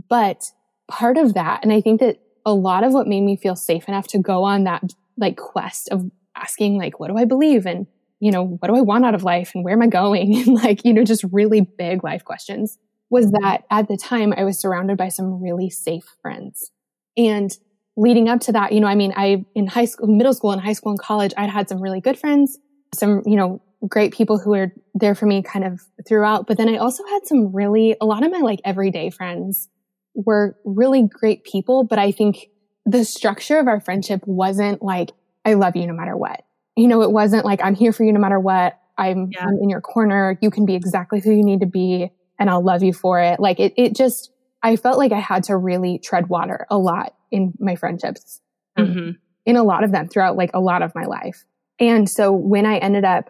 But 0.09 0.45
part 0.87 1.17
of 1.17 1.33
that, 1.33 1.63
and 1.63 1.73
I 1.73 1.81
think 1.81 1.99
that 1.99 2.19
a 2.45 2.53
lot 2.53 2.83
of 2.83 2.93
what 2.93 3.07
made 3.07 3.21
me 3.21 3.35
feel 3.35 3.55
safe 3.55 3.87
enough 3.87 4.07
to 4.07 4.19
go 4.19 4.43
on 4.43 4.63
that 4.63 4.83
like 5.17 5.37
quest 5.37 5.89
of 5.89 6.09
asking 6.35 6.77
like, 6.77 6.99
what 6.99 7.09
do 7.09 7.17
I 7.17 7.25
believe? 7.25 7.65
And, 7.65 7.87
you 8.19 8.31
know, 8.31 8.45
what 8.45 8.69
do 8.69 8.75
I 8.75 8.81
want 8.81 9.05
out 9.05 9.15
of 9.15 9.23
life? 9.23 9.51
And 9.53 9.65
where 9.65 9.73
am 9.73 9.81
I 9.81 9.87
going? 9.87 10.33
And 10.47 10.55
like, 10.55 10.85
you 10.85 10.93
know, 10.93 11.03
just 11.03 11.25
really 11.31 11.61
big 11.61 12.03
life 12.03 12.23
questions 12.23 12.77
was 13.09 13.25
mm-hmm. 13.25 13.43
that 13.43 13.65
at 13.69 13.87
the 13.87 13.97
time 13.97 14.33
I 14.35 14.43
was 14.43 14.57
surrounded 14.57 14.97
by 14.97 15.09
some 15.09 15.41
really 15.41 15.69
safe 15.69 16.05
friends. 16.21 16.71
And 17.17 17.51
leading 18.01 18.27
up 18.27 18.39
to 18.39 18.51
that, 18.51 18.71
you 18.71 18.79
know, 18.79 18.87
I 18.87 18.95
mean, 18.95 19.13
I, 19.15 19.45
in 19.53 19.67
high 19.67 19.85
school, 19.85 20.07
middle 20.07 20.33
school 20.33 20.51
and 20.51 20.59
high 20.59 20.73
school 20.73 20.89
and 20.89 20.99
college, 20.99 21.33
I'd 21.37 21.51
had 21.51 21.69
some 21.69 21.79
really 21.79 22.01
good 22.01 22.17
friends, 22.17 22.57
some, 22.95 23.21
you 23.27 23.35
know, 23.35 23.61
great 23.87 24.11
people 24.11 24.39
who 24.39 24.49
were 24.49 24.71
there 24.95 25.13
for 25.13 25.27
me 25.27 25.43
kind 25.43 25.63
of 25.63 25.81
throughout. 26.07 26.47
But 26.47 26.57
then 26.57 26.67
I 26.67 26.77
also 26.77 27.03
had 27.05 27.27
some 27.27 27.55
really, 27.55 27.95
a 28.01 28.05
lot 28.07 28.23
of 28.23 28.31
my 28.31 28.39
like 28.39 28.59
everyday 28.65 29.11
friends 29.11 29.69
were 30.15 30.57
really 30.65 31.07
great 31.07 31.43
people, 31.43 31.83
but 31.83 31.99
I 31.99 32.11
think 32.11 32.47
the 32.87 33.05
structure 33.05 33.59
of 33.59 33.67
our 33.67 33.79
friendship 33.79 34.21
wasn't 34.25 34.81
like, 34.81 35.11
I 35.45 35.53
love 35.53 35.75
you 35.75 35.85
no 35.85 35.93
matter 35.93 36.17
what. 36.17 36.43
You 36.75 36.87
know, 36.87 37.03
it 37.03 37.11
wasn't 37.11 37.45
like, 37.45 37.61
I'm 37.63 37.75
here 37.75 37.93
for 37.93 38.03
you 38.03 38.13
no 38.13 38.19
matter 38.19 38.39
what. 38.39 38.79
I'm, 38.97 39.29
yeah. 39.31 39.45
I'm 39.45 39.59
in 39.61 39.69
your 39.69 39.81
corner. 39.81 40.39
You 40.41 40.49
can 40.49 40.65
be 40.65 40.73
exactly 40.73 41.21
who 41.21 41.31
you 41.31 41.43
need 41.43 41.59
to 41.59 41.67
be 41.67 42.09
and 42.39 42.49
I'll 42.49 42.65
love 42.65 42.81
you 42.81 42.93
for 42.93 43.19
it. 43.19 43.39
Like 43.39 43.59
it, 43.59 43.73
it 43.77 43.95
just, 43.95 44.31
I 44.63 44.75
felt 44.75 44.97
like 44.97 45.11
I 45.11 45.19
had 45.19 45.43
to 45.45 45.55
really 45.55 45.99
tread 45.99 46.29
water 46.29 46.65
a 46.71 46.79
lot 46.79 47.13
in 47.31 47.53
my 47.59 47.75
friendships, 47.75 48.41
um, 48.77 48.87
mm-hmm. 48.87 49.09
in 49.45 49.55
a 49.55 49.63
lot 49.63 49.83
of 49.83 49.91
them 49.91 50.07
throughout 50.07 50.35
like 50.35 50.51
a 50.53 50.59
lot 50.59 50.81
of 50.81 50.93
my 50.95 51.05
life. 51.05 51.45
And 51.79 52.09
so 52.09 52.31
when 52.31 52.65
I 52.65 52.77
ended 52.77 53.05
up 53.05 53.29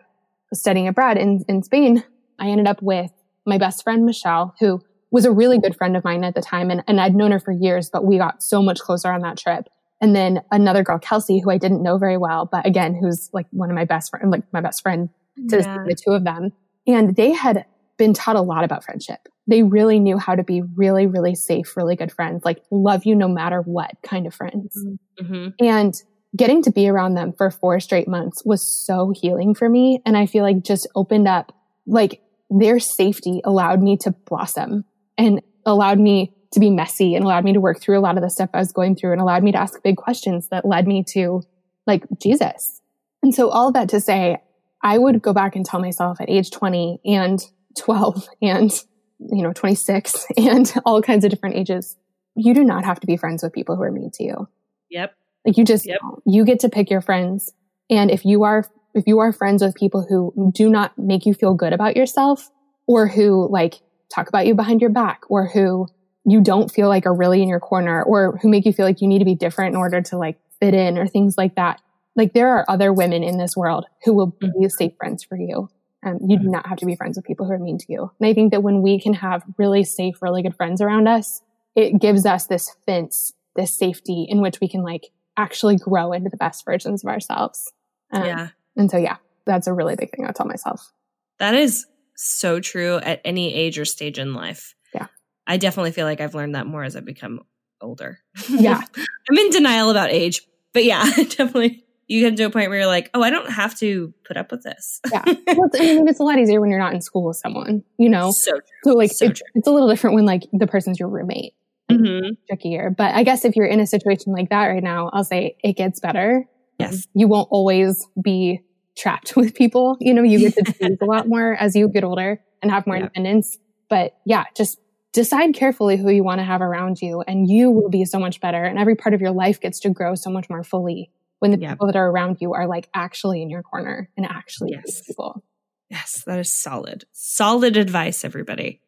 studying 0.54 0.88
abroad 0.88 1.18
in, 1.18 1.44
in 1.48 1.64
Spain, 1.64 2.04
I 2.40 2.50
ended 2.50 2.68
up 2.68 2.82
with 2.82 3.12
my 3.46 3.58
best 3.58 3.84
friend, 3.84 4.06
Michelle, 4.06 4.54
who 4.60 4.82
was 5.12 5.26
a 5.26 5.32
really 5.32 5.60
good 5.60 5.76
friend 5.76 5.96
of 5.96 6.04
mine 6.04 6.24
at 6.24 6.36
the 6.36 6.42
time. 6.42 6.70
And, 6.72 6.84
and 6.88 7.00
I'd 7.00 7.16
known 7.16 7.32
her 7.32 7.40
for 7.40 7.52
years, 7.52 7.90
but 7.90 8.06
we 8.06 8.18
got 8.18 8.42
so 8.42 8.62
much 8.62 8.80
closer 8.80 9.12
on 9.12 9.22
that 9.22 9.38
trip. 9.38 9.68
And 10.00 10.16
then 10.16 10.42
another 10.52 10.84
girl, 10.84 10.98
Kelsey, 10.98 11.40
who 11.40 11.52
I 11.52 11.58
didn't 11.58 11.84
know 11.84 11.98
very 11.98 12.18
well, 12.18 12.50
but 12.52 12.66
again, 12.66 12.96
who's 12.96 13.30
like 13.34 13.46
one 13.52 13.70
of 13.70 13.76
my 13.76 13.86
best 13.86 14.10
friend, 14.10 14.32
like 14.32 14.44
my 14.52 14.62
best 14.62 14.82
friend 14.82 15.10
to 15.50 15.60
yeah. 15.60 15.84
the 15.88 15.96
two 15.96 16.12
of 16.12 16.24
them. 16.24 16.52
And 16.88 17.16
they 17.16 17.32
had 17.32 17.66
been 18.02 18.14
taught 18.16 18.36
a 18.36 18.42
lot 18.42 18.64
about 18.64 18.84
friendship. 18.84 19.30
They 19.46 19.62
really 19.62 20.00
knew 20.00 20.18
how 20.18 20.34
to 20.34 20.44
be 20.44 20.64
really, 20.76 21.06
really 21.06 21.36
safe, 21.36 21.78
really 21.78 21.96
good 21.96 22.12
friends, 22.12 22.44
like 22.44 22.64
love 22.72 23.06
you 23.06 23.16
no 23.16 23.28
matter 23.28 23.62
what 23.62 23.92
kind 24.02 24.26
of 24.26 24.34
friends. 24.34 24.76
Mm-hmm. 25.22 25.50
And 25.64 25.94
getting 26.36 26.64
to 26.64 26.72
be 26.72 26.90
around 26.90 27.14
them 27.14 27.32
for 27.32 27.52
four 27.52 27.80
straight 27.80 28.08
months 28.08 28.42
was 28.44 28.64
so 28.64 29.14
healing 29.16 29.54
for 29.54 29.70
me. 29.70 30.02
And 30.04 30.18
I 30.18 30.26
feel 30.26 30.44
like 30.44 30.64
just 30.64 30.88
opened 30.96 31.28
up, 31.28 31.56
like 31.86 32.24
their 32.50 32.80
safety 32.80 33.40
allowed 33.44 33.84
me 33.84 33.98
to 33.98 34.16
blossom 34.26 34.84
and 35.16 35.44
allowed 35.64 36.00
me 36.00 36.34
to 36.54 36.60
be 36.60 36.72
messy 36.72 37.14
and 37.14 37.24
allowed 37.24 37.46
me 37.46 37.54
to 37.54 37.62
work 37.62 37.80
through 37.80 38.00
a 38.00 38.02
lot 38.02 38.18
of 38.18 38.24
the 38.24 38.32
stuff 38.32 38.50
I 38.52 38.58
was 38.58 38.72
going 38.72 38.96
through 38.96 39.12
and 39.12 39.22
allowed 39.22 39.44
me 39.44 39.52
to 39.52 39.60
ask 39.60 39.80
big 39.84 39.98
questions 39.98 40.48
that 40.50 40.66
led 40.66 40.88
me 40.88 41.04
to 41.10 41.44
like 41.86 42.04
Jesus. 42.20 42.82
And 43.22 43.36
so 43.36 43.50
all 43.50 43.68
of 43.68 43.76
that 43.76 43.90
to 43.90 44.02
say, 44.02 44.42
I 44.82 44.98
would 44.98 45.22
go 45.22 45.34
back 45.34 45.56
and 45.56 45.64
tell 45.64 45.80
myself 45.80 46.20
at 46.20 46.32
age 46.32 46.50
20 46.50 47.02
and 47.06 47.40
12 47.78 48.28
and, 48.42 48.72
you 49.20 49.44
know, 49.44 49.54
26 49.54 50.26
and 50.38 50.74
all 50.86 51.02
kinds 51.02 51.26
of 51.26 51.32
different 51.32 51.56
ages, 51.56 51.98
you 52.36 52.54
do 52.54 52.64
not 52.64 52.86
have 52.86 53.00
to 53.00 53.08
be 53.08 53.18
friends 53.18 53.44
with 53.44 53.54
people 53.54 53.76
who 53.76 53.84
are 53.84 53.92
mean 53.92 54.12
to 54.14 54.24
you. 54.24 54.48
Yep. 54.90 55.14
Like 55.46 55.58
you 55.58 55.66
just, 55.66 55.88
yep. 55.88 56.00
you 56.26 56.46
get 56.46 56.60
to 56.62 56.70
pick 56.70 56.90
your 56.90 57.02
friends. 57.02 57.54
And 57.90 58.12
if 58.12 58.26
you 58.26 58.44
are, 58.44 58.70
if 58.94 59.06
you 59.08 59.20
are 59.20 59.32
friends 59.32 59.64
with 59.64 59.76
people 59.76 60.06
who 60.08 60.52
do 60.54 60.70
not 60.70 60.98
make 60.98 61.26
you 61.26 61.34
feel 61.34 61.54
good 61.54 61.74
about 61.74 61.96
yourself 61.96 62.50
or 62.88 63.08
who 63.08 63.50
like 63.50 63.82
talk 64.14 64.28
about 64.28 64.46
you 64.46 64.54
behind 64.54 64.82
your 64.82 64.90
back 64.90 65.22
or 65.30 65.48
who 65.48 65.88
you 66.26 66.42
don't 66.42 66.72
feel 66.72 66.88
like 66.88 67.06
are 67.06 67.16
really 67.16 67.42
in 67.42 67.50
your 67.50 67.60
corner 67.60 68.04
or 68.04 68.38
who 68.42 68.50
make 68.50 68.66
you 68.66 68.74
feel 68.74 68.86
like 68.86 69.02
you 69.02 69.08
need 69.08 69.20
to 69.20 69.26
be 69.26 69.36
different 69.36 69.74
in 69.74 69.78
order 69.78 70.02
to 70.02 70.18
like 70.18 70.38
fit 70.60 70.74
in 70.74 70.98
or 70.98 71.08
things 71.08 71.36
like 71.38 71.56
that. 71.56 71.82
Like 72.16 72.34
there 72.34 72.50
are 72.50 72.66
other 72.68 72.94
women 72.94 73.24
in 73.24 73.38
this 73.38 73.56
world 73.56 73.86
who 74.04 74.14
will 74.14 74.28
be 74.28 74.48
mm-hmm. 74.48 74.68
safe 74.68 74.94
friends 74.98 75.24
for 75.24 75.38
you. 75.38 75.70
Um, 76.04 76.20
you 76.28 76.40
do 76.40 76.48
not 76.48 76.66
have 76.68 76.80
to 76.80 76.86
be 76.86 76.96
friends 76.96 77.16
with 77.16 77.26
people 77.26 77.46
who 77.46 77.52
are 77.52 77.60
mean 77.60 77.78
to 77.78 77.86
you. 77.88 78.12
And 78.20 78.28
I 78.28 78.34
think 78.34 78.52
that 78.52 78.64
when 78.64 78.82
we 78.82 79.00
can 79.00 79.14
have 79.14 79.44
really 79.58 79.84
safe, 79.84 80.22
really 80.22 80.42
good 80.42 80.56
friends 80.56 80.82
around 80.82 81.08
us, 81.08 81.42
it 81.76 82.00
gives 82.02 82.26
us 82.26 82.48
this 82.48 82.76
fence, 82.86 83.34
this 83.56 83.76
safety 83.76 84.26
in 84.28 84.42
which 84.42 84.60
we 84.60 84.68
can 84.68 84.82
like 84.82 85.12
actually 85.38 85.78
grow 85.78 86.12
into 86.12 86.30
the 86.30 86.38
best 86.38 86.66
versions 86.66 87.04
of 87.04 87.10
ourselves. 87.10 87.72
Um, 88.12 88.26
yeah. 88.26 88.48
And 88.76 88.90
so, 88.90 88.98
yeah, 88.98 89.18
that's 89.46 89.68
a 89.68 89.74
really 89.74 89.96
big 89.96 90.12
thing 90.12 90.26
I 90.26 90.32
tell 90.32 90.48
myself. 90.48 90.92
That 91.40 91.54
is 91.54 91.86
so 92.16 92.60
true 92.60 92.98
at 92.98 93.22
any 93.24 93.54
age 93.54 93.78
or 93.78 93.86
stage 93.86 94.18
in 94.18 94.34
life. 94.34 94.76
Yeah. 94.94 95.08
I 95.46 95.58
definitely 95.58 95.92
feel 95.92 96.06
like 96.06 96.22
I've 96.22 96.36
learned 96.36 96.56
that 96.56 96.68
more 96.68 96.84
as 96.84 96.96
I've 96.96 97.06
become 97.06 97.42
older. 97.80 98.20
Yeah. 98.50 98.82
I'm 99.30 99.38
in 99.38 99.50
denial 99.52 99.90
about 99.92 100.10
age, 100.10 100.42
but 100.74 100.84
yeah, 100.84 101.04
definitely 101.16 101.86
you 102.12 102.22
get 102.30 102.36
to 102.38 102.44
a 102.44 102.50
point 102.50 102.70
where 102.70 102.80
you're 102.80 102.88
like, 102.88 103.10
oh, 103.14 103.22
I 103.24 103.30
don't 103.30 103.50
have 103.50 103.78
to 103.80 104.14
put 104.26 104.36
up 104.38 104.52
with 104.52 104.64
this. 104.64 105.00
yeah. 105.12 105.24
Well, 105.56 105.70
I 105.76 105.80
mean, 105.80 106.08
it's 106.08 106.20
a 106.20 106.24
lot 106.24 106.38
easier 106.40 106.60
when 106.62 106.70
you're 106.70 106.80
not 106.80 106.94
in 106.94 107.02
school 107.02 107.26
with 107.28 107.38
someone, 107.38 107.84
you 107.98 108.10
know? 108.10 108.32
so 108.32 108.52
true. 108.52 108.62
So 108.84 108.92
like, 108.94 109.12
So 109.12 109.26
it's, 109.28 109.40
true. 109.40 109.48
it's 109.56 109.68
a 109.68 109.72
little 109.72 109.88
different 109.90 110.16
when 110.16 110.26
like 110.26 110.44
the 110.54 110.68
person's 110.68 111.00
your 111.00 111.10
roommate. 111.10 111.54
Mhm. 111.90 112.38
Trickier. 112.48 112.90
But 112.90 113.14
I 113.16 113.24
guess 113.24 113.44
if 113.46 113.56
you're 113.56 113.66
in 113.66 113.80
a 113.80 113.88
situation 113.88 114.32
like 114.34 114.50
that 114.50 114.68
right 114.68 114.84
now, 114.84 115.10
I'll 115.14 115.24
say 115.24 115.56
it 115.64 115.74
gets 115.78 116.00
better. 116.00 116.46
Yes. 116.80 117.08
You 117.14 117.28
won't 117.28 117.48
always 117.52 118.08
be 118.22 118.62
trapped 118.98 119.36
with 119.38 119.54
people. 119.56 119.98
You 120.00 120.14
know, 120.14 120.24
you 120.24 120.40
get 120.40 120.54
to 120.56 120.64
choose 120.74 120.98
a 121.02 121.06
lot 121.06 121.28
more 121.28 121.54
as 121.56 121.76
you 121.76 121.88
get 121.90 122.04
older 122.04 122.42
and 122.62 122.72
have 122.72 122.86
more 122.88 122.96
Yeah. 122.96 123.02
independence. 123.04 123.58
But 123.90 124.18
yeah, 124.26 124.46
just 124.56 124.80
decide 125.14 125.54
carefully 125.54 125.98
who 125.98 126.10
you 126.10 126.24
want 126.24 126.40
to 126.40 126.46
have 126.46 126.62
around 126.62 127.02
you 127.02 127.22
and 127.28 127.50
you 127.50 127.70
will 127.70 127.90
be 127.90 128.06
so 128.06 128.18
much 128.20 128.40
better. 128.40 128.64
And 128.64 128.80
every 128.80 128.96
part 128.96 129.14
of 129.14 129.20
your 129.22 129.32
life 129.32 129.60
gets 129.60 129.80
to 129.82 129.90
grow 129.90 130.16
so 130.16 130.30
much 130.30 130.50
more 130.50 130.64
fully 130.64 131.12
when 131.42 131.52
the 131.52 131.58
Yeah. 131.60 131.72
people 131.74 131.88
that 131.88 131.96
are 131.96 132.10
around 132.10 132.38
you 132.40 132.54
are 132.54 132.68
like 132.68 132.88
actually 132.94 133.42
in 133.42 133.50
your 133.50 133.64
corner 133.64 134.10
and 134.16 134.26
actually 134.26 134.72
Yes. 134.74 135.02
people. 135.02 135.44
Yes, 135.90 136.24
that 136.26 136.40
is 136.40 136.52
solid. 136.52 137.04
Solid 137.12 137.76
advice, 137.78 138.24
everybody. 138.24 138.80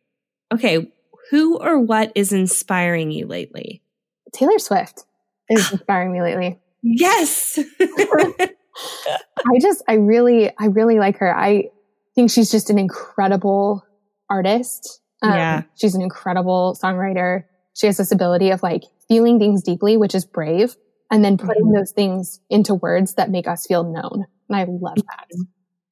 Okay. 0.53 0.91
Who 1.31 1.57
or 1.59 1.79
what 1.79 2.11
is 2.15 2.31
inspiring 2.31 3.11
you 3.11 3.25
lately? 3.27 3.81
Taylor 4.33 4.59
Swift 4.59 5.03
is 5.49 5.71
inspiring 5.71 6.13
me 6.13 6.21
lately. 6.21 6.59
Yes. 6.83 7.59
I 7.79 9.59
just, 9.59 9.83
I 9.87 9.95
really, 9.95 10.49
I 10.59 10.65
really 10.67 10.99
like 10.99 11.17
her. 11.17 11.35
I 11.35 11.69
think 12.15 12.29
she's 12.31 12.51
just 12.51 12.69
an 12.69 12.77
incredible 12.79 13.83
artist. 14.29 15.01
Um, 15.21 15.33
Yeah. 15.33 15.61
She's 15.75 15.95
an 15.95 16.01
incredible 16.01 16.77
songwriter. 16.81 17.43
She 17.73 17.87
has 17.87 17.97
this 17.97 18.11
ability 18.11 18.51
of 18.51 18.61
like 18.63 18.83
feeling 19.07 19.39
things 19.39 19.63
deeply, 19.63 19.97
which 19.97 20.13
is 20.15 20.25
brave, 20.25 20.75
and 21.11 21.23
then 21.23 21.37
putting 21.37 21.65
Mhm. 21.65 21.75
those 21.75 21.91
things 21.91 22.39
into 22.49 22.75
words 22.75 23.15
that 23.15 23.29
make 23.29 23.47
us 23.47 23.65
feel 23.67 23.83
known. 23.83 24.25
And 24.49 24.57
I 24.57 24.63
love 24.65 24.95
that. 24.95 25.45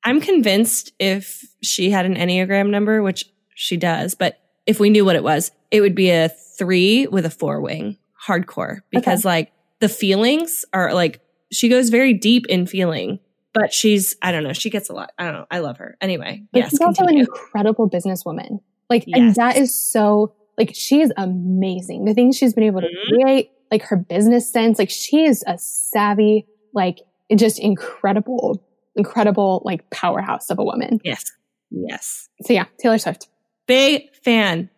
I'm 0.03 0.19
convinced 0.19 0.93
if 0.99 1.43
she 1.61 1.91
had 1.91 2.05
an 2.05 2.15
Enneagram 2.15 2.69
number, 2.69 3.01
which 3.03 3.25
she 3.55 3.77
does, 3.77 4.15
but 4.15 4.37
if 4.65 4.79
we 4.79 4.89
knew 4.89 5.05
what 5.05 5.15
it 5.15 5.23
was, 5.23 5.51
it 5.69 5.81
would 5.81 5.95
be 5.95 6.09
a 6.09 6.29
three 6.57 7.07
with 7.07 7.25
a 7.25 7.29
four 7.29 7.61
wing 7.61 7.97
hardcore 8.27 8.79
because 8.91 9.25
like 9.25 9.51
the 9.79 9.89
feelings 9.89 10.65
are 10.73 10.93
like, 10.93 11.21
she 11.51 11.69
goes 11.69 11.89
very 11.89 12.13
deep 12.13 12.45
in 12.47 12.65
feeling, 12.65 13.19
but 13.53 13.73
she's, 13.73 14.15
I 14.21 14.31
don't 14.31 14.43
know, 14.43 14.53
she 14.53 14.69
gets 14.69 14.89
a 14.89 14.93
lot. 14.93 15.11
I 15.19 15.25
don't 15.25 15.33
know. 15.33 15.45
I 15.51 15.59
love 15.59 15.77
her. 15.77 15.97
Anyway, 16.01 16.43
But 16.51 16.59
yes, 16.59 16.69
she's 16.71 16.81
also 16.81 17.03
an 17.03 17.07
continue. 17.09 17.25
incredible 17.25 17.89
businesswoman. 17.89 18.59
Like, 18.89 19.03
Yes. 19.07 19.19
and 19.19 19.35
that 19.35 19.57
is 19.57 19.73
so, 19.73 20.33
like, 20.57 20.71
she 20.73 21.01
is 21.01 21.11
amazing. 21.17 22.05
The 22.05 22.13
things 22.13 22.37
she's 22.37 22.53
been 22.53 22.63
able 22.63 22.81
to 22.81 22.87
Mhm. 22.87 23.07
create, 23.23 23.49
like 23.71 23.83
her 23.83 23.95
business 23.97 24.51
sense, 24.51 24.77
like 24.77 24.89
she 24.89 25.23
is 25.25 25.43
a 25.47 25.57
savvy, 25.57 26.45
like 26.73 26.99
just 27.35 27.57
incredible, 27.59 28.63
incredible, 28.95 29.61
like 29.65 29.89
powerhouse 29.89 30.49
of 30.49 30.59
a 30.59 30.63
woman. 30.63 30.99
Yes. 31.03 31.31
Yes. 31.69 32.27
So 32.43 32.53
yeah, 32.53 32.65
Taylor 32.79 32.97
Swift. 32.97 33.27
Big 33.67 34.13
fan. 34.23 34.69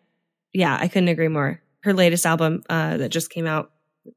Yeah, 0.53 0.77
I 0.79 0.87
couldn't 0.87 1.07
agree 1.09 1.27
more. 1.27 1.61
Her 1.81 1.93
latest 1.93 2.25
album 2.25 2.63
uh, 2.69 2.97
that 2.97 3.09
just 3.09 3.29
came 3.29 3.47
out 3.47 3.71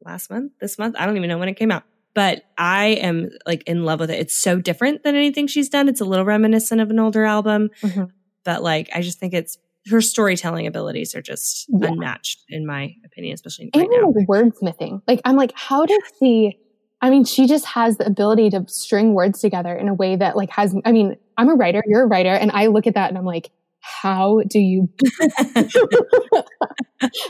last 0.05 0.31
month, 0.31 0.53
this 0.61 0.79
month, 0.79 0.95
I 0.99 1.07
don't 1.07 1.17
even 1.17 1.29
know 1.29 1.39
when 1.39 1.49
it 1.49 1.55
came 1.55 1.71
out, 1.73 1.85
but 2.15 2.43
I 2.59 2.89
am 2.89 3.31
like 3.47 3.63
in 3.65 3.85
love 3.85 4.01
with 4.01 4.11
it. 4.11 4.19
It's 4.21 4.35
so 4.35 4.61
different 4.61 5.03
than 5.05 5.15
anything 5.15 5.47
she's 5.47 5.69
done. 5.69 5.89
It's 5.89 6.01
a 6.01 6.05
little 6.05 6.25
reminiscent 6.25 6.81
of 6.81 6.91
an 6.91 6.99
older 6.99 7.25
album, 7.25 7.71
Mhm. 7.83 8.11
but 8.45 8.63
like 8.63 8.91
I 8.95 9.01
just 9.01 9.19
think 9.19 9.33
it's 9.33 9.59
her 9.91 10.01
storytelling 10.01 10.67
abilities 10.67 11.15
are 11.15 11.23
just 11.23 11.67
Yeah. 11.69 11.89
unmatched 11.89 12.45
in 12.49 12.67
my 12.67 12.95
opinion, 13.05 13.35
especially 13.35 13.71
right 13.75 13.85
And 13.85 13.91
now. 14.03 14.13
like 14.15 14.27
wordsmithing. 14.27 15.03
Like, 15.07 15.21
I'm 15.25 15.37
like, 15.37 15.53
how 15.55 15.87
does 15.87 16.03
she, 16.19 16.59
I 17.01 17.11
mean, 17.11 17.25
she 17.25 17.47
just 17.47 17.67
has 17.67 17.97
the 17.99 18.07
ability 18.07 18.51
to 18.51 18.65
string 18.69 19.15
words 19.15 19.41
together 19.41 19.75
in 19.75 19.89
a 19.89 19.95
way 19.95 20.17
that 20.17 20.37
like 20.37 20.51
has, 20.51 20.75
I 20.85 20.93
mean, 20.93 21.17
I'm 21.37 21.49
a 21.49 21.55
writer, 21.55 21.83
you're 21.87 22.03
a 22.03 22.07
writer, 22.07 22.31
and 22.35 22.51
I 22.53 22.67
look 22.69 22.87
at 22.87 22.95
that 22.95 23.09
and 23.11 23.19
I'm 23.19 23.25
like, 23.25 23.51
how 23.81 24.41
do 24.49 24.59
you? 24.59 24.89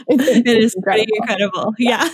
it 0.09 0.47
is 0.47 0.75
pretty 0.83 1.07
incredible. 1.17 1.75
Yeah. 1.79 2.09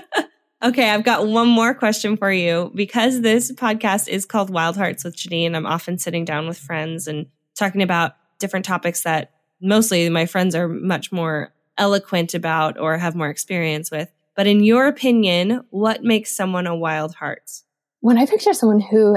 okay, 0.64 0.90
I've 0.90 1.04
got 1.04 1.26
one 1.26 1.48
more 1.48 1.74
question 1.74 2.16
for 2.16 2.32
you. 2.32 2.72
Because 2.74 3.20
this 3.20 3.52
podcast 3.52 4.08
is 4.08 4.24
called 4.24 4.50
Wild 4.50 4.76
Hearts 4.76 5.04
with 5.04 5.16
Janine, 5.16 5.54
I'm 5.54 5.66
often 5.66 5.98
sitting 5.98 6.24
down 6.24 6.46
with 6.46 6.58
friends 6.58 7.06
and 7.06 7.26
talking 7.58 7.82
about 7.82 8.12
different 8.38 8.64
topics 8.64 9.02
that 9.02 9.32
mostly 9.60 10.08
my 10.10 10.26
friends 10.26 10.54
are 10.54 10.68
much 10.68 11.12
more 11.12 11.52
eloquent 11.78 12.34
about 12.34 12.78
or 12.78 12.96
have 12.98 13.14
more 13.14 13.28
experience 13.28 13.90
with. 13.90 14.10
But 14.36 14.46
in 14.46 14.64
your 14.64 14.86
opinion, 14.86 15.62
what 15.70 16.02
makes 16.02 16.36
someone 16.36 16.66
a 16.66 16.76
wild 16.76 17.14
heart? 17.14 17.50
When 18.00 18.18
I 18.18 18.26
picture 18.26 18.52
someone 18.52 18.80
who 18.80 19.16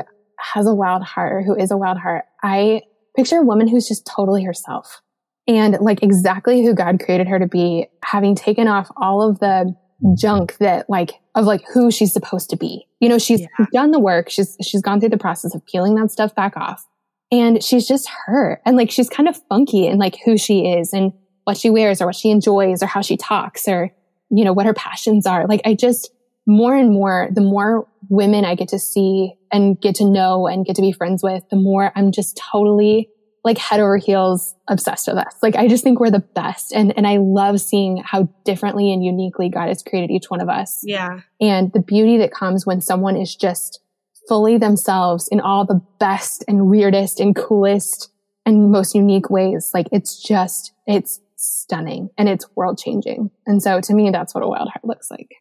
has 0.54 0.68
a 0.68 0.74
wild 0.74 1.04
heart 1.04 1.34
or 1.34 1.42
who 1.42 1.56
is 1.56 1.72
a 1.72 1.78
wild 1.78 1.98
heart, 1.98 2.26
I 2.44 2.82
picture 3.16 3.38
a 3.38 3.44
woman 3.44 3.68
who's 3.68 3.88
just 3.88 4.06
totally 4.06 4.44
herself 4.44 5.02
and 5.48 5.78
like 5.82 6.04
exactly 6.04 6.64
who 6.64 6.74
God 6.76 7.00
created 7.00 7.28
her 7.28 7.40
to 7.40 7.48
be, 7.48 7.88
having 8.04 8.36
taken 8.36 8.68
off 8.68 8.90
all 8.98 9.28
of 9.28 9.40
the 9.40 9.74
junk 10.16 10.56
that 10.60 10.88
like 10.90 11.14
of 11.34 11.46
like 11.46 11.62
who 11.74 11.90
she's 11.90 12.14
supposed 12.14 12.50
to 12.52 12.56
be. 12.56 12.86
You 13.00 13.10
know, 13.10 13.18
she's 13.18 13.42
Yeah. 13.42 13.66
done 13.74 13.92
the 13.92 14.00
work. 14.00 14.30
She's 14.30 14.56
she's 14.62 14.82
gone 14.82 15.00
through 15.00 15.10
the 15.10 15.18
process 15.18 15.56
of 15.56 15.66
peeling 15.66 15.96
that 15.96 16.12
stuff 16.12 16.36
back 16.36 16.56
off. 16.56 16.86
And 17.32 17.64
she's 17.64 17.88
just 17.88 18.10
her. 18.26 18.62
And 18.66 18.78
like 18.78 18.92
she's 18.92 19.10
kind 19.10 19.28
of 19.28 19.40
funky 19.50 19.88
in 19.88 19.98
like 19.98 20.18
who 20.24 20.38
she 20.38 20.72
is 20.72 20.94
and 20.94 21.12
what 21.44 21.58
she 21.58 21.70
wears 21.70 22.02
or 22.02 22.08
what 22.08 22.16
she 22.16 22.30
enjoys 22.30 22.82
or 22.82 22.88
how 22.88 23.02
she 23.02 23.18
talks 23.18 23.68
or 23.68 23.92
you 24.30 24.44
know 24.44 24.54
what 24.54 24.66
her 24.66 24.74
passions 24.74 25.26
are. 25.26 25.48
Like 25.48 25.62
I 25.66 25.74
just 25.74 26.12
more 26.46 26.76
and 26.76 26.92
more 26.92 27.30
the 27.32 27.42
more 27.42 27.88
women 28.10 28.46
I 28.46 28.56
get 28.56 28.70
to 28.70 28.80
see 28.80 29.34
and 29.52 29.80
get 29.80 29.96
to 29.96 30.10
know 30.10 30.48
and 30.48 30.66
get 30.66 30.76
to 30.78 30.82
be 30.82 30.92
friends 30.92 31.22
with, 31.24 31.44
the 31.50 31.58
more 31.58 31.92
I'm 31.96 32.12
just 32.12 32.38
totally 32.52 33.10
like 33.44 33.58
head 33.58 33.80
over 33.80 33.98
heels 33.98 34.56
obsessed 34.68 35.08
with 35.08 35.18
us. 35.18 35.36
Like 35.42 35.56
I 35.56 35.68
just 35.68 35.84
think 35.84 36.00
we're 36.00 36.12
the 36.12 36.20
best. 36.20 36.74
And 36.74 36.94
and 36.98 37.08
I 37.08 37.18
love 37.18 37.62
seeing 37.62 38.04
how 38.04 38.30
differently 38.44 38.92
and 38.92 39.04
uniquely 39.04 39.50
God 39.50 39.70
has 39.70 39.84
created 39.84 40.12
each 40.12 40.30
one 40.30 40.42
of 40.42 40.50
us. 40.50 40.82
Yeah. 40.84 41.22
And 41.40 41.72
the 41.72 41.82
beauty 41.82 42.18
that 42.18 42.32
comes 42.32 42.66
when 42.66 42.82
someone 42.82 43.16
is 43.16 43.36
just 43.36 43.80
fully 44.28 44.58
themselves 44.58 45.28
in 45.28 45.40
all 45.40 45.66
the 45.66 45.82
best 46.00 46.44
and 46.48 46.70
weirdest 46.70 47.20
and 47.20 47.36
coolest 47.36 48.12
and 48.46 48.72
most 48.72 48.96
unique 48.96 49.30
ways. 49.30 49.72
Like 49.74 49.88
it's 49.92 50.22
just, 50.22 50.74
it's 50.86 51.20
stunning 51.36 52.10
and 52.18 52.28
it's 52.28 52.46
world 52.56 52.78
changing. 52.78 53.32
And 53.46 53.62
so 53.62 53.80
to 53.82 53.94
me, 53.94 54.10
that's 54.10 54.34
what 54.34 54.44
a 54.44 54.48
wild 54.48 54.70
heart 54.70 54.86
looks 54.86 55.10
like. 55.12 55.36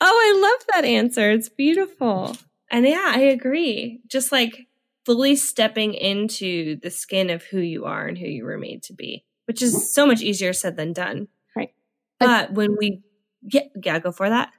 Oh, 0.00 0.06
I 0.06 0.40
love 0.40 0.66
that 0.74 0.84
answer. 0.84 1.30
It's 1.30 1.48
beautiful. 1.48 2.36
And 2.70 2.86
yeah, 2.86 3.12
I 3.14 3.20
agree. 3.20 4.00
Just 4.08 4.32
like 4.32 4.66
fully 5.04 5.36
stepping 5.36 5.94
into 5.94 6.76
the 6.76 6.90
skin 6.90 7.30
of 7.30 7.42
who 7.44 7.60
you 7.60 7.84
are 7.84 8.06
and 8.06 8.18
who 8.18 8.26
you 8.26 8.44
were 8.44 8.58
made 8.58 8.82
to 8.84 8.92
be, 8.92 9.24
which 9.46 9.62
is 9.62 9.92
so 9.92 10.06
much 10.06 10.22
easier 10.22 10.52
said 10.52 10.76
than 10.76 10.92
done. 10.92 11.28
Right. 11.54 11.72
But 12.18 12.52
when 12.52 12.76
we 12.78 13.02
yeah, 13.42 13.62
yeah, 13.82 13.98
go 13.98 14.10
for 14.10 14.28
that. 14.28 14.50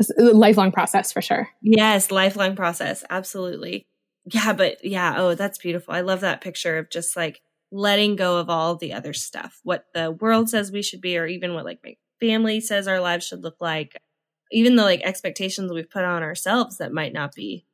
It's 0.00 0.10
a 0.18 0.22
lifelong 0.22 0.72
process 0.72 1.12
for 1.12 1.20
sure. 1.20 1.48
Yes, 1.62 2.10
lifelong 2.10 2.56
process. 2.56 3.04
Absolutely. 3.10 3.86
Yeah, 4.32 4.54
but 4.54 4.82
yeah, 4.84 5.14
oh, 5.18 5.34
that's 5.34 5.58
beautiful. 5.58 5.92
I 5.92 6.00
love 6.00 6.20
that 6.20 6.40
picture 6.40 6.78
of 6.78 6.90
just 6.90 7.16
like 7.16 7.42
letting 7.70 8.16
go 8.16 8.38
of 8.38 8.48
all 8.48 8.76
the 8.76 8.94
other 8.94 9.12
stuff, 9.12 9.60
what 9.62 9.84
the 9.94 10.10
world 10.10 10.48
says 10.48 10.72
we 10.72 10.82
should 10.82 11.02
be, 11.02 11.18
or 11.18 11.26
even 11.26 11.54
what 11.54 11.66
like 11.66 11.80
my 11.84 11.96
family 12.18 12.60
says 12.60 12.88
our 12.88 13.00
lives 13.00 13.26
should 13.26 13.42
look 13.42 13.56
like, 13.60 13.96
even 14.50 14.76
the 14.76 14.82
like 14.82 15.02
expectations 15.02 15.70
we've 15.70 15.90
put 15.90 16.04
on 16.04 16.22
ourselves 16.22 16.78
that 16.78 16.92
might 16.92 17.12
not 17.12 17.34
be 17.34 17.66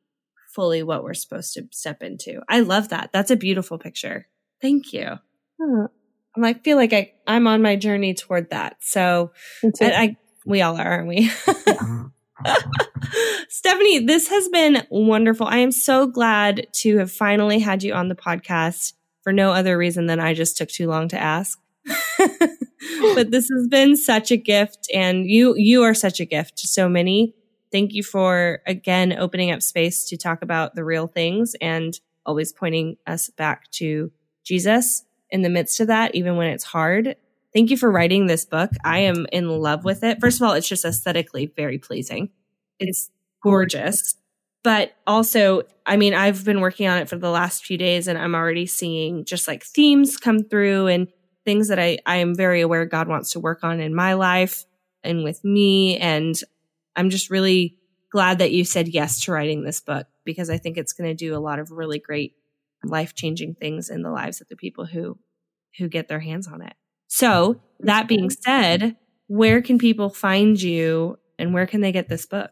fully 0.53 0.83
what 0.83 1.03
we're 1.03 1.13
supposed 1.13 1.53
to 1.53 1.67
step 1.71 2.03
into. 2.03 2.41
I 2.49 2.59
love 2.59 2.89
that. 2.89 3.11
That's 3.13 3.31
a 3.31 3.35
beautiful 3.37 3.77
picture. 3.77 4.27
Thank 4.61 4.91
you. 4.91 5.17
I'm 5.61 6.43
like, 6.43 6.63
feel 6.63 6.77
like 6.77 6.93
I, 6.93 7.13
I'm 7.25 7.47
on 7.47 7.61
my 7.61 7.77
journey 7.77 8.13
toward 8.13 8.49
that. 8.49 8.77
So 8.81 9.31
me. 9.63 9.71
I, 9.81 9.85
I 9.91 10.17
we 10.45 10.61
all 10.61 10.77
are, 10.77 10.85
aren't 10.85 11.07
we? 11.07 11.31
Uh-huh. 11.67 12.05
Stephanie, 13.49 14.05
this 14.05 14.27
has 14.29 14.49
been 14.49 14.85
wonderful. 14.89 15.47
I 15.47 15.57
am 15.57 15.71
so 15.71 16.07
glad 16.07 16.67
to 16.73 16.97
have 16.97 17.11
finally 17.11 17.59
had 17.59 17.83
you 17.83 17.93
on 17.93 18.09
the 18.09 18.15
podcast 18.15 18.93
for 19.21 19.33
no 19.33 19.51
other 19.51 19.77
reason 19.77 20.05
than 20.07 20.19
I 20.19 20.33
just 20.33 20.57
took 20.57 20.69
too 20.69 20.87
long 20.87 21.07
to 21.09 21.17
ask. 21.17 21.59
but 22.17 23.31
this 23.31 23.49
has 23.49 23.67
been 23.69 23.95
such 23.95 24.31
a 24.31 24.37
gift 24.37 24.89
and 24.93 25.25
you 25.25 25.55
you 25.55 25.83
are 25.83 25.93
such 25.93 26.19
a 26.19 26.25
gift 26.25 26.57
to 26.57 26.67
so 26.67 26.89
many. 26.89 27.33
Thank 27.71 27.93
you 27.93 28.03
for 28.03 28.59
again 28.65 29.13
opening 29.17 29.51
up 29.51 29.61
space 29.61 30.05
to 30.09 30.17
talk 30.17 30.41
about 30.41 30.75
the 30.75 30.83
real 30.83 31.07
things 31.07 31.55
and 31.61 31.97
always 32.25 32.51
pointing 32.51 32.97
us 33.07 33.29
back 33.29 33.69
to 33.71 34.11
Jesus 34.43 35.03
in 35.29 35.41
the 35.41 35.49
midst 35.49 35.79
of 35.79 35.87
that, 35.87 36.15
even 36.15 36.35
when 36.35 36.47
it's 36.47 36.63
hard. 36.63 37.15
Thank 37.57 37.71
you 37.71 37.77
for 37.77 37.89
writing 37.89 38.27
this 38.27 38.45
book. 38.45 38.69
I 38.83 38.99
am 38.99 39.25
in 39.31 39.49
love 39.49 39.83
with 39.83 40.03
it. 40.03 40.19
First 40.21 40.39
of 40.39 40.47
all, 40.47 40.53
it's 40.53 40.67
just 40.67 40.85
aesthetically 40.85 41.47
very 41.47 41.79
pleasing. 41.79 42.29
It's 42.77 43.09
gorgeous. 43.41 44.13
But 44.63 44.93
also, 45.07 45.63
I 45.83 45.97
mean, 45.97 46.13
I've 46.13 46.45
been 46.45 46.61
working 46.61 46.87
on 46.87 46.99
it 46.99 47.09
for 47.09 47.15
the 47.15 47.31
last 47.31 47.65
few 47.65 47.75
days 47.75 48.07
and 48.07 48.15
I'm 48.15 48.35
already 48.35 48.67
seeing 48.67 49.25
just 49.25 49.47
like 49.47 49.63
themes 49.63 50.17
come 50.17 50.43
through 50.43 50.85
and 50.85 51.07
things 51.45 51.69
that 51.69 51.79
I, 51.79 51.97
I 52.05 52.17
am 52.17 52.35
very 52.35 52.61
aware 52.61 52.85
God 52.85 53.07
wants 53.07 53.31
to 53.31 53.39
work 53.39 53.63
on 53.63 53.79
in 53.79 53.95
my 53.95 54.13
life 54.13 54.63
and 55.03 55.23
with 55.23 55.43
me. 55.43 55.97
And 55.97 56.35
I'm 56.95 57.09
just 57.09 57.31
really 57.31 57.75
glad 58.11 58.37
that 58.37 58.51
you 58.51 58.65
said 58.65 58.87
yes 58.87 59.21
to 59.21 59.31
writing 59.31 59.63
this 59.63 59.81
book 59.81 60.05
because 60.25 60.51
I 60.51 60.59
think 60.59 60.77
it's 60.77 60.93
going 60.93 61.09
to 61.09 61.15
do 61.15 61.35
a 61.35 61.41
lot 61.41 61.57
of 61.57 61.71
really 61.71 61.97
great 61.97 62.35
life 62.83 63.15
changing 63.15 63.55
things 63.55 63.89
in 63.89 64.03
the 64.03 64.11
lives 64.11 64.41
of 64.41 64.47
the 64.47 64.55
people 64.55 64.85
who, 64.85 65.17
who 65.79 65.87
get 65.87 66.07
their 66.07 66.19
hands 66.19 66.47
on 66.47 66.61
it. 66.61 66.75
So 67.07 67.59
that 67.79 68.07
being 68.07 68.29
said, 68.29 68.95
where 69.27 69.61
can 69.61 69.77
people 69.77 70.09
find 70.09 70.61
you 70.61 71.17
and 71.37 71.53
where 71.53 71.67
can 71.67 71.81
they 71.81 71.91
get 71.91 72.09
this 72.09 72.25
book? 72.25 72.51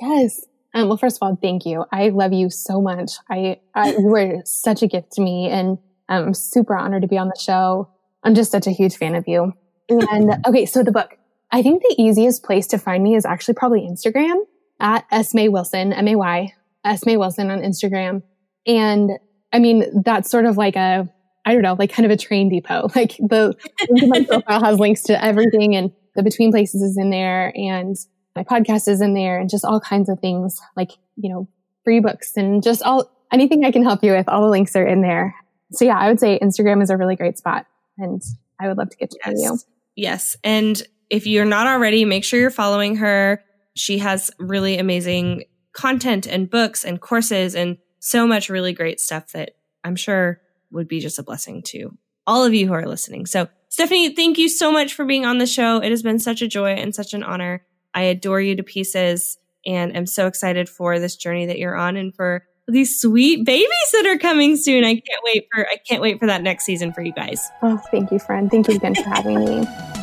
Yes. 0.00 0.44
Um, 0.74 0.88
well, 0.88 0.98
first 0.98 1.16
of 1.16 1.26
all, 1.26 1.36
thank 1.40 1.64
you. 1.64 1.84
I 1.90 2.10
love 2.10 2.32
you 2.32 2.50
so 2.50 2.82
much. 2.82 3.12
I, 3.30 3.60
I 3.74 3.90
you 3.98 4.06
were 4.06 4.42
such 4.44 4.82
a 4.82 4.86
gift 4.86 5.12
to 5.12 5.22
me 5.22 5.48
and 5.48 5.78
I'm 6.08 6.34
super 6.34 6.76
honored 6.76 7.02
to 7.02 7.08
be 7.08 7.18
on 7.18 7.28
the 7.28 7.40
show. 7.40 7.90
I'm 8.22 8.34
just 8.34 8.50
such 8.50 8.66
a 8.66 8.72
huge 8.72 8.96
fan 8.96 9.14
of 9.14 9.24
you. 9.26 9.52
And 9.88 10.30
okay, 10.46 10.66
so 10.66 10.82
the 10.82 10.92
book, 10.92 11.16
I 11.50 11.62
think 11.62 11.82
the 11.82 11.96
easiest 11.98 12.42
place 12.42 12.66
to 12.68 12.78
find 12.78 13.02
me 13.02 13.14
is 13.14 13.24
actually 13.24 13.54
probably 13.54 13.88
Instagram 13.88 14.36
at 14.80 15.06
Esme 15.10 15.50
Wilson, 15.50 15.92
M-A-Y, 15.92 16.52
Esme 16.84 17.16
Wilson 17.16 17.50
on 17.50 17.60
Instagram. 17.60 18.22
And 18.66 19.12
I 19.52 19.58
mean, 19.58 20.02
that's 20.04 20.30
sort 20.30 20.44
of 20.44 20.56
like 20.56 20.76
a, 20.76 21.08
I 21.46 21.52
don't 21.52 21.62
know, 21.62 21.76
like 21.78 21.92
kind 21.92 22.04
of 22.04 22.12
a 22.12 22.16
train 22.16 22.48
depot. 22.48 22.90
Like 22.96 23.16
the 23.18 23.54
my 23.90 24.24
profile 24.24 24.60
has 24.64 24.78
links 24.78 25.02
to 25.04 25.24
everything 25.24 25.76
and 25.76 25.92
the 26.16 26.22
between 26.22 26.50
places 26.50 26.82
is 26.82 26.98
in 26.98 27.10
there 27.10 27.52
and 27.54 27.94
my 28.34 28.42
podcast 28.42 28.88
is 28.88 29.00
in 29.00 29.14
there 29.14 29.38
and 29.38 29.48
just 29.48 29.64
all 29.64 29.80
kinds 29.80 30.08
of 30.08 30.18
things 30.20 30.58
like, 30.76 30.90
you 31.16 31.32
know, 31.32 31.48
free 31.84 32.00
books 32.00 32.36
and 32.36 32.62
just 32.62 32.82
all 32.82 33.10
anything 33.32 33.64
I 33.64 33.70
can 33.70 33.84
help 33.84 34.02
you 34.02 34.12
with. 34.12 34.28
All 34.28 34.42
the 34.42 34.50
links 34.50 34.74
are 34.76 34.86
in 34.86 35.02
there. 35.02 35.34
So 35.72 35.84
yeah, 35.84 35.98
I 35.98 36.08
would 36.08 36.20
say 36.20 36.38
Instagram 36.42 36.82
is 36.82 36.90
a 36.90 36.96
really 36.96 37.16
great 37.16 37.38
spot 37.38 37.66
and 37.96 38.20
I 38.60 38.68
would 38.68 38.76
love 38.76 38.90
to 38.90 38.96
get 38.96 39.10
to 39.10 39.18
yes. 39.24 39.34
know 39.34 39.52
you. 39.52 39.58
Yes. 39.94 40.36
And 40.42 40.82
if 41.10 41.26
you're 41.26 41.44
not 41.44 41.66
already, 41.66 42.04
make 42.04 42.24
sure 42.24 42.40
you're 42.40 42.50
following 42.50 42.96
her. 42.96 43.42
She 43.74 43.98
has 43.98 44.30
really 44.38 44.78
amazing 44.78 45.44
content 45.72 46.26
and 46.26 46.50
books 46.50 46.84
and 46.84 47.00
courses 47.00 47.54
and 47.54 47.78
so 48.00 48.26
much 48.26 48.48
really 48.48 48.72
great 48.72 49.00
stuff 49.00 49.32
that 49.32 49.52
I'm 49.84 49.96
sure 49.96 50.40
would 50.76 50.88
be 50.88 51.00
just 51.00 51.18
a 51.18 51.22
blessing 51.22 51.62
to 51.64 51.96
all 52.26 52.44
of 52.44 52.54
you 52.54 52.66
who 52.66 52.72
are 52.72 52.86
listening. 52.86 53.26
So, 53.26 53.48
Stephanie, 53.68 54.14
thank 54.14 54.38
you 54.38 54.48
so 54.48 54.70
much 54.70 54.94
for 54.94 55.04
being 55.04 55.24
on 55.24 55.38
the 55.38 55.46
show. 55.46 55.78
It 55.78 55.90
has 55.90 56.02
been 56.02 56.18
such 56.18 56.42
a 56.42 56.48
joy 56.48 56.70
and 56.70 56.94
such 56.94 57.14
an 57.14 57.22
honor. 57.22 57.64
I 57.94 58.02
adore 58.02 58.40
you 58.40 58.56
to 58.56 58.62
pieces 58.62 59.38
and 59.66 59.96
I'm 59.96 60.06
so 60.06 60.26
excited 60.26 60.68
for 60.68 60.98
this 60.98 61.16
journey 61.16 61.46
that 61.46 61.58
you're 61.58 61.76
on 61.76 61.96
and 61.96 62.14
for 62.14 62.44
these 62.68 63.00
sweet 63.00 63.44
babies 63.44 63.90
that 63.92 64.06
are 64.06 64.18
coming 64.18 64.56
soon. 64.56 64.84
I 64.84 64.94
can't 64.94 65.22
wait 65.24 65.48
for 65.52 65.66
I 65.66 65.76
can't 65.88 66.02
wait 66.02 66.18
for 66.18 66.26
that 66.26 66.42
next 66.42 66.64
season 66.64 66.92
for 66.92 67.02
you 67.02 67.12
guys. 67.12 67.40
Oh, 67.62 67.80
thank 67.90 68.10
you, 68.10 68.18
friend. 68.18 68.50
Thank 68.50 68.68
you 68.68 68.76
again 68.76 68.94
for 68.94 69.08
having 69.08 69.44
me. 69.44 69.66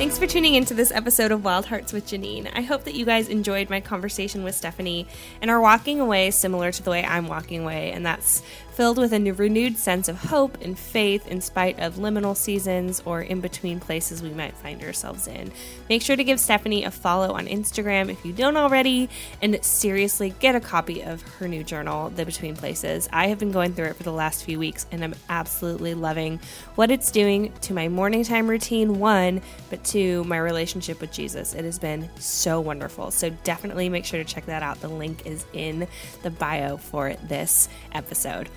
Thanks 0.00 0.18
for 0.18 0.26
tuning 0.26 0.54
into 0.54 0.72
this 0.72 0.90
episode 0.92 1.30
of 1.30 1.44
Wild 1.44 1.66
Hearts 1.66 1.92
with 1.92 2.06
Janine. 2.06 2.50
I 2.54 2.62
hope 2.62 2.84
that 2.84 2.94
you 2.94 3.04
guys 3.04 3.28
enjoyed 3.28 3.68
my 3.68 3.82
conversation 3.82 4.42
with 4.42 4.54
Stephanie 4.54 5.06
and 5.42 5.50
are 5.50 5.60
walking 5.60 6.00
away 6.00 6.30
similar 6.30 6.72
to 6.72 6.82
the 6.82 6.88
way 6.88 7.04
I'm 7.04 7.28
walking 7.28 7.62
away, 7.62 7.92
and 7.92 8.06
that's 8.06 8.42
filled 8.72 8.98
with 8.98 9.12
a 9.12 9.30
renewed 9.32 9.76
sense 9.76 10.08
of 10.08 10.16
hope 10.16 10.56
and 10.62 10.78
faith 10.78 11.26
in 11.26 11.40
spite 11.40 11.78
of 11.78 11.96
liminal 11.96 12.36
seasons 12.36 13.02
or 13.04 13.20
in 13.20 13.40
between 13.40 13.80
places 13.80 14.22
we 14.22 14.30
might 14.30 14.56
find 14.56 14.82
ourselves 14.82 15.26
in. 15.26 15.50
Make 15.88 16.02
sure 16.02 16.16
to 16.16 16.24
give 16.24 16.40
Stephanie 16.40 16.84
a 16.84 16.90
follow 16.90 17.32
on 17.32 17.46
Instagram 17.46 18.10
if 18.10 18.24
you 18.24 18.32
don't 18.32 18.56
already, 18.56 19.08
and 19.42 19.62
seriously 19.64 20.34
get 20.40 20.54
a 20.54 20.60
copy 20.60 21.02
of 21.02 21.22
her 21.38 21.48
new 21.48 21.64
journal, 21.64 22.10
The 22.10 22.24
Between 22.24 22.56
Places. 22.56 23.08
I 23.12 23.28
have 23.28 23.38
been 23.38 23.52
going 23.52 23.74
through 23.74 23.86
it 23.86 23.96
for 23.96 24.02
the 24.02 24.12
last 24.12 24.44
few 24.44 24.58
weeks 24.58 24.86
and 24.92 25.02
I'm 25.02 25.14
absolutely 25.28 25.94
loving 25.94 26.40
what 26.74 26.90
it's 26.90 27.10
doing 27.10 27.52
to 27.62 27.74
my 27.74 27.88
morning 27.88 28.24
time 28.24 28.48
routine, 28.48 28.98
one, 28.98 29.42
but 29.68 29.82
two, 29.84 30.24
my 30.24 30.38
relationship 30.38 31.00
with 31.00 31.12
Jesus. 31.12 31.54
It 31.54 31.64
has 31.64 31.78
been 31.78 32.08
so 32.18 32.60
wonderful. 32.60 33.10
So 33.10 33.30
definitely 33.44 33.88
make 33.88 34.04
sure 34.04 34.22
to 34.22 34.24
check 34.24 34.46
that 34.46 34.62
out. 34.62 34.80
The 34.80 34.88
link 34.88 35.26
is 35.26 35.44
in 35.52 35.86
the 36.22 36.30
bio 36.30 36.76
for 36.76 37.14
this 37.24 37.68
episode. 37.92 38.48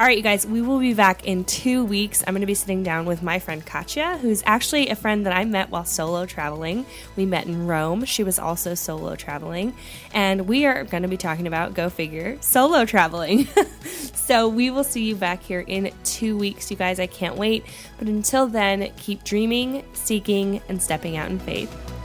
All 0.00 0.06
right, 0.06 0.16
you 0.16 0.22
guys, 0.22 0.46
we 0.46 0.62
will 0.62 0.78
be 0.78 0.94
back 0.94 1.26
in 1.26 1.44
two 1.44 1.84
weeks. 1.84 2.24
I'm 2.26 2.32
going 2.32 2.40
to 2.40 2.46
be 2.46 2.54
sitting 2.54 2.82
down 2.82 3.04
with 3.04 3.22
my 3.22 3.38
friend 3.38 3.64
Katya, 3.66 4.16
who's 4.16 4.42
actually 4.46 4.88
a 4.88 4.96
friend 4.96 5.26
that 5.26 5.36
I 5.36 5.44
met 5.44 5.68
while 5.68 5.84
solo 5.84 6.24
traveling. 6.24 6.86
We 7.16 7.26
met 7.26 7.44
in 7.44 7.66
Rome. 7.66 8.06
She 8.06 8.24
was 8.24 8.38
also 8.38 8.74
solo 8.74 9.14
traveling. 9.14 9.74
And 10.14 10.48
we 10.48 10.64
are 10.64 10.84
going 10.84 11.02
to 11.02 11.08
be 11.08 11.18
talking 11.18 11.46
about, 11.46 11.74
go 11.74 11.90
figure, 11.90 12.38
solo 12.40 12.86
traveling. 12.86 13.46
so 14.14 14.48
we 14.48 14.70
will 14.70 14.84
see 14.84 15.04
you 15.04 15.16
back 15.16 15.42
here 15.42 15.60
in 15.66 15.92
two 16.04 16.34
weeks, 16.34 16.70
you 16.70 16.78
guys. 16.78 16.98
I 16.98 17.06
can't 17.06 17.36
wait. 17.36 17.66
But 17.98 18.08
until 18.08 18.46
then, 18.46 18.90
keep 18.96 19.22
dreaming, 19.22 19.84
seeking, 19.92 20.62
and 20.70 20.82
stepping 20.82 21.18
out 21.18 21.28
in 21.28 21.38
faith. 21.38 21.99